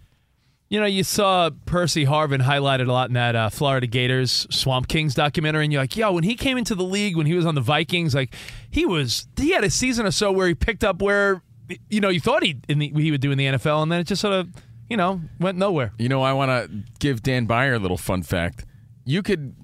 You 0.70 0.78
know, 0.78 0.86
you 0.86 1.02
saw 1.02 1.50
Percy 1.66 2.06
Harvin 2.06 2.40
highlighted 2.40 2.86
a 2.86 2.92
lot 2.92 3.08
in 3.10 3.14
that 3.14 3.34
uh, 3.34 3.50
Florida 3.50 3.88
Gators 3.88 4.46
Swamp 4.50 4.86
Kings 4.86 5.16
documentary, 5.16 5.64
and 5.64 5.72
you're 5.72 5.82
like, 5.82 5.96
yo, 5.96 6.12
when 6.12 6.22
he 6.22 6.36
came 6.36 6.56
into 6.56 6.76
the 6.76 6.84
league, 6.84 7.16
when 7.16 7.26
he 7.26 7.34
was 7.34 7.44
on 7.44 7.56
the 7.56 7.60
Vikings, 7.60 8.14
like 8.14 8.32
he 8.70 8.86
was, 8.86 9.26
he 9.36 9.50
had 9.50 9.64
a 9.64 9.70
season 9.70 10.06
or 10.06 10.12
so 10.12 10.30
where 10.30 10.46
he 10.46 10.54
picked 10.54 10.84
up 10.84 11.02
where, 11.02 11.42
you 11.88 12.00
know, 12.00 12.08
you 12.08 12.20
thought 12.20 12.44
he 12.44 12.56
he 12.68 13.10
would 13.10 13.20
do 13.20 13.32
in 13.32 13.38
the 13.38 13.46
NFL, 13.46 13.82
and 13.82 13.90
then 13.90 13.98
it 13.98 14.04
just 14.04 14.20
sort 14.20 14.32
of, 14.34 14.48
you 14.88 14.96
know, 14.96 15.20
went 15.40 15.58
nowhere. 15.58 15.92
You 15.98 16.08
know, 16.08 16.22
I 16.22 16.32
want 16.34 16.50
to 16.50 16.84
give 17.00 17.20
Dan 17.20 17.46
Beyer 17.46 17.74
a 17.74 17.78
little 17.80 17.98
fun 17.98 18.22
fact. 18.22 18.64
You 19.04 19.24
could 19.24 19.56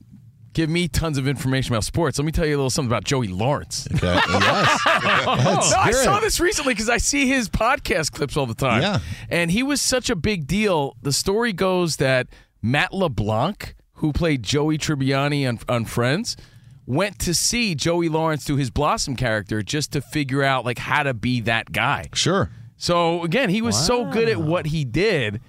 give 0.57 0.71
me 0.71 0.88
tons 0.88 1.19
of 1.19 1.29
information 1.29 1.75
about 1.75 1.85
sports. 1.85 2.19
Let 2.19 2.25
me 2.25 2.33
tell 2.33 2.47
you 2.47 2.55
a 2.55 2.57
little 2.57 2.71
something 2.71 2.88
about 2.90 3.05
Joey 3.05 3.29
Lawrence. 3.29 3.87
Okay. 3.97 4.07
yes. 4.07 4.81
Let's 5.27 5.71
no, 5.71 5.77
I 5.79 5.90
saw 5.92 6.19
this 6.19 6.40
recently 6.40 6.73
because 6.73 6.88
I 6.88 6.97
see 6.97 7.27
his 7.29 7.51
podcast 7.51 8.12
clips 8.12 8.38
all 8.38 8.47
the 8.47 8.55
time. 8.55 8.81
Yeah. 8.81 9.01
And 9.29 9.51
he 9.51 9.62
was 9.62 9.83
such 9.83 10.09
a 10.09 10.16
big 10.16 10.47
deal. 10.47 10.97
The 11.03 11.12
story 11.12 11.53
goes 11.53 11.97
that 11.97 12.29
Matt 12.62 12.95
LeBlanc, 12.95 13.75
who 13.97 14.14
played 14.14 14.42
Joey 14.42 14.79
Tribbiani 14.79 15.47
on, 15.47 15.59
on 15.69 15.85
Friends, 15.85 16.38
went 16.87 17.19
to 17.19 17.35
see 17.35 17.75
Joey 17.75 18.09
Lawrence 18.09 18.47
do 18.47 18.57
his 18.57 18.71
Blossom 18.71 19.14
character 19.14 19.61
just 19.62 19.92
to 19.92 20.01
figure 20.01 20.42
out 20.42 20.64
like 20.64 20.79
how 20.79 21.03
to 21.03 21.12
be 21.12 21.42
that 21.42 21.71
guy. 21.73 22.07
Sure. 22.14 22.51
So 22.79 23.23
again, 23.25 23.51
he 23.51 23.61
was 23.61 23.77
so 23.87 24.07
good 24.07 24.29
at 24.31 24.38
what 24.38 24.66
he 24.66 24.87
did. 24.87 25.42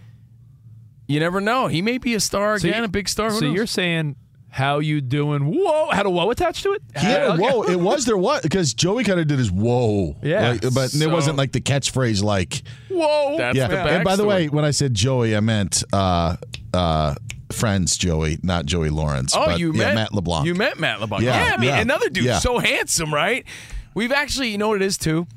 You 1.07 1.21
never 1.21 1.39
know. 1.39 1.67
He 1.67 1.81
may 1.81 1.97
be 1.97 2.13
a 2.13 2.19
star 2.19 2.59
So 2.59 2.67
again, 2.67 2.79
you- 2.81 2.85
a 2.85 2.89
big 2.89 3.07
star. 3.07 3.29
Who 3.29 3.39
So 3.39 3.45
knows? 3.45 3.55
you're 3.55 3.67
saying 3.67 4.17
how 4.57 4.79
you 4.79 5.01
doing? 5.01 5.53
Whoa, 5.55 5.91
had 5.91 6.07
a 6.07 6.09
whoa 6.09 6.31
attached 6.31 6.63
to 6.63 6.73
it? 6.73 6.81
He 6.95 7.05
had 7.05 7.21
a 7.21 7.33
Okay. 7.33 7.41
whoa. 7.43 7.61
It 7.61 7.79
was 7.79 8.05
there 8.05 8.17
what 8.17 8.41
because 8.41 8.73
Joey 8.73 9.03
kind 9.03 9.19
of 9.19 9.27
did 9.27 9.37
his 9.37 9.51
whoa. 9.51 10.15
Yeah. 10.23 10.49
Like, 10.53 10.61
but 10.73 10.89
So- 10.89 11.03
it 11.03 11.11
wasn't 11.11 11.37
like 11.37 11.51
the 11.51 11.61
catchphrase 11.61 12.23
like 12.23 12.63
Whoa. 12.89 13.37
That's 13.37 13.55
yeah. 13.55 13.67
the 13.67 13.77
and 13.79 14.03
by 14.03 14.15
the 14.15 14.25
way, 14.25 14.47
when 14.47 14.65
I 14.65 14.71
said 14.71 14.95
Joey, 14.95 15.35
I 15.35 15.41
meant 15.41 15.83
uh, 15.93 16.37
uh, 16.73 17.13
friends 17.51 17.97
Joey, 17.97 18.39
not 18.41 18.65
Joey 18.65 18.89
Lawrence. 18.89 19.35
Oh, 19.35 19.45
but, 19.45 19.59
you 19.59 19.71
yeah, 19.73 19.77
met 19.77 19.95
Matt 19.95 20.13
LeBlanc. 20.15 20.47
You 20.47 20.55
met 20.55 20.79
Matt 20.79 21.01
LeBlanc. 21.01 21.23
Yeah, 21.23 21.45
Yeah, 21.49 21.53
I 21.53 21.57
mean, 21.57 21.69
yeah, 21.69 21.79
another 21.79 22.09
dude 22.09 22.25
yeah. 22.25 22.39
so 22.39 22.57
handsome, 22.57 23.13
right? 23.13 23.45
We've 23.93 24.11
actually, 24.11 24.49
you 24.49 24.57
know 24.57 24.69
what 24.69 24.81
it 24.81 24.85
is 24.85 24.97
too. 24.97 25.27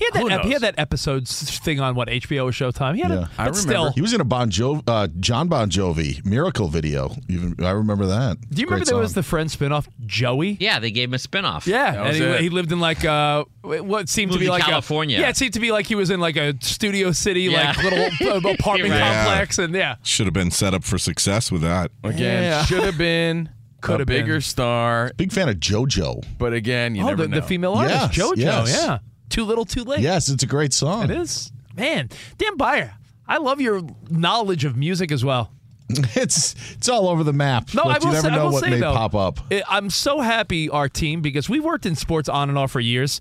He 0.00 0.06
had 0.06 0.14
that. 0.14 0.32
Ep- 0.40 0.44
he 0.46 0.52
had 0.52 0.62
that 0.62 0.74
episode 0.78 1.28
thing 1.28 1.78
on 1.78 1.94
what 1.94 2.08
HBO 2.08 2.46
or 2.46 2.52
Showtime. 2.52 2.94
He 2.96 3.02
had 3.02 3.10
Yeah. 3.10 3.26
a, 3.38 3.44
but 3.44 3.54
still. 3.56 3.92
He 3.92 4.00
was 4.00 4.14
in 4.14 4.20
a 4.22 4.24
Bon 4.24 4.50
Jovi, 4.50 4.82
uh, 4.86 5.08
John 5.20 5.46
Bon 5.48 5.68
Jovi 5.70 6.24
miracle 6.24 6.68
video. 6.68 7.14
Even 7.28 7.54
I 7.62 7.70
remember 7.72 8.06
that. 8.06 8.38
Do 8.40 8.60
you 8.62 8.66
remember 8.66 8.84
Great 8.84 8.86
there 8.88 8.96
was 8.96 9.10
song. 9.10 9.14
the 9.16 9.22
Friends 9.22 9.54
spinoff, 9.54 9.86
Joey? 10.06 10.56
Yeah, 10.58 10.78
they 10.78 10.90
gave 10.90 11.10
him 11.10 11.14
a 11.14 11.18
spinoff. 11.18 11.66
Yeah, 11.66 12.04
and 12.06 12.16
he, 12.16 12.44
he 12.44 12.48
lived 12.48 12.72
in 12.72 12.80
like 12.80 13.04
uh, 13.04 13.44
what 13.62 14.08
seemed 14.08 14.32
to 14.32 14.38
be 14.38 14.48
like 14.48 14.62
California. 14.62 15.18
A, 15.18 15.20
yeah, 15.20 15.28
it 15.28 15.36
seemed 15.36 15.52
to 15.52 15.60
be 15.60 15.70
like 15.70 15.86
he 15.86 15.94
was 15.94 16.08
in 16.08 16.18
like 16.18 16.36
a 16.36 16.54
Studio 16.62 17.12
City, 17.12 17.42
Yeah. 17.42 17.74
like 17.76 17.82
little 17.84 18.28
uh, 18.48 18.52
apartment 18.54 18.94
Yeah. 18.94 19.24
complex, 19.26 19.58
and 19.58 19.74
yeah, 19.74 19.96
Should 20.02 20.26
have 20.26 20.32
been 20.34 20.50
set 20.50 20.72
up 20.72 20.82
for 20.82 20.96
success 20.96 21.52
with 21.52 21.60
that. 21.60 21.90
Again, 22.02 22.42
Yeah. 22.44 22.64
should 22.64 22.84
have 22.84 22.96
been 22.96 23.50
Could 23.82 23.94
a 23.96 23.98
have 23.98 24.06
been. 24.08 24.22
bigger 24.22 24.40
star. 24.40 25.12
Big 25.18 25.30
fan 25.30 25.50
of 25.50 25.56
JoJo. 25.56 26.24
But 26.38 26.54
again, 26.54 26.94
you 26.94 27.02
oh, 27.04 27.08
never 27.08 27.22
the, 27.24 27.28
know. 27.28 27.40
the 27.40 27.46
female 27.46 27.74
artist, 27.74 28.16
Yes, 28.16 28.28
JoJo. 28.30 28.36
yes. 28.38 28.82
Yeah, 28.82 28.98
too 29.30 29.44
little, 29.44 29.64
too 29.64 29.84
late. 29.84 30.00
Yes, 30.00 30.28
it's 30.28 30.42
a 30.42 30.46
great 30.46 30.72
song. 30.72 31.04
it 31.04 31.10
is. 31.10 31.50
Man, 31.76 32.08
Dan 32.36 32.56
Beyer, 32.56 32.94
I 33.26 33.38
love 33.38 33.60
your 33.60 33.82
knowledge 34.10 34.64
of 34.64 34.76
music 34.76 35.10
as 35.12 35.24
well. 35.24 35.52
It's 36.14 36.54
it's 36.74 36.88
all 36.88 37.08
over 37.08 37.24
the 37.24 37.32
map. 37.32 37.74
No, 37.74 37.82
but 37.84 37.96
I 37.96 37.98
will 37.98 38.06
you 38.06 38.12
never 38.12 38.28
say, 38.28 38.32
I 38.32 38.36
know 38.36 38.44
will 38.44 38.52
what 38.52 38.64
say, 38.64 38.70
may 38.70 38.80
though, 38.80 38.94
pop 38.94 39.14
up. 39.14 39.40
I- 39.50 39.64
I'm 39.68 39.90
so 39.90 40.20
happy 40.20 40.68
our 40.68 40.88
team 40.88 41.20
because 41.20 41.48
we've 41.48 41.64
worked 41.64 41.84
in 41.84 41.96
sports 41.96 42.28
on 42.28 42.48
and 42.48 42.56
off 42.56 42.70
for 42.70 42.80
years. 42.80 43.20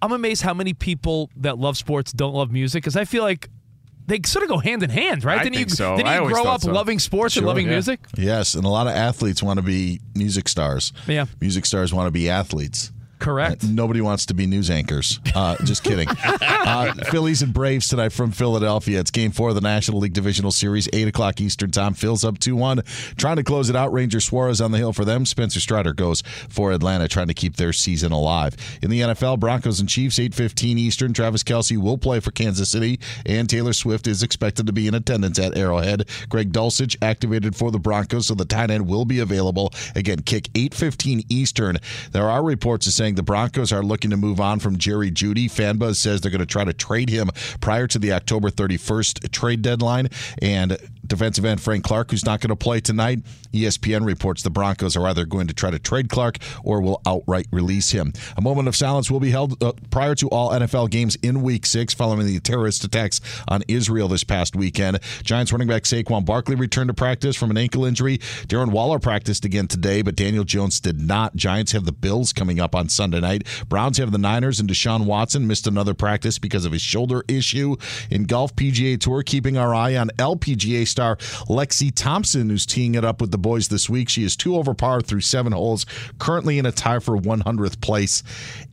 I'm 0.00 0.12
amazed 0.12 0.42
how 0.42 0.54
many 0.54 0.72
people 0.72 1.30
that 1.36 1.58
love 1.58 1.76
sports 1.76 2.12
don't 2.12 2.34
love 2.34 2.50
music 2.50 2.82
because 2.82 2.96
I 2.96 3.04
feel 3.04 3.22
like 3.22 3.50
they 4.06 4.20
sort 4.24 4.44
of 4.44 4.48
go 4.48 4.58
hand 4.58 4.82
in 4.82 4.90
hand, 4.90 5.24
right? 5.24 5.40
I 5.40 5.42
didn't 5.42 5.56
think 5.56 5.70
you, 5.70 5.76
so. 5.76 5.96
Didn't 5.96 6.08
I 6.08 6.22
you 6.22 6.28
grow 6.28 6.44
up 6.44 6.60
so. 6.62 6.70
loving 6.70 6.98
sports 6.98 7.36
and 7.36 7.46
loving 7.46 7.66
yeah. 7.66 7.72
music? 7.72 8.00
Yes, 8.16 8.54
and 8.54 8.64
a 8.64 8.68
lot 8.68 8.86
of 8.86 8.94
athletes 8.94 9.42
want 9.42 9.58
to 9.58 9.62
be 9.62 10.00
music 10.14 10.48
stars. 10.48 10.92
Yeah. 11.06 11.26
Music 11.40 11.66
stars 11.66 11.92
want 11.92 12.06
to 12.06 12.12
be 12.12 12.30
athletes. 12.30 12.92
Correct. 13.18 13.64
nobody 13.64 14.00
wants 14.00 14.26
to 14.26 14.34
be 14.34 14.46
news 14.46 14.70
anchors. 14.70 15.20
Uh, 15.34 15.56
just 15.64 15.82
kidding. 15.82 16.08
uh, 16.40 16.92
Phillies 17.10 17.42
and 17.42 17.52
Braves 17.52 17.88
tonight 17.88 18.12
from 18.12 18.30
Philadelphia. 18.30 19.00
It's 19.00 19.10
game 19.10 19.30
four 19.30 19.50
of 19.50 19.54
the 19.54 19.60
National 19.60 19.98
League 20.00 20.12
Divisional 20.12 20.50
Series, 20.50 20.88
8 20.92 21.08
o'clock 21.08 21.40
Eastern 21.40 21.70
Time. 21.70 21.94
Phil's 21.94 22.24
up 22.24 22.38
2 22.38 22.54
1. 22.56 22.82
Trying 23.16 23.36
to 23.36 23.44
close 23.44 23.70
it 23.70 23.76
out. 23.76 23.92
Ranger 23.92 24.20
Suarez 24.20 24.60
on 24.60 24.72
the 24.72 24.78
hill 24.78 24.92
for 24.92 25.04
them. 25.04 25.24
Spencer 25.26 25.60
Strider 25.60 25.94
goes 25.94 26.22
for 26.48 26.72
Atlanta, 26.72 27.08
trying 27.08 27.28
to 27.28 27.34
keep 27.34 27.56
their 27.56 27.72
season 27.72 28.12
alive. 28.12 28.56
In 28.82 28.90
the 28.90 29.00
NFL, 29.00 29.40
Broncos 29.40 29.80
and 29.80 29.88
Chiefs, 29.88 30.18
8.15 30.18 30.76
Eastern. 30.76 31.12
Travis 31.12 31.42
Kelce 31.42 31.78
will 31.78 31.98
play 31.98 32.20
for 32.20 32.30
Kansas 32.30 32.70
City, 32.70 33.00
and 33.24 33.48
Taylor 33.48 33.72
Swift 33.72 34.06
is 34.06 34.22
expected 34.22 34.66
to 34.66 34.72
be 34.72 34.86
in 34.86 34.94
attendance 34.94 35.38
at 35.38 35.56
Arrowhead. 35.56 36.08
Greg 36.28 36.52
Dulcich 36.52 36.96
activated 37.02 37.56
for 37.56 37.70
the 37.70 37.78
Broncos, 37.78 38.26
so 38.26 38.34
the 38.34 38.44
tight 38.44 38.70
end 38.70 38.86
will 38.86 39.04
be 39.04 39.20
available. 39.20 39.72
Again, 39.94 40.20
kick 40.20 40.44
8.15 40.52 41.24
Eastern. 41.28 41.78
There 42.12 42.28
are 42.28 42.42
reports 42.42 42.86
of 42.86 42.92
saying 43.06 43.14
the 43.14 43.22
Broncos 43.22 43.70
are 43.72 43.84
looking 43.84 44.10
to 44.10 44.16
move 44.16 44.40
on 44.40 44.58
from 44.58 44.78
Jerry 44.78 45.12
Jeudy. 45.12 45.46
Fanbuzz 45.46 45.94
says 45.94 46.20
they're 46.20 46.30
going 46.30 46.40
to 46.40 46.46
try 46.46 46.64
to 46.64 46.72
trade 46.72 47.08
him 47.08 47.30
prior 47.60 47.86
to 47.86 48.00
the 48.00 48.12
October 48.12 48.50
31st 48.50 49.30
trade 49.30 49.62
deadline. 49.62 50.08
And 50.42 50.76
defensive 51.06 51.44
end 51.44 51.60
Frank 51.60 51.84
Clark, 51.84 52.10
who's 52.10 52.24
not 52.24 52.40
going 52.40 52.48
to 52.50 52.56
play 52.56 52.80
tonight, 52.80 53.20
ESPN 53.52 54.04
reports 54.04 54.42
the 54.42 54.50
Broncos 54.50 54.96
are 54.96 55.06
either 55.06 55.24
going 55.24 55.46
to 55.46 55.54
try 55.54 55.70
to 55.70 55.78
trade 55.78 56.08
Clark 56.08 56.38
or 56.62 56.80
will 56.80 57.00
outright 57.06 57.46
release 57.50 57.90
him. 57.90 58.12
A 58.36 58.42
moment 58.42 58.68
of 58.68 58.76
silence 58.76 59.10
will 59.10 59.20
be 59.20 59.30
held 59.30 59.62
uh, 59.62 59.72
prior 59.90 60.14
to 60.16 60.28
all 60.28 60.50
NFL 60.50 60.90
games 60.90 61.16
in 61.22 61.42
Week 61.42 61.64
Six, 61.64 61.94
following 61.94 62.26
the 62.26 62.40
terrorist 62.40 62.84
attacks 62.84 63.20
on 63.48 63.62
Israel 63.68 64.08
this 64.08 64.24
past 64.24 64.56
weekend. 64.56 64.98
Giants 65.22 65.52
running 65.52 65.68
back 65.68 65.84
Saquon 65.84 66.24
Barkley 66.24 66.56
returned 66.56 66.88
to 66.88 66.94
practice 66.94 67.36
from 67.36 67.50
an 67.50 67.56
ankle 67.56 67.84
injury. 67.84 68.18
Darren 68.48 68.70
Waller 68.72 68.98
practiced 68.98 69.44
again 69.44 69.68
today, 69.68 70.02
but 70.02 70.16
Daniel 70.16 70.44
Jones 70.44 70.80
did 70.80 71.00
not. 71.00 71.36
Giants 71.36 71.72
have 71.72 71.84
the 71.84 71.92
Bills 71.92 72.32
coming 72.32 72.60
up 72.60 72.74
on 72.74 72.88
Sunday 72.96 73.20
night. 73.20 73.46
Browns 73.68 73.98
have 73.98 74.12
the 74.12 74.18
Niners, 74.18 74.58
and 74.58 74.68
Deshaun 74.68 75.04
Watson 75.04 75.46
missed 75.46 75.66
another 75.66 75.94
practice 75.94 76.38
because 76.38 76.64
of 76.64 76.72
his 76.72 76.82
shoulder 76.82 77.22
issue. 77.28 77.76
In 78.10 78.24
golf 78.24 78.56
PGA 78.56 78.98
Tour, 78.98 79.22
keeping 79.22 79.56
our 79.56 79.74
eye 79.74 79.96
on 79.96 80.08
LPGA 80.18 80.86
star 80.88 81.16
Lexi 81.48 81.92
Thompson, 81.94 82.50
who's 82.50 82.66
teeing 82.66 82.94
it 82.94 83.04
up 83.04 83.20
with 83.20 83.30
the 83.30 83.38
boys 83.38 83.68
this 83.68 83.88
week. 83.88 84.08
She 84.08 84.24
is 84.24 84.36
two 84.36 84.56
over 84.56 84.74
par 84.74 85.00
through 85.00 85.20
seven 85.20 85.52
holes, 85.52 85.86
currently 86.18 86.58
in 86.58 86.66
a 86.66 86.72
tie 86.72 86.98
for 86.98 87.16
100th 87.16 87.80
place. 87.80 88.22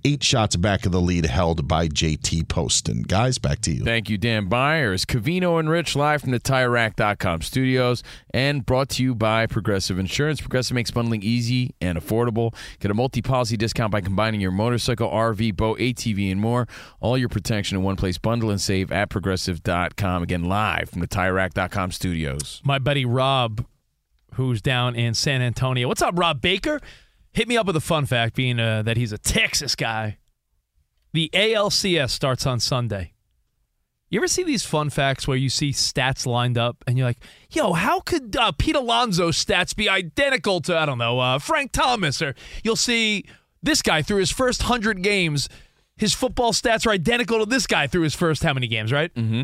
Eight 0.05 0.24
shots 0.24 0.55
back 0.55 0.86
of 0.86 0.91
the 0.91 1.01
lead, 1.01 1.26
held 1.26 1.67
by 1.67 1.88
JT 1.88 2.47
Poston. 2.47 3.03
Guys, 3.03 3.38
back 3.38 3.61
to 3.61 3.71
you. 3.71 3.84
Thank 3.84 4.09
you, 4.09 4.17
Dan 4.17 4.47
Beyers. 4.47 5.05
Covino 5.05 5.59
and 5.59 5.69
Rich 5.69 5.95
live 5.95 6.21
from 6.21 6.32
the 6.32 6.39
TireRack.com 6.39 7.41
studios 7.41 8.03
and 8.34 8.65
brought 8.65 8.89
to 8.89 9.03
you 9.03 9.15
by 9.15 9.47
Progressive 9.47 9.99
Insurance. 9.99 10.41
Progressive 10.41 10.76
makes 10.76 10.91
bundling 10.91 11.24
easy 11.24 11.74
and 11.82 11.97
affordable. 11.97 12.53
Get 12.80 12.91
a 12.91 12.93
multi-policy 12.93 13.57
discount 13.57 13.91
by 13.91 14.01
combining 14.14 14.39
your 14.39 14.51
motorcycle, 14.51 15.09
RV, 15.09 15.57
boat, 15.57 15.80
ATV, 15.80 16.32
and 16.32 16.39
more. 16.39 16.68
All 16.99 17.18
your 17.18 17.30
protection 17.30 17.78
in 17.78 17.84
one 17.84 17.95
place. 17.95 18.20
Bundle 18.20 18.51
and 18.51 18.61
save 18.61 18.91
at 18.91 19.09
Progressive.com. 19.09 20.22
Again, 20.22 20.43
live 20.43 20.91
from 20.91 21.01
the 21.01 21.07
TireRack.com 21.07 21.91
studios. 21.91 22.61
My 22.64 22.78
buddy 22.78 23.05
Rob, 23.05 23.66
who's 24.36 24.61
down 24.61 24.95
in 24.95 25.16
San 25.16 25.41
Antonio. 25.41 25.88
What's 25.88 26.03
up, 26.03 26.14
Rob 26.16 26.41
Baker? 26.41 26.80
Hit 27.32 27.47
me 27.47 27.57
up 27.57 27.66
with 27.66 27.76
a 27.76 27.82
fun 27.82 28.05
fact, 28.05 28.36
being 28.36 28.59
uh, 28.59 28.84
that 28.84 28.97
he's 28.97 29.11
a 29.11 29.18
Texas 29.18 29.76
guy. 29.76 30.20
The 31.11 31.32
ALCS 31.34 32.11
starts 32.11 32.45
on 32.45 32.59
Sunday. 32.59 33.14
You 34.11 34.20
ever 34.20 34.28
see 34.28 34.43
these 34.43 34.64
fun 34.64 34.91
facts 34.91 35.28
where 35.28 35.38
you 35.38 35.49
see 35.49 35.72
stats 35.72 36.28
lined 36.28 36.55
up 36.55 36.84
and 36.86 36.99
you're 36.99 37.07
like, 37.07 37.18
yo, 37.49 37.74
how 37.74 37.99
could 37.99 38.36
uh, 38.36 38.51
Pete 38.51 38.76
Alonso's 38.76 39.43
stats 39.43 39.76
be 39.76 39.89
identical 39.89 40.61
to, 40.61 40.78
I 40.78 40.86
don't 40.86 40.99
know, 40.99 41.20
uh, 41.20 41.39
Frank 41.39 41.72
Thomas? 41.72 42.22
Or 42.22 42.36
you'll 42.64 42.76
see 42.76 43.26
this 43.64 43.82
guy 43.82 44.01
through 44.03 44.20
his 44.20 44.30
first 44.32 44.61
100 44.64 45.01
games, 45.01 45.49
his 45.95 46.14
football 46.14 46.51
stats 46.53 46.86
are 46.86 46.91
identical 46.91 47.39
to 47.39 47.45
this 47.45 47.66
guy 47.66 47.88
through 47.88 48.01
his 48.03 48.14
first 48.14 48.43
how 48.43 48.53
many 48.53 48.68
games, 48.68 48.91
right? 48.91 49.14
Mm-hmm. 49.16 49.43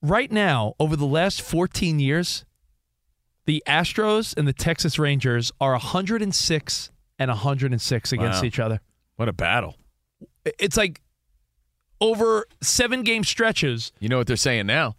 Right 0.00 0.30
now, 0.30 0.74
over 0.80 0.96
the 0.96 1.06
last 1.06 1.42
14 1.42 1.98
years, 2.00 2.44
the 3.46 3.62
Astros 3.66 4.34
and 4.36 4.46
the 4.46 4.52
Texas 4.52 4.98
Rangers 4.98 5.50
are 5.60 5.72
106 5.72 6.90
and 7.18 7.28
106 7.28 8.12
against 8.12 8.42
Wow. 8.42 8.46
each 8.46 8.58
other. 8.60 8.80
What 9.16 9.28
a 9.28 9.32
battle. 9.32 9.76
It's 10.58 10.76
like 10.76 11.00
over 12.00 12.46
seven 12.62 13.02
game 13.02 13.24
stretches. 13.24 13.92
You 13.98 14.08
know 14.08 14.18
what 14.18 14.28
they're 14.28 14.36
saying 14.36 14.66
now? 14.66 14.94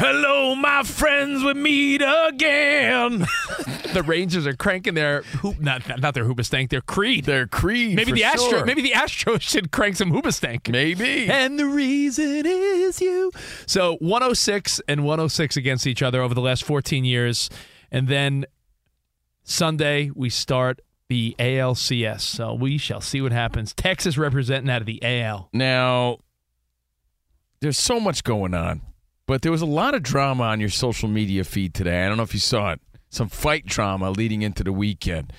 Hello, 0.00 0.54
my 0.54 0.84
friends, 0.84 1.42
we 1.42 1.54
meet 1.54 2.02
again. 2.02 3.18
the 3.92 4.04
Rangers 4.06 4.46
are 4.46 4.54
cranking 4.54 4.94
their 4.94 5.22
hoop, 5.22 5.58
not 5.58 5.88
not, 6.00 6.14
their 6.14 6.24
hoobastank, 6.24 6.70
their 6.70 6.80
creed. 6.80 7.24
Their 7.24 7.48
creed. 7.48 7.96
Maybe 7.96 8.12
the 8.12 8.22
Astro, 8.22 8.48
sure. 8.48 8.64
maybe 8.64 8.80
the 8.80 8.92
Astros 8.92 9.40
should 9.40 9.72
crank 9.72 9.96
some 9.96 10.12
hoobastank. 10.12 10.70
Maybe. 10.70 11.28
And 11.28 11.58
the 11.58 11.66
reason 11.66 12.46
is 12.46 13.00
you. 13.00 13.32
So 13.66 13.96
106 13.96 14.80
and 14.86 15.02
106 15.02 15.56
against 15.56 15.84
each 15.84 16.00
other 16.00 16.22
over 16.22 16.32
the 16.32 16.42
last 16.42 16.62
14 16.62 17.04
years, 17.04 17.50
and 17.90 18.06
then 18.06 18.46
Sunday 19.42 20.12
we 20.14 20.30
start 20.30 20.80
the 21.08 21.34
ALCS. 21.40 22.20
So 22.20 22.54
we 22.54 22.78
shall 22.78 23.00
see 23.00 23.20
what 23.20 23.32
happens. 23.32 23.74
Texas 23.74 24.16
representing 24.16 24.70
out 24.70 24.80
of 24.80 24.86
the 24.86 25.02
AL. 25.02 25.48
Now, 25.52 26.18
there's 27.60 27.78
so 27.78 27.98
much 27.98 28.22
going 28.22 28.54
on, 28.54 28.82
but 29.28 29.42
there 29.42 29.52
was 29.52 29.60
a 29.60 29.66
lot 29.66 29.94
of 29.94 30.02
drama 30.02 30.44
on 30.44 30.58
your 30.58 30.70
social 30.70 31.06
media 31.06 31.44
feed 31.44 31.74
today. 31.74 32.02
I 32.02 32.08
don't 32.08 32.16
know 32.16 32.22
if 32.22 32.32
you 32.32 32.40
saw 32.40 32.72
it. 32.72 32.80
Some 33.10 33.28
fight 33.28 33.66
drama 33.66 34.10
leading 34.10 34.40
into 34.40 34.64
the 34.64 34.72
weekend. 34.72 35.34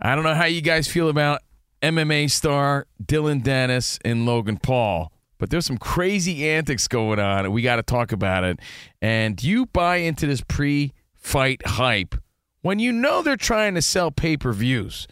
I 0.00 0.14
don't 0.14 0.24
know 0.24 0.34
how 0.34 0.46
you 0.46 0.62
guys 0.62 0.88
feel 0.88 1.10
about 1.10 1.42
MMA 1.82 2.30
star 2.30 2.86
Dillon 3.04 3.42
Danis 3.42 3.98
and 4.02 4.24
Logan 4.24 4.56
Paul, 4.56 5.12
but 5.36 5.50
there's 5.50 5.66
some 5.66 5.76
crazy 5.76 6.48
antics 6.48 6.88
going 6.88 7.18
on, 7.18 7.44
and 7.44 7.52
we 7.52 7.60
got 7.60 7.76
to 7.76 7.82
talk 7.82 8.12
about 8.12 8.44
it. 8.44 8.60
And 9.02 9.42
you 9.44 9.66
buy 9.66 9.96
into 9.96 10.26
this 10.26 10.40
pre 10.40 10.94
fight 11.14 11.66
hype 11.66 12.14
when 12.62 12.78
you 12.78 12.92
know 12.92 13.20
they're 13.20 13.36
trying 13.36 13.74
to 13.74 13.82
sell 13.82 14.10
pay 14.10 14.38
per 14.38 14.54
views? 14.54 15.06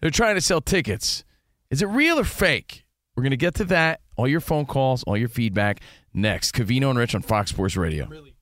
They're 0.00 0.10
trying 0.10 0.34
to 0.34 0.40
sell 0.40 0.60
tickets. 0.60 1.24
Is 1.70 1.82
it 1.82 1.86
real 1.86 2.18
or 2.18 2.24
fake? 2.24 2.84
We're 3.14 3.22
going 3.22 3.30
to 3.30 3.36
get 3.36 3.54
to 3.54 3.64
that. 3.66 4.00
All 4.18 4.28
your 4.28 4.40
phone 4.40 4.66
calls, 4.66 5.02
all 5.04 5.16
your 5.16 5.28
feedback 5.28 5.80
next. 6.12 6.52
Covino 6.54 6.90
and 6.90 6.98
Rich 6.98 7.14
on 7.14 7.22
Fox 7.22 7.50
Sports 7.50 7.76
Radio. 7.76 8.06
Really 8.06 8.34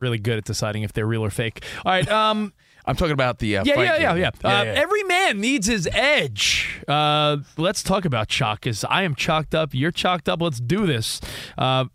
really 0.00 0.18
good 0.18 0.36
at 0.36 0.44
deciding 0.44 0.82
if 0.82 0.92
they're 0.92 1.06
real 1.06 1.24
or 1.24 1.30
fake. 1.30 1.64
All 1.84 1.92
right. 1.92 2.06
Um, 2.08 2.52
I'm 2.86 2.94
talking 2.94 3.12
about 3.12 3.38
the 3.38 3.56
uh, 3.56 3.64
yeah, 3.64 3.74
fight 3.74 3.84
yeah, 3.84 3.96
yeah, 4.14 4.14
game. 4.14 4.32
yeah, 4.44 4.48
Uh, 4.50 4.64
Every 4.66 5.02
man 5.04 5.40
needs 5.40 5.66
his 5.66 5.88
edge. 5.92 6.82
Uh, 6.86 7.38
let's 7.56 7.82
talk 7.82 8.04
about 8.04 8.28
chalk. 8.28 8.60
Because 8.60 8.84
I 8.84 9.04
am 9.04 9.14
chalked 9.14 9.54
up. 9.54 9.70
You're 9.72 9.90
chalked 9.92 10.28
up. 10.28 10.42
Let's 10.42 10.60
do 10.60 10.86
this. 10.86 11.22
Uh, 11.56 11.86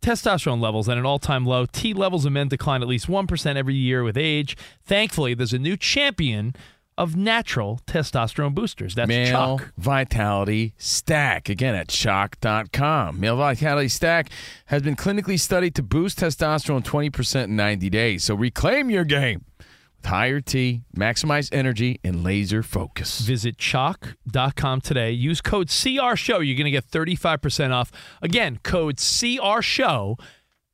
testosterone 0.00 0.60
levels 0.60 0.88
at 0.88 0.98
an 0.98 1.06
all-time 1.06 1.46
low. 1.46 1.64
T 1.66 1.94
levels 1.94 2.24
of 2.24 2.32
men 2.32 2.48
decline 2.48 2.82
at 2.82 2.88
least 2.88 3.08
one 3.08 3.28
percent 3.28 3.56
every 3.56 3.76
year 3.76 4.02
with 4.02 4.16
age. 4.16 4.56
Thankfully, 4.84 5.34
there's 5.34 5.52
a 5.52 5.60
new 5.60 5.76
champion 5.76 6.56
of 6.98 7.16
natural 7.16 7.80
testosterone 7.86 8.54
boosters. 8.54 8.94
That's 8.94 9.08
Male 9.08 9.58
chalk. 9.58 9.72
Vitality 9.76 10.74
Stack. 10.76 11.48
Again, 11.48 11.74
at 11.74 11.88
chalk.com. 11.88 13.18
Male 13.18 13.36
Vitality 13.36 13.88
Stack 13.88 14.30
has 14.66 14.82
been 14.82 14.96
clinically 14.96 15.38
studied 15.38 15.74
to 15.76 15.82
boost 15.82 16.18
testosterone 16.20 16.84
20% 16.84 17.44
in 17.44 17.56
90 17.56 17.90
days. 17.90 18.24
So 18.24 18.34
reclaim 18.34 18.90
your 18.90 19.04
game 19.04 19.44
with 19.58 20.06
higher 20.06 20.40
T, 20.40 20.82
maximize 20.96 21.48
energy, 21.52 22.00
and 22.04 22.22
laser 22.22 22.62
focus. 22.62 23.20
Visit 23.20 23.58
chalk.com 23.58 24.80
today. 24.80 25.12
Use 25.12 25.40
code 25.40 25.68
CR 25.68 26.16
Show. 26.16 26.40
You're 26.40 26.56
going 26.56 26.64
to 26.64 26.70
get 26.70 26.90
35% 26.90 27.72
off. 27.72 27.90
Again, 28.20 28.58
code 28.62 28.98
CR 28.98 29.62
Show 29.62 30.18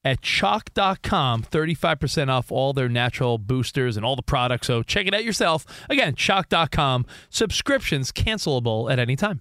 at 0.09 0.23
chalk.com. 0.23 1.43
35% 1.43 2.29
off 2.29 2.51
all 2.51 2.73
their 2.73 2.89
natural 2.89 3.39
boosters 3.39 3.97
and 3.97 4.05
all 4.05 4.17
the 4.17 4.23
products. 4.23 4.67
So 4.67 4.83
check 4.83 5.07
it 5.07 5.15
out 5.15 5.25
yourself. 5.25 5.67
Again, 5.89 6.15
chalk.com. 6.15 7.07
Subscriptions 7.31 8.11
cancelable 8.13 8.91
at 8.91 8.99
any 8.99 9.17
time. 9.17 9.41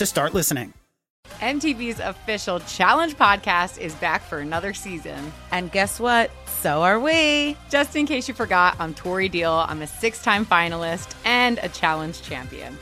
to 0.01 0.05
start 0.07 0.33
listening. 0.33 0.73
MTV's 1.41 1.99
official 1.99 2.59
Challenge 2.61 3.15
podcast 3.15 3.77
is 3.77 3.93
back 3.95 4.23
for 4.23 4.39
another 4.39 4.73
season. 4.73 5.31
And 5.51 5.71
guess 5.71 5.99
what? 5.99 6.31
So 6.47 6.81
are 6.81 6.99
we. 6.99 7.55
Just 7.69 7.95
in 7.95 8.07
case 8.07 8.27
you 8.27 8.33
forgot, 8.33 8.75
I'm 8.79 8.95
Tori 8.95 9.29
Deal. 9.29 9.51
I'm 9.51 9.83
a 9.83 9.87
six 9.87 10.23
time 10.23 10.43
finalist 10.43 11.13
and 11.23 11.59
a 11.59 11.69
challenge 11.69 12.23
champion. 12.23 12.79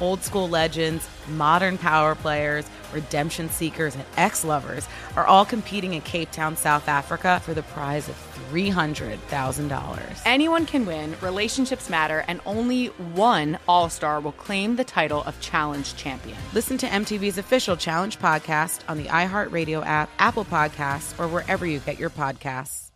Old 0.00 0.22
school 0.22 0.48
legends, 0.48 1.08
modern 1.28 1.78
power 1.78 2.14
players, 2.14 2.66
redemption 2.92 3.48
seekers, 3.48 3.94
and 3.94 4.04
ex 4.16 4.44
lovers 4.44 4.86
are 5.16 5.26
all 5.26 5.44
competing 5.44 5.94
in 5.94 6.02
Cape 6.02 6.30
Town, 6.30 6.56
South 6.56 6.88
Africa 6.88 7.40
for 7.44 7.54
the 7.54 7.62
prize 7.62 8.08
of 8.08 8.14
$300,000. 8.50 10.22
Anyone 10.24 10.66
can 10.66 10.86
win, 10.86 11.14
relationships 11.20 11.90
matter, 11.90 12.24
and 12.28 12.40
only 12.46 12.86
one 12.86 13.58
All 13.68 13.88
Star 13.88 14.20
will 14.20 14.32
claim 14.32 14.76
the 14.76 14.84
title 14.84 15.22
of 15.24 15.40
Challenge 15.40 15.96
Champion. 15.96 16.38
Listen 16.54 16.78
to 16.78 16.86
MTV's 16.86 17.38
official 17.38 17.76
Challenge 17.76 18.18
podcast 18.18 18.80
on 18.88 18.98
the 18.98 19.04
iHeartRadio 19.04 19.84
app, 19.84 20.10
Apple 20.18 20.44
Podcasts, 20.44 21.18
or 21.18 21.28
wherever 21.28 21.66
you 21.66 21.80
get 21.80 21.98
your 21.98 22.10
podcasts. 22.10 22.90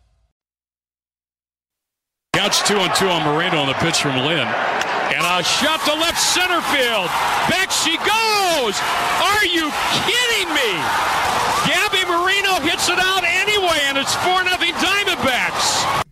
Couch 2.33 2.63
two 2.63 2.77
on 2.77 2.95
two 2.95 3.07
on 3.07 3.23
Moreno 3.23 3.57
on 3.57 3.67
the 3.67 3.73
pitch 3.73 4.01
from 4.01 4.15
Lynn. 4.17 4.47
And 5.21 5.39
a 5.39 5.43
shot 5.43 5.79
to 5.85 5.93
left 5.93 6.19
center 6.19 6.61
field. 6.73 7.05
Back 7.47 7.69
she 7.69 7.95
goes. 7.97 8.73
Are 9.21 9.45
you 9.45 9.69
kidding 10.01 10.49
me? 10.49 10.71
Gabby 11.69 12.03
Moreno 12.09 12.59
hits 12.67 12.89
it 12.89 12.97
out 12.97 13.23
anyway, 13.23 13.77
and 13.83 13.99
it's 13.99 14.15
4 14.15 14.43
0 14.43 14.55
Diamondbacks. 14.79 16.03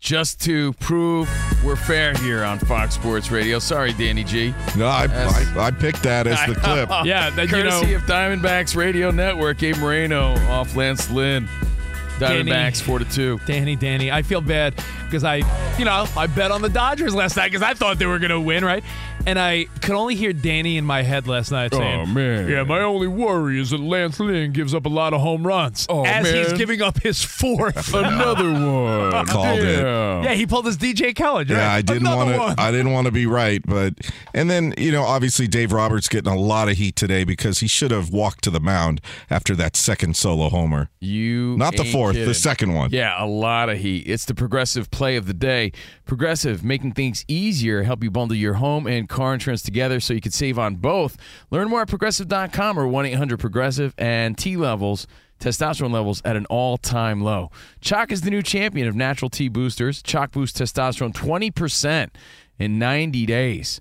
Just 0.00 0.40
to 0.42 0.72
prove 0.74 1.28
we're 1.64 1.76
fair 1.76 2.14
here 2.14 2.42
on 2.42 2.58
Fox 2.58 2.94
Sports 2.96 3.30
Radio. 3.30 3.60
Sorry, 3.60 3.92
Danny 3.92 4.24
G. 4.24 4.52
No, 4.76 4.86
I, 4.86 5.06
I, 5.06 5.66
I 5.66 5.70
picked 5.70 6.02
that 6.02 6.26
as 6.26 6.38
the 6.52 6.60
clip. 6.60 6.88
Yeah, 7.04 7.30
that, 7.30 7.42
you 7.44 7.48
Courtesy 7.48 7.90
know- 7.92 7.96
of 7.96 8.02
Diamondbacks 8.02 8.74
Radio 8.74 9.12
Network. 9.12 9.58
Gabe 9.58 9.76
Moreno 9.76 10.34
off 10.48 10.74
Lance 10.74 11.08
Lynn. 11.10 11.48
Diamondbacks 12.18 12.82
four 12.82 12.98
to 12.98 13.04
two. 13.04 13.40
Danny, 13.46 13.76
Danny, 13.76 14.10
I 14.10 14.22
feel 14.22 14.40
bad 14.40 14.74
because 15.04 15.24
I, 15.24 15.36
you 15.78 15.84
know, 15.84 16.06
I 16.16 16.26
bet 16.26 16.50
on 16.50 16.62
the 16.62 16.68
Dodgers 16.68 17.14
last 17.14 17.36
night 17.36 17.50
because 17.50 17.62
I 17.62 17.74
thought 17.74 17.98
they 17.98 18.06
were 18.06 18.18
going 18.18 18.30
to 18.30 18.40
win, 18.40 18.64
right? 18.64 18.84
And 19.28 19.38
I 19.38 19.64
could 19.82 19.94
only 19.94 20.14
hear 20.14 20.32
Danny 20.32 20.78
in 20.78 20.86
my 20.86 21.02
head 21.02 21.26
last 21.28 21.50
night 21.50 21.74
saying, 21.74 22.00
Oh, 22.00 22.06
man. 22.06 22.48
yeah, 22.48 22.62
my 22.62 22.80
only 22.80 23.08
worry 23.08 23.60
is 23.60 23.68
that 23.70 23.78
Lance 23.80 24.18
Lynn 24.18 24.52
gives 24.52 24.72
up 24.72 24.86
a 24.86 24.88
lot 24.88 25.12
of 25.12 25.20
home 25.20 25.46
runs 25.46 25.84
Oh, 25.90 26.06
as 26.06 26.30
he's 26.30 26.54
giving 26.54 26.80
up 26.80 27.02
his 27.02 27.22
fourth. 27.22 27.92
Another 27.94 28.50
one. 28.50 29.26
Called 29.26 29.58
it. 29.58 29.82
Yeah. 29.82 30.22
yeah, 30.22 30.32
he 30.32 30.46
pulled 30.46 30.64
his 30.64 30.78
DJ 30.78 31.14
Khaled. 31.14 31.50
Yeah. 31.50 31.70
I 31.70 31.82
didn't 31.82 32.08
want 32.08 32.30
to. 32.30 32.54
I 32.62 32.70
didn't 32.70 32.92
want 32.92 33.04
to 33.04 33.10
be 33.12 33.26
right, 33.26 33.60
but 33.66 33.92
and 34.32 34.48
then 34.48 34.72
you 34.78 34.90
know, 34.92 35.02
obviously, 35.02 35.46
Dave 35.46 35.72
Roberts 35.72 36.08
getting 36.08 36.32
a 36.32 36.36
lot 36.38 36.70
of 36.70 36.78
heat 36.78 36.96
today 36.96 37.24
because 37.24 37.60
he 37.60 37.66
should 37.68 37.90
have 37.90 38.08
walked 38.10 38.44
to 38.44 38.50
the 38.50 38.60
mound 38.60 39.02
after 39.28 39.54
that 39.56 39.76
second 39.76 40.16
solo 40.16 40.48
homer. 40.48 40.88
You 41.00 41.54
Not 41.58 41.76
the 41.76 41.84
fourth, 41.84 42.14
kidding. 42.14 42.28
the 42.28 42.34
second 42.34 42.72
one. 42.72 42.90
Yeah, 42.92 43.22
a 43.22 43.26
lot 43.26 43.68
of 43.68 43.76
heat. 43.76 44.04
It's 44.06 44.24
the 44.24 44.34
progressive 44.34 44.90
play 44.90 45.16
of 45.16 45.26
the 45.26 45.34
day. 45.34 45.72
Progressive, 46.06 46.64
making 46.64 46.92
things 46.92 47.26
easier, 47.28 47.82
help 47.82 48.02
you 48.02 48.10
bundle 48.10 48.36
your 48.36 48.54
home 48.54 48.86
and 48.86 49.06
car 49.18 49.34
insurance 49.34 49.62
together 49.62 49.98
so 49.98 50.14
you 50.14 50.20
can 50.20 50.30
save 50.30 50.58
on 50.60 50.76
both. 50.76 51.16
Learn 51.50 51.68
more 51.68 51.82
at 51.82 51.88
progressive.com 51.88 52.78
or 52.78 52.86
1 52.86 53.06
800 53.06 53.40
Progressive 53.40 53.92
and 53.98 54.38
T 54.38 54.56
levels. 54.56 55.08
Testosterone 55.40 55.92
levels 55.92 56.22
at 56.24 56.36
an 56.36 56.46
all 56.46 56.76
time 56.78 57.20
low. 57.20 57.50
Chalk 57.80 58.12
is 58.12 58.22
the 58.22 58.30
new 58.30 58.42
champion 58.42 58.86
of 58.88 58.94
natural 58.94 59.28
T 59.28 59.48
boosters. 59.48 60.02
Chalk 60.02 60.32
boosts 60.32 60.60
testosterone 60.60 61.12
20% 61.12 62.10
in 62.58 62.78
90 62.78 63.26
days. 63.26 63.80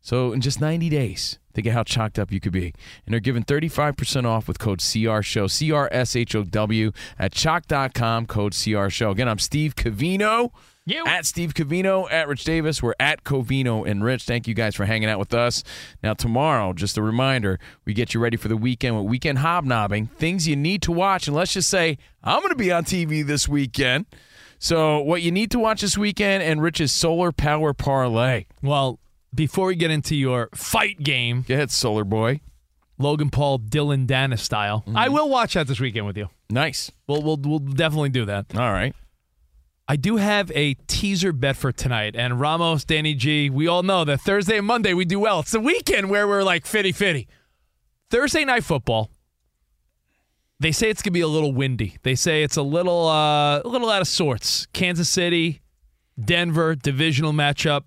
So, 0.00 0.32
in 0.32 0.40
just 0.40 0.60
90 0.60 0.88
days, 0.88 1.38
think 1.52 1.66
of 1.66 1.74
how 1.74 1.82
chalked 1.82 2.18
up 2.18 2.32
you 2.32 2.40
could 2.40 2.52
be. 2.52 2.72
And 3.04 3.12
they're 3.12 3.20
giving 3.20 3.42
35% 3.42 4.24
off 4.24 4.48
with 4.48 4.58
code 4.58 4.80
CRSHOW, 4.80 5.50
C 5.50 5.70
R 5.70 5.88
S 5.92 6.16
H 6.16 6.34
O 6.34 6.44
W, 6.44 6.92
at 7.18 7.32
chalk.com, 7.32 8.26
code 8.26 8.52
CRSHOW. 8.52 9.10
Again, 9.10 9.28
I'm 9.28 9.38
Steve 9.38 9.76
Covino. 9.76 10.50
At 11.06 11.26
Steve 11.26 11.54
Covino, 11.54 12.10
at 12.10 12.28
Rich 12.28 12.44
Davis. 12.44 12.82
We're 12.82 12.94
at 12.98 13.24
Covino 13.24 13.88
and 13.88 14.02
Rich. 14.02 14.24
Thank 14.24 14.48
you 14.48 14.54
guys 14.54 14.74
for 14.74 14.84
hanging 14.84 15.08
out 15.08 15.18
with 15.18 15.34
us. 15.34 15.62
Now, 16.02 16.14
tomorrow, 16.14 16.72
just 16.72 16.96
a 16.96 17.02
reminder, 17.02 17.58
we 17.84 17.94
get 17.94 18.14
you 18.14 18.20
ready 18.20 18.36
for 18.36 18.48
the 18.48 18.56
weekend 18.56 18.96
with 18.96 19.06
Weekend 19.06 19.38
Hobnobbing. 19.38 20.08
Things 20.16 20.48
you 20.48 20.56
need 20.56 20.82
to 20.82 20.92
watch. 20.92 21.26
And 21.26 21.36
let's 21.36 21.52
just 21.52 21.68
say, 21.68 21.98
I'm 22.22 22.40
going 22.40 22.50
to 22.50 22.56
be 22.56 22.72
on 22.72 22.84
TV 22.84 23.24
this 23.26 23.48
weekend. 23.48 24.06
So, 24.58 24.98
what 25.00 25.22
you 25.22 25.30
need 25.30 25.50
to 25.52 25.58
watch 25.58 25.82
this 25.82 25.96
weekend 25.96 26.42
and 26.42 26.60
Rich's 26.60 26.90
Solar 26.90 27.30
Power 27.30 27.72
Parlay. 27.72 28.46
Well, 28.62 28.98
before 29.34 29.66
we 29.66 29.76
get 29.76 29.90
into 29.90 30.16
your 30.16 30.48
fight 30.54 31.02
game, 31.02 31.44
go 31.46 31.54
ahead, 31.54 31.70
Solar 31.70 32.04
Boy. 32.04 32.40
Logan 32.98 33.30
Paul, 33.30 33.58
Dillon 33.58 34.06
Danis 34.06 34.40
style. 34.40 34.80
Mm-hmm. 34.80 34.96
I 34.96 35.08
will 35.08 35.28
watch 35.28 35.54
that 35.54 35.68
this 35.68 35.78
weekend 35.78 36.06
with 36.06 36.16
you. 36.16 36.28
Nice. 36.50 36.90
We'll 37.06 37.22
we'll 37.22 37.36
we'll 37.36 37.58
definitely 37.60 38.08
do 38.08 38.24
that. 38.24 38.46
All 38.56 38.72
right. 38.72 38.94
I 39.90 39.96
do 39.96 40.16
have 40.16 40.50
a 40.54 40.74
teaser 40.86 41.32
bet 41.32 41.56
for 41.56 41.72
tonight, 41.72 42.14
and 42.14 42.38
Ramos, 42.38 42.84
Danny 42.84 43.14
G. 43.14 43.48
We 43.48 43.66
all 43.66 43.82
know 43.82 44.04
that 44.04 44.20
Thursday 44.20 44.58
and 44.58 44.66
Monday 44.66 44.92
we 44.92 45.06
do 45.06 45.18
well. 45.18 45.40
It's 45.40 45.52
the 45.52 45.60
weekend 45.60 46.10
where 46.10 46.28
we're 46.28 46.42
like 46.42 46.66
fitty 46.66 46.92
fitty. 46.92 47.26
Thursday 48.10 48.44
night 48.44 48.64
football. 48.64 49.10
They 50.60 50.72
say 50.72 50.90
it's 50.90 51.00
gonna 51.00 51.12
be 51.12 51.22
a 51.22 51.28
little 51.28 51.54
windy. 51.54 51.96
They 52.02 52.16
say 52.16 52.42
it's 52.42 52.58
a 52.58 52.62
little 52.62 53.08
uh, 53.08 53.60
a 53.60 53.68
little 53.68 53.88
out 53.88 54.02
of 54.02 54.08
sorts. 54.08 54.66
Kansas 54.74 55.08
City, 55.08 55.62
Denver 56.22 56.74
divisional 56.74 57.32
matchup. 57.32 57.84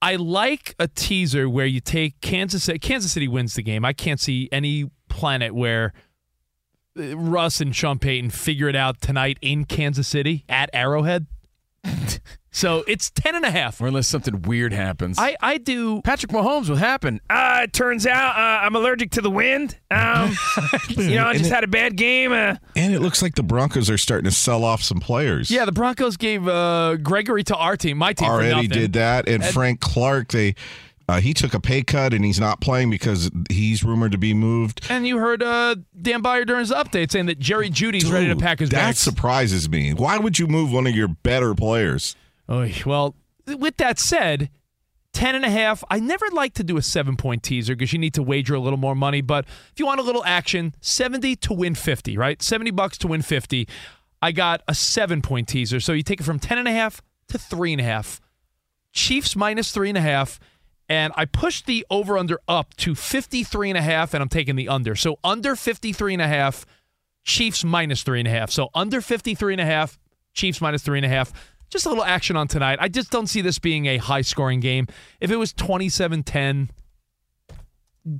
I 0.00 0.16
like 0.16 0.74
a 0.78 0.88
teaser 0.88 1.50
where 1.50 1.66
you 1.66 1.80
take 1.80 2.18
Kansas 2.22 2.64
City. 2.64 2.78
Kansas 2.78 3.12
City 3.12 3.28
wins 3.28 3.54
the 3.54 3.62
game. 3.62 3.84
I 3.84 3.92
can't 3.92 4.18
see 4.18 4.48
any 4.50 4.90
planet 5.10 5.54
where 5.54 5.92
Russ 6.94 7.60
and 7.60 7.74
Sean 7.74 7.98
Payton 7.98 8.30
figure 8.30 8.68
it 8.68 8.76
out 8.76 9.00
tonight 9.00 9.38
in 9.40 9.64
Kansas 9.64 10.06
City 10.08 10.44
at 10.48 10.68
Arrowhead. 10.72 11.26
so 12.50 12.84
it's 12.86 13.10
10 13.10 13.34
and 13.34 13.44
a 13.44 13.50
half. 13.50 13.80
Or 13.80 13.86
unless 13.88 14.06
something 14.06 14.42
weird 14.42 14.72
happens. 14.72 15.18
I, 15.18 15.36
I 15.40 15.58
do. 15.58 16.00
Patrick 16.02 16.30
Mahomes, 16.30 16.68
what 16.68 16.78
happened? 16.78 17.20
Uh, 17.28 17.62
it 17.64 17.72
turns 17.72 18.06
out 18.06 18.36
uh, 18.36 18.64
I'm 18.64 18.76
allergic 18.76 19.10
to 19.12 19.20
the 19.20 19.30
wind. 19.30 19.78
Um, 19.90 20.36
you 20.90 21.14
know, 21.16 21.26
I 21.26 21.32
just 21.32 21.46
it- 21.50 21.52
had 21.54 21.64
a 21.64 21.68
bad 21.68 21.96
game. 21.96 22.32
Uh, 22.32 22.56
And 22.76 22.94
it 22.94 23.00
looks 23.00 23.22
like 23.22 23.34
the 23.34 23.42
Broncos 23.42 23.90
are 23.90 23.98
starting 23.98 24.26
to 24.30 24.36
sell 24.36 24.62
off 24.64 24.82
some 24.82 25.00
players. 25.00 25.50
Yeah, 25.50 25.64
the 25.64 25.72
Broncos 25.72 26.16
gave 26.16 26.46
uh, 26.46 26.96
Gregory 26.96 27.42
to 27.44 27.56
our 27.56 27.76
team, 27.76 27.96
my 27.98 28.12
team, 28.12 28.28
already 28.28 28.50
nothing. 28.54 28.68
did 28.68 28.92
that, 28.92 29.28
and 29.28 29.42
And- 29.42 29.52
Frank 29.54 29.80
Clark 29.80 30.28
they. 30.28 30.54
Uh, 31.12 31.20
he 31.20 31.34
took 31.34 31.52
a 31.52 31.60
pay 31.60 31.82
cut 31.82 32.14
and 32.14 32.24
he's 32.24 32.40
not 32.40 32.62
playing 32.62 32.88
because 32.88 33.30
he's 33.50 33.84
rumored 33.84 34.12
to 34.12 34.18
be 34.18 34.32
moved. 34.32 34.86
And 34.88 35.06
you 35.06 35.18
heard 35.18 35.42
uh, 35.42 35.76
Dan 36.00 36.22
Beyer 36.22 36.46
during 36.46 36.60
his 36.60 36.70
update 36.70 37.10
saying 37.10 37.26
that 37.26 37.38
Jerry 37.38 37.68
Jeudy's 37.68 38.10
ready 38.10 38.28
to 38.28 38.36
pack 38.36 38.60
his 38.60 38.70
that 38.70 38.76
bags. 38.76 39.04
That 39.04 39.10
surprises 39.10 39.68
me. 39.68 39.92
Why 39.92 40.16
would 40.16 40.38
you 40.38 40.46
move 40.46 40.72
one 40.72 40.86
of 40.86 40.94
your 40.94 41.08
better 41.08 41.54
players? 41.54 42.16
Oy, 42.48 42.74
well, 42.86 43.14
with 43.46 43.76
that 43.76 43.98
said, 43.98 44.48
10 45.12 45.34
and 45.34 45.44
a 45.44 45.50
half. 45.50 45.84
I 45.90 46.00
never 46.00 46.24
like 46.32 46.54
to 46.54 46.64
do 46.64 46.78
a 46.78 46.82
seven 46.82 47.18
point 47.18 47.42
teaser 47.42 47.76
because 47.76 47.92
you 47.92 47.98
need 47.98 48.14
to 48.14 48.22
wager 48.22 48.54
a 48.54 48.60
little 48.60 48.78
more 48.78 48.94
money. 48.94 49.20
But 49.20 49.44
if 49.44 49.74
you 49.76 49.84
want 49.84 50.00
a 50.00 50.02
little 50.02 50.24
action, 50.24 50.74
70 50.80 51.36
to 51.36 51.52
win 51.52 51.74
50, 51.74 52.16
right? 52.16 52.40
70 52.40 52.70
bucks 52.70 52.96
to 52.98 53.06
win 53.06 53.20
50. 53.20 53.68
I 54.22 54.32
got 54.32 54.62
a 54.66 54.74
seven 54.74 55.20
point 55.20 55.46
teaser. 55.46 55.78
So 55.78 55.92
you 55.92 56.02
take 56.02 56.20
it 56.20 56.24
from 56.24 56.38
10 56.38 56.56
and 56.56 56.68
a 56.68 56.72
half 56.72 57.02
to 57.28 57.36
three 57.36 57.72
and 57.72 57.82
a 57.82 57.84
half. 57.84 58.18
Chiefs 58.94 59.36
minus 59.36 59.72
three 59.72 59.90
and 59.90 59.98
a 59.98 60.02
half. 60.02 60.40
And 60.88 61.12
I 61.16 61.24
pushed 61.24 61.66
the 61.66 61.86
over 61.90 62.18
under 62.18 62.40
up 62.46 62.74
to 62.76 62.94
53 62.94 63.70
and 63.70 63.78
a 63.78 63.82
half, 63.82 64.14
and 64.14 64.22
I'm 64.22 64.28
taking 64.28 64.56
the 64.56 64.68
under. 64.68 64.94
So 64.94 65.18
under 65.24 65.56
53 65.56 66.14
and 66.14 66.22
a 66.22 66.28
half, 66.28 66.66
Chiefs 67.24 67.64
minus 67.64 68.02
three 68.02 68.18
and 68.18 68.28
a 68.28 68.30
half. 68.30 68.50
So 68.50 68.68
under 68.74 69.00
53 69.00 69.54
and 69.54 69.60
a 69.60 69.64
half, 69.64 69.98
Chiefs 70.34 70.60
minus 70.60 70.82
three 70.82 70.98
and 70.98 71.06
a 71.06 71.08
half. 71.08 71.32
Just 71.70 71.86
a 71.86 71.88
little 71.88 72.04
action 72.04 72.36
on 72.36 72.48
tonight. 72.48 72.78
I 72.82 72.88
just 72.88 73.10
don't 73.10 73.28
see 73.28 73.40
this 73.40 73.58
being 73.58 73.86
a 73.86 73.96
high 73.96 74.20
scoring 74.20 74.60
game. 74.60 74.86
If 75.20 75.30
it 75.30 75.36
was 75.36 75.52
27 75.52 76.22
10, 76.22 76.70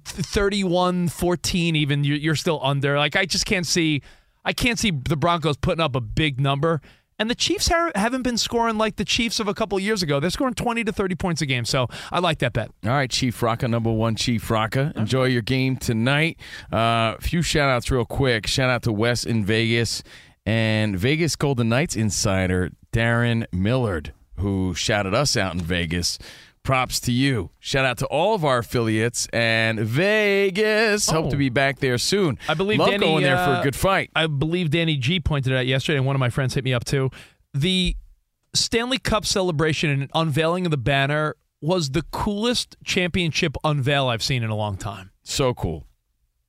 31 0.05 1.09
14, 1.09 1.77
even, 1.77 2.05
you're 2.05 2.17
you're 2.17 2.37
still 2.37 2.61
under. 2.63 2.97
Like, 2.97 3.17
I 3.17 3.27
just 3.27 3.45
can't 3.45 3.67
see. 3.67 4.03
I 4.45 4.53
can't 4.53 4.79
see 4.79 4.91
the 4.91 5.17
Broncos 5.17 5.57
putting 5.57 5.83
up 5.83 5.95
a 5.95 6.01
big 6.01 6.41
number. 6.41 6.81
And 7.23 7.31
the 7.31 7.37
Chiefs 7.37 7.69
ha- 7.69 7.93
haven't 7.95 8.23
been 8.23 8.37
scoring 8.37 8.79
like 8.79 8.97
the 8.97 9.05
Chiefs 9.05 9.39
of 9.39 9.47
a 9.47 9.55
couple 9.55 9.79
years 9.79 10.03
ago. 10.03 10.19
They're 10.19 10.29
scoring 10.29 10.55
20 10.55 10.83
to 10.83 10.93
30 10.93 11.15
points 11.15 11.41
a 11.41 11.47
game. 11.47 11.65
So 11.65 11.87
I 12.11 12.19
like 12.19 12.41
that 12.41 12.53
bet. 12.53 12.73
All 12.83 12.91
right, 12.91 13.09
Chief 13.09 13.41
Rocca, 13.41 13.69
number 13.69 13.93
one, 13.93 14.17
Chief 14.17 14.51
Rocca. 14.51 14.93
Enjoy 14.97 15.27
your 15.27 15.41
game 15.41 15.77
tonight. 15.77 16.41
A 16.73 16.77
uh, 16.77 17.17
few 17.21 17.41
shout 17.41 17.69
outs 17.71 17.93
real 17.93 18.05
quick. 18.05 18.49
Shout 18.49 18.71
out 18.71 18.83
to 18.83 18.93
Wes 18.93 19.23
in 19.23 19.45
Vegas 19.45 20.03
and 20.45 20.99
Vegas 20.99 21.37
Golden 21.37 21.69
Knights 21.69 21.95
insider 21.95 22.73
Darren 22.93 23.47
Millard, 23.53 24.13
who 24.39 24.75
shouted 24.75 25.15
us 25.15 25.37
out 25.37 25.55
in 25.55 25.61
Vegas. 25.61 26.19
Props 26.63 27.01
to 27.01 27.13
you. 27.13 27.51
Shout 27.59 27.85
out 27.85 27.99
to 27.99 28.07
all 28.07 28.35
of 28.35 28.45
our 28.45 28.59
affiliates 28.59 29.27
and 29.33 29.81
Vegas. 29.81 31.11
Hope 31.11 31.31
to 31.31 31.37
be 31.37 31.49
back 31.49 31.81
there 31.81 31.99
soon. 31.99 32.39
I 32.49 32.55
believe 32.55 32.79
Love 32.79 32.91
Danny, 32.91 33.07
going 33.07 33.25
there 33.25 33.37
for 33.37 33.51
uh, 33.51 33.61
a 33.61 33.63
good 33.65 33.75
fight. 33.75 34.11
I 34.15 34.29
believe 34.29 34.71
Danny 34.71 34.97
G 34.97 35.19
pointed 35.19 35.53
it 35.53 35.57
out 35.57 35.67
yesterday, 35.67 35.97
and 35.97 36.07
one 36.07 36.15
of 36.15 36.21
my 36.21 36.31
friends 36.31 36.55
hit 36.55 36.63
me 36.63 36.73
up 36.73 36.85
too. 36.85 37.11
The 37.53 37.97
Stanley 38.55 38.99
Cup 38.99 39.27
celebration 39.27 39.91
and 39.91 40.11
unveiling 40.15 40.65
of 40.65 40.71
the 40.71 40.77
banner 40.77 41.35
was 41.61 41.91
the 41.91 42.03
coolest 42.11 42.77
championship 42.85 43.57
unveil 43.65 44.09
I've 44.09 44.23
seen 44.23 44.43
in 44.43 44.51
a 44.51 44.57
long 44.57 44.77
time. 44.77 45.11
So 45.23 45.55
cool. 45.55 45.87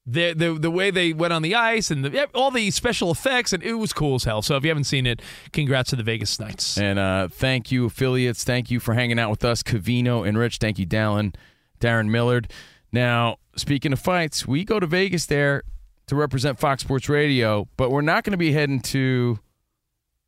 The, 0.05 0.33
the 0.33 0.53
the 0.55 0.69
way 0.69 0.91
they 0.91 1.13
went 1.13 1.31
on 1.31 1.43
the 1.43 1.55
ice 1.55 1.89
and 1.89 2.03
the, 2.03 2.27
all 2.33 2.51
the 2.51 2.71
special 2.71 3.09
effects 3.09 3.53
and 3.53 3.63
it 3.63 3.75
was 3.75 3.93
cool 3.93 4.15
as 4.15 4.25
hell. 4.25 4.41
So 4.41 4.57
if 4.57 4.63
you 4.63 4.69
haven't 4.69 4.83
seen 4.83 5.07
it, 5.07 5.21
congrats 5.53 5.91
to 5.91 5.95
the 5.95 6.03
Vegas 6.03 6.37
Knights. 6.41 6.77
And 6.77 6.99
uh, 6.99 7.29
thank 7.31 7.71
you, 7.71 7.85
affiliates. 7.85 8.43
Thank 8.43 8.69
you 8.69 8.81
for 8.81 8.95
hanging 8.95 9.17
out 9.17 9.29
with 9.29 9.45
us, 9.45 9.63
Covino 9.63 10.27
and 10.27 10.37
Rich. 10.37 10.57
Thank 10.57 10.77
you, 10.77 10.85
Dallin, 10.85 11.33
Darren 11.79 12.09
Millard. 12.09 12.51
Now, 12.91 13.37
speaking 13.55 13.93
of 13.93 13.99
fights, 13.99 14.45
we 14.45 14.65
go 14.65 14.77
to 14.77 14.85
Vegas 14.85 15.25
there 15.25 15.63
to 16.07 16.15
represent 16.15 16.59
Fox 16.59 16.83
Sports 16.83 17.07
Radio, 17.07 17.69
but 17.77 17.89
we're 17.89 18.01
not 18.01 18.23
going 18.23 18.31
to 18.31 18.37
be 18.37 18.51
heading 18.51 18.81
to. 18.81 19.39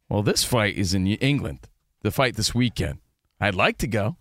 Well, 0.10 0.24
this 0.24 0.44
fight 0.44 0.78
is 0.78 0.94
in 0.94 1.08
England. 1.08 1.68
The 2.02 2.12
fight 2.12 2.36
this 2.36 2.56
weekend. 2.56 3.00
I'd 3.42 3.56
like 3.56 3.78
to 3.80 3.88
go. 3.88 4.18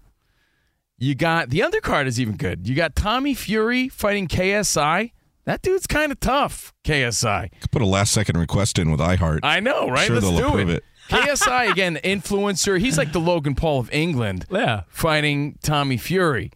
You 0.99 1.15
got 1.15 1.51
the 1.51 1.61
undercard 1.61 2.07
is 2.07 2.21
even 2.21 2.37
good. 2.37 2.69
You 2.69 2.75
got 2.75 2.95
Tommy 2.97 3.35
Fury 3.35 3.89
fighting 3.89 4.29
KSI. 4.29 5.13
That 5.47 5.61
dude's 5.63 5.87
kind 5.87 6.11
of 6.11 6.21
tough. 6.21 6.73
KSI. 6.85 7.51
Could 7.61 7.71
put 7.71 7.83
a 7.83 7.87
last 7.87 8.13
second 8.13 8.39
request 8.39 8.79
in 8.79 8.91
with 8.91 9.01
iHeart. 9.01 9.41
I 9.43 9.61
know, 9.61 9.89
right? 9.89 10.07
Sure, 10.07 10.17
Let's 10.17 10.27
they'll 10.29 10.39
do 10.39 10.47
approve 10.49 10.71
it. 10.71 10.77
it. 10.77 10.85
KSI 11.11 11.71
again, 11.73 11.99
influencer. 12.03 12.79
He's 12.81 12.97
like 12.97 13.13
the 13.13 13.21
Logan 13.21 13.55
Paul 13.55 13.79
of 13.81 13.93
England. 13.93 14.47
Yeah. 14.51 14.83
Fighting 14.89 15.59
Tommy 15.63 15.99
Fury. 15.99 16.51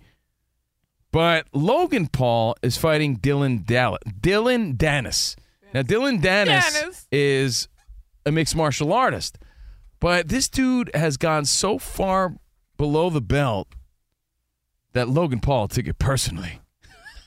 But 1.11 1.47
Logan 1.53 2.07
Paul 2.09 2.57
is 2.63 2.77
fighting 2.77 3.17
Dillon 3.17 3.65
Dall- 3.67 3.99
Dillon 4.21 4.77
Danis. 4.77 5.37
Now 5.75 5.83
Dillon 5.83 6.21
Danis, 6.21 6.61
Danis. 6.61 7.07
is 7.13 7.69
a 8.27 8.33
mixed 8.33 8.57
martial 8.57 8.93
artist. 8.93 9.39
But 10.01 10.29
this 10.29 10.49
dude 10.49 10.91
has 10.95 11.17
gone 11.17 11.45
so 11.45 11.79
far 11.79 12.37
below 12.77 13.11
the 13.11 13.21
belt 13.21 13.69
that 14.93 15.09
Logan 15.09 15.41
Paul 15.41 15.69
took 15.69 15.87
it 15.87 15.99
personally. 15.99 16.61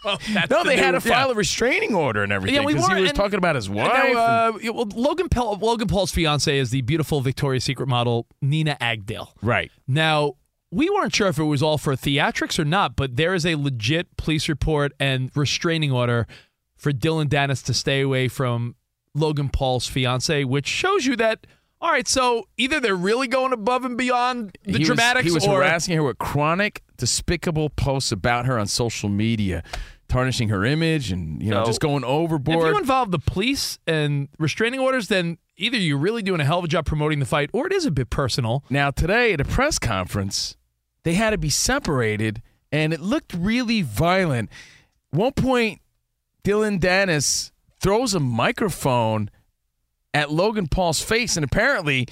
Well, 0.06 0.20
No, 0.50 0.64
the 0.64 0.70
they 0.70 0.78
had 0.78 0.92
to 0.92 1.02
file 1.02 1.28
yeah. 1.28 1.32
a 1.34 1.36
restraining 1.36 1.94
order 1.94 2.24
and 2.24 2.32
everything 2.32 2.56
Yeah, 2.56 2.66
we 2.66 2.74
because 2.74 2.90
he 2.90 3.02
was 3.02 3.10
and- 3.12 3.18
talking 3.18 3.38
about 3.38 3.56
his 3.56 3.70
wife. 3.70 3.92
now, 3.94 4.18
uh, 4.20 4.52
well, 4.74 4.88
Logan 4.96 5.30
Paul, 5.30 5.58
Logan 5.62 5.88
Paul's 5.88 6.12
fiance 6.12 6.58
is 6.58 6.72
the 6.72 6.82
beautiful 6.82 7.22
Victoria's 7.22 7.64
Secret 7.64 7.88
model 7.88 8.26
Nina 8.42 8.78
Agdal. 8.82 9.30
right. 9.44 9.72
Now, 9.88 10.34
we 10.72 10.90
weren't 10.90 11.14
sure 11.14 11.28
if 11.28 11.38
it 11.38 11.44
was 11.44 11.62
all 11.62 11.78
for 11.78 11.96
theatrics 11.96 12.58
or 12.58 12.66
not, 12.66 12.96
but 12.96 13.16
there 13.18 13.34
is 13.34 13.46
a 13.46 13.56
legit 13.56 14.16
police 14.18 14.48
report 14.50 14.94
and 15.00 15.30
restraining 15.36 15.92
order 15.92 16.26
for 16.78 16.92
Dillon 16.92 17.28
Danis 17.30 17.64
to 17.66 17.74
stay 17.74 18.02
away 18.02 18.28
from 18.28 18.76
Logan 19.14 19.50
Paul's 19.50 19.86
fiance, 19.88 20.44
which 20.46 20.68
shows 20.68 21.06
you 21.06 21.16
that. 21.18 21.46
All 21.82 21.90
right, 21.90 22.08
so 22.08 22.48
either 22.58 22.80
they're 22.80 22.96
really 22.96 23.28
going 23.28 23.54
above 23.54 23.86
and 23.86 23.98
beyond 23.98 24.56
the 24.64 24.74
he 24.74 24.78
was- 24.80 24.88
dramatics, 24.88 25.26
he 25.26 25.32
was 25.32 25.48
or 25.48 25.58
harassing 25.58 25.96
her 25.98 26.04
with 26.04 26.20
chronic, 26.20 26.84
despicable 26.98 27.70
posts 27.72 28.12
about 28.12 28.46
her 28.46 28.60
on 28.60 28.68
social 28.68 29.10
media, 29.10 29.64
tarnishing 30.08 30.50
her 30.50 30.64
image, 30.64 31.12
and 31.12 31.42
you 31.42 31.50
know 31.50 31.62
No. 31.62 31.66
just 31.66 31.80
going 31.80 32.04
overboard. 32.04 32.68
If 32.68 32.74
you 32.74 32.78
involve 32.80 33.10
the 33.12 33.18
police 33.20 33.80
and 33.88 34.28
restraining 34.38 34.80
orders, 34.80 35.08
then 35.08 35.40
either 35.58 35.78
you're 35.78 35.98
really 35.98 36.22
doing 36.22 36.40
a 36.40 36.46
hell 36.46 36.60
of 36.60 36.66
a 36.66 36.68
job 36.68 36.86
promoting 36.86 37.18
the 37.20 37.26
fight, 37.26 37.50
or 37.52 37.66
it 37.66 37.74
is 37.74 37.86
a 37.88 37.92
bit 37.92 38.12
personal. 38.12 38.64
Now 38.70 38.92
today 38.92 39.34
at 39.34 39.42
a 39.42 39.46
press 39.46 39.80
conference, 39.80 40.58
they 41.04 41.16
had 41.16 41.32
to 41.32 41.38
be 41.40 41.50
separated, 41.50 42.44
and 42.72 42.94
it 42.94 43.00
looked 43.02 43.34
really 43.34 43.82
violent. 43.82 44.52
One 45.10 45.32
point, 45.34 45.82
Dillon 46.44 46.80
Danis 46.80 47.50
throws 47.80 48.14
a 48.14 48.20
microphone 48.20 49.32
at 50.14 50.32
Logan 50.32 50.68
Paul's 50.68 51.02
face, 51.02 51.38
and 51.38 51.44
apparently, 51.44 52.08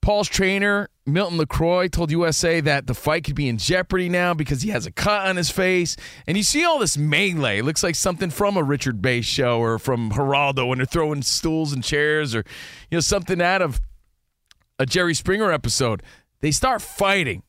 Paul's 0.00 0.28
trainer 0.28 0.88
Milton 1.04 1.36
Lacroix 1.38 1.88
told 1.88 2.10
USA 2.12 2.60
that 2.60 2.86
the 2.86 2.94
fight 2.94 3.24
could 3.24 3.34
be 3.34 3.48
in 3.48 3.58
jeopardy 3.58 4.08
now 4.08 4.34
because 4.34 4.62
he 4.62 4.70
has 4.70 4.86
a 4.86 4.92
cut 4.92 5.26
on 5.26 5.36
his 5.36 5.50
face, 5.50 5.96
and 6.26 6.36
you 6.36 6.42
see 6.42 6.64
all 6.64 6.78
this 6.78 6.96
melee. 6.96 7.58
It 7.58 7.64
looks 7.64 7.82
like 7.82 7.96
something 7.96 8.30
from 8.30 8.56
a 8.56 8.62
Richard 8.62 9.02
Bey 9.02 9.20
show 9.20 9.58
or 9.58 9.78
from 9.78 10.10
Geraldo 10.10 10.68
when 10.68 10.78
they're 10.78 10.86
throwing 10.86 11.22
stools 11.22 11.72
and 11.72 11.82
chairs, 11.82 12.34
or 12.34 12.44
you 12.90 12.96
know 12.96 13.00
something 13.00 13.40
out 13.40 13.62
of 13.62 13.80
a 14.78 14.86
Jerry 14.86 15.14
Springer 15.14 15.50
episode. 15.50 16.02
They 16.40 16.52
start 16.52 16.82
fighting, 16.82 17.42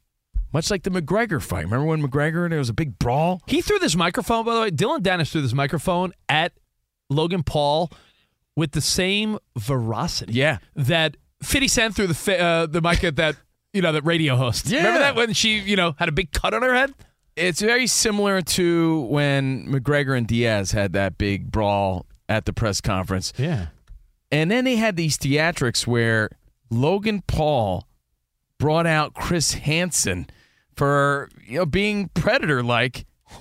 much 0.52 0.72
like 0.72 0.84
the 0.84 0.90
McGregor 0.90 1.42
fight. 1.42 1.66
Remember 1.66 1.86
when 1.86 2.02
McGregor 2.02 2.44
and 2.44 2.52
there 2.52 2.60
was 2.60 2.70
a 2.70 2.74
big 2.74 2.98
brawl? 2.98 3.42
He 3.48 3.62
threw 3.62 3.78
this 3.78 3.96
microphone, 3.96 4.46
by 4.46 4.56
the 4.56 4.62
way. 4.62 4.70
Dillon 4.72 5.04
Danis 5.04 5.32
threw 5.32 5.42
this 5.42 5.54
microphone 5.54 6.12
at 6.28 6.54
Logan 7.10 7.44
Paul 7.44 7.92
with 8.56 8.72
the 8.72 8.82
same 8.82 9.38
veracity. 9.58 10.34
Yeah. 10.34 10.60
That 10.76 11.18
50 11.42 11.68
Cent 11.68 11.96
threw 11.96 12.08
the 12.08 12.40
uh, 12.40 12.66
the 12.66 12.82
mic 12.82 13.04
at 13.04 13.16
that 13.18 13.36
you 13.74 13.82
know 13.82 13.92
that 13.92 14.06
radio 14.06 14.36
host. 14.36 14.68
Yeah. 14.68 14.80
Remember 14.80 15.00
that 15.00 15.16
when 15.16 15.34
she 15.34 15.60
you 15.60 15.76
know 15.76 15.96
had 15.98 16.10
a 16.10 16.12
big 16.12 16.32
cut 16.32 16.54
on 16.54 16.62
her 16.62 16.74
head? 16.74 16.94
It's 17.36 17.62
very 17.62 17.88
similar 17.88 18.42
to 18.42 19.02
when 19.02 19.68
McGregor 19.68 20.16
and 20.16 20.28
Diaz 20.28 20.72
had 20.72 20.94
that 20.94 21.18
big 21.18 21.52
brawl 21.52 22.06
at 22.30 22.46
the 22.46 22.54
press 22.54 22.80
conference. 22.80 23.34
Yeah. 23.38 23.68
And 24.32 24.52
then 24.52 24.66
they 24.66 24.76
had 24.76 24.96
these 24.96 25.18
theatrics 25.18 25.88
where 25.88 26.30
Logan 26.70 27.24
Paul 27.26 27.88
brought 28.60 28.86
out 28.86 29.16
Chris 29.16 29.54
Hansen 29.54 30.28
for 30.76 31.30
you 31.46 31.60
know 31.60 31.66
being 31.66 32.10
predator 32.14 32.64
like 32.64 33.06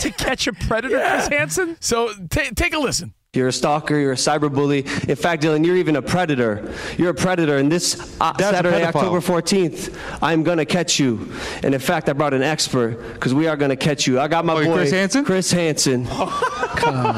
to 0.00 0.10
catch 0.16 0.46
a 0.46 0.52
predator, 0.52 0.98
Chris 0.98 1.28
Hansen. 1.30 1.76
So 1.80 2.12
ta 2.30 2.42
take 2.54 2.72
a 2.72 2.78
listen. 2.78 3.14
You're 3.36 3.48
a 3.48 3.52
stalker. 3.52 3.98
You're 3.98 4.12
a 4.12 4.16
cyberbully. 4.16 5.08
In 5.08 5.16
fact, 5.16 5.42
Dillon, 5.42 5.62
you're 5.62 5.76
even 5.76 5.96
a 5.96 6.02
predator. 6.02 6.72
You're 6.96 7.10
a 7.10 7.14
predator. 7.14 7.58
And 7.58 7.70
this 7.70 8.16
uh, 8.20 8.32
Saturday. 8.38 8.84
October 8.84 9.20
14th, 9.20 9.96
I'm 10.22 10.42
going 10.42 10.58
to 10.58 10.64
catch 10.64 10.98
you. 10.98 11.30
And 11.62 11.74
in 11.74 11.80
fact, 11.80 12.08
I 12.08 12.12
brought 12.14 12.34
an 12.34 12.42
expert 12.42 12.96
because 13.14 13.34
we 13.34 13.46
are 13.46 13.56
going 13.56 13.68
to 13.70 13.76
catch 13.76 14.06
you. 14.06 14.18
I 14.18 14.28
got 14.28 14.44
my 14.44 14.54
Oh, 14.54 14.64
boy 14.64 14.74
Chris 14.74 14.90
Hansen? 14.90 15.24
Chris 15.24 15.52
Hansen. 15.52 16.04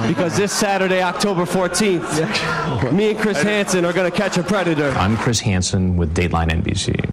because 0.08 0.36
this 0.36 0.52
Saturday, 0.52 1.02
October 1.02 1.42
14th, 1.44 2.92
me 2.92 3.10
and 3.10 3.18
Chris 3.18 3.40
Hansen 3.42 3.84
are 3.84 3.92
going 3.92 4.10
to 4.10 4.16
catch 4.16 4.36
a 4.38 4.42
predator. 4.42 4.90
I'm 4.90 5.16
Chris 5.16 5.40
Hansen 5.40 5.96
with 5.96 6.14
Dateline 6.14 6.50
NBC. 6.50 7.08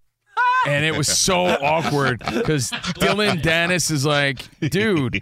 and 0.67 0.83
it 0.85 0.95
was 0.95 1.07
so 1.07 1.45
awkward 1.61 2.19
because 2.33 2.71
Dillon 2.99 3.37
Danis 3.39 3.91
is 3.91 4.05
like, 4.05 4.39
dude, 4.61 5.21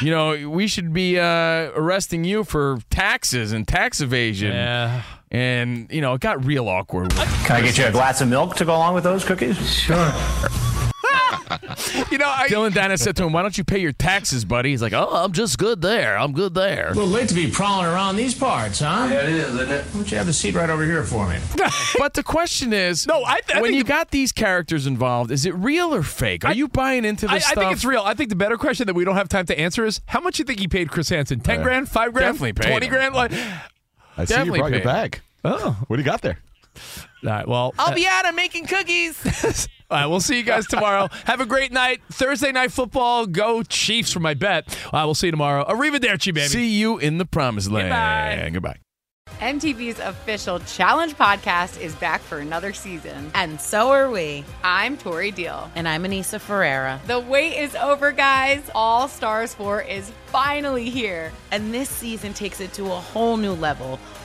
you 0.00 0.10
know, 0.10 0.48
we 0.48 0.66
should 0.66 0.92
be 0.92 1.18
uh, 1.18 1.70
arresting 1.74 2.24
you 2.24 2.44
for 2.44 2.78
taxes 2.90 3.52
and 3.52 3.66
tax 3.66 4.00
evasion. 4.00 4.52
Yeah. 4.52 5.02
And, 5.30 5.90
you 5.90 6.00
know, 6.00 6.14
it 6.14 6.20
got 6.20 6.44
real 6.44 6.68
awkward. 6.68 7.12
Can 7.12 7.56
I 7.56 7.60
get 7.60 7.76
you 7.76 7.86
a 7.86 7.90
glass 7.90 8.20
of 8.20 8.28
milk 8.28 8.54
to 8.56 8.64
go 8.64 8.74
along 8.74 8.94
with 8.94 9.04
those 9.04 9.24
cookies? 9.24 9.56
Sure. 9.68 10.12
You 12.10 12.18
know, 12.18 12.28
I, 12.28 12.48
Dillon 12.48 12.72
Danis 12.72 12.98
said 13.00 13.16
to 13.16 13.24
him, 13.24 13.32
"Why 13.32 13.42
don't 13.42 13.56
you 13.56 13.64
pay 13.64 13.78
your 13.78 13.92
taxes, 13.92 14.44
buddy?" 14.44 14.70
He's 14.70 14.82
like, 14.82 14.92
"Oh, 14.92 15.08
I'm 15.12 15.32
just 15.32 15.58
good 15.58 15.80
there. 15.80 16.16
I'm 16.18 16.32
good 16.32 16.54
there." 16.54 16.88
A 16.88 16.94
little 16.94 17.06
late 17.08 17.28
to 17.28 17.34
be 17.34 17.50
prowling 17.50 17.86
around 17.86 18.16
these 18.16 18.34
parts, 18.34 18.80
huh? 18.80 19.08
Yeah, 19.10 19.20
it 19.22 19.28
is, 19.30 19.54
isn't 19.54 19.70
it? 19.70 19.84
Why 19.86 19.92
don't 19.92 20.10
you 20.10 20.16
have 20.18 20.26
the 20.26 20.32
seat 20.32 20.54
right 20.54 20.68
over 20.70 20.84
here 20.84 21.02
for 21.04 21.28
me? 21.28 21.38
but 21.98 22.14
the 22.14 22.22
question 22.22 22.72
is, 22.72 23.06
no, 23.06 23.22
I, 23.24 23.40
I 23.54 23.60
when 23.60 23.70
think 23.70 23.76
you 23.78 23.84
got 23.84 24.10
these 24.10 24.32
characters 24.32 24.86
involved, 24.86 25.30
is 25.30 25.46
it 25.46 25.54
real 25.54 25.94
or 25.94 26.02
fake? 26.02 26.44
Are 26.44 26.52
you 26.54 26.68
buying 26.68 27.04
into 27.04 27.28
I, 27.28 27.34
this 27.34 27.46
I 27.46 27.50
stuff? 27.52 27.62
think 27.64 27.72
it's 27.76 27.84
real. 27.84 28.02
I 28.02 28.14
think 28.14 28.30
the 28.30 28.36
better 28.36 28.56
question 28.56 28.86
that 28.86 28.94
we 28.94 29.04
don't 29.04 29.16
have 29.16 29.28
time 29.28 29.46
to 29.46 29.58
answer 29.58 29.84
is 29.84 30.00
how 30.06 30.20
much 30.20 30.38
you 30.38 30.44
think 30.44 30.58
he 30.60 30.68
paid 30.68 30.90
Chris 30.90 31.08
Hansen? 31.08 31.40
Ten 31.40 31.60
Uh, 31.60 31.62
grand, 31.62 31.88
five 31.88 32.12
grand, 32.12 32.34
definitely 32.34 32.52
paid 32.54 32.70
twenty 32.70 32.86
him. 32.86 32.92
grand. 32.92 33.14
Like, 33.14 33.32
I 33.32 33.36
see 33.36 33.40
you 34.20 34.26
Definitely 34.26 34.58
brought 34.60 34.70
your 34.70 34.80
paid. 34.80 34.84
bag. 34.86 35.20
Oh, 35.44 35.76
what 35.86 35.96
do 35.96 36.02
you 36.02 36.06
got 36.06 36.22
there? 36.22 36.38
All 37.24 37.30
right. 37.30 37.48
Well, 37.48 37.74
I'll 37.78 37.94
be 37.94 38.06
out. 38.06 38.26
I'm 38.26 38.36
making 38.36 38.66
cookies. 38.66 39.68
All 39.90 39.98
right, 39.98 40.06
we'll 40.06 40.20
see 40.20 40.38
you 40.38 40.42
guys 40.42 40.66
tomorrow. 40.66 41.08
Have 41.26 41.40
a 41.40 41.46
great 41.46 41.70
night. 41.70 42.00
Thursday 42.10 42.52
night 42.52 42.72
football. 42.72 43.26
Go 43.26 43.62
Chiefs 43.62 44.12
for 44.12 44.20
my 44.20 44.34
bet. 44.34 44.66
Uh, 44.86 45.02
we'll 45.04 45.14
see 45.14 45.26
you 45.28 45.30
tomorrow. 45.30 45.64
Arrivederci, 45.66 46.32
baby. 46.32 46.48
See 46.48 46.70
you 46.70 46.98
in 46.98 47.18
the 47.18 47.26
promised 47.26 47.70
land. 47.70 48.54
Goodbye. 48.54 48.78
MTV's 49.40 49.98
official 49.98 50.60
Challenge 50.60 51.14
podcast 51.16 51.80
is 51.80 51.94
back 51.96 52.20
for 52.20 52.38
another 52.38 52.72
season. 52.72 53.30
And 53.34 53.60
so 53.60 53.90
are 53.90 54.10
we. 54.10 54.44
I'm 54.62 54.96
Tori 54.96 55.32
Deal. 55.32 55.70
And 55.74 55.88
I'm 55.88 56.04
Aneesa 56.04 56.40
Ferreira. 56.40 57.00
The 57.06 57.18
wait 57.20 57.58
is 57.58 57.74
over, 57.74 58.12
guys. 58.12 58.62
All 58.74 59.08
Stars 59.08 59.52
4 59.54 59.82
is 59.82 60.12
finally 60.26 60.88
here. 60.88 61.32
And 61.50 61.74
this 61.74 61.90
season 61.90 62.32
takes 62.32 62.60
it 62.60 62.72
to 62.74 62.84
a 62.86 62.88
whole 62.96 63.36
new 63.36 63.52
level. 63.52 63.98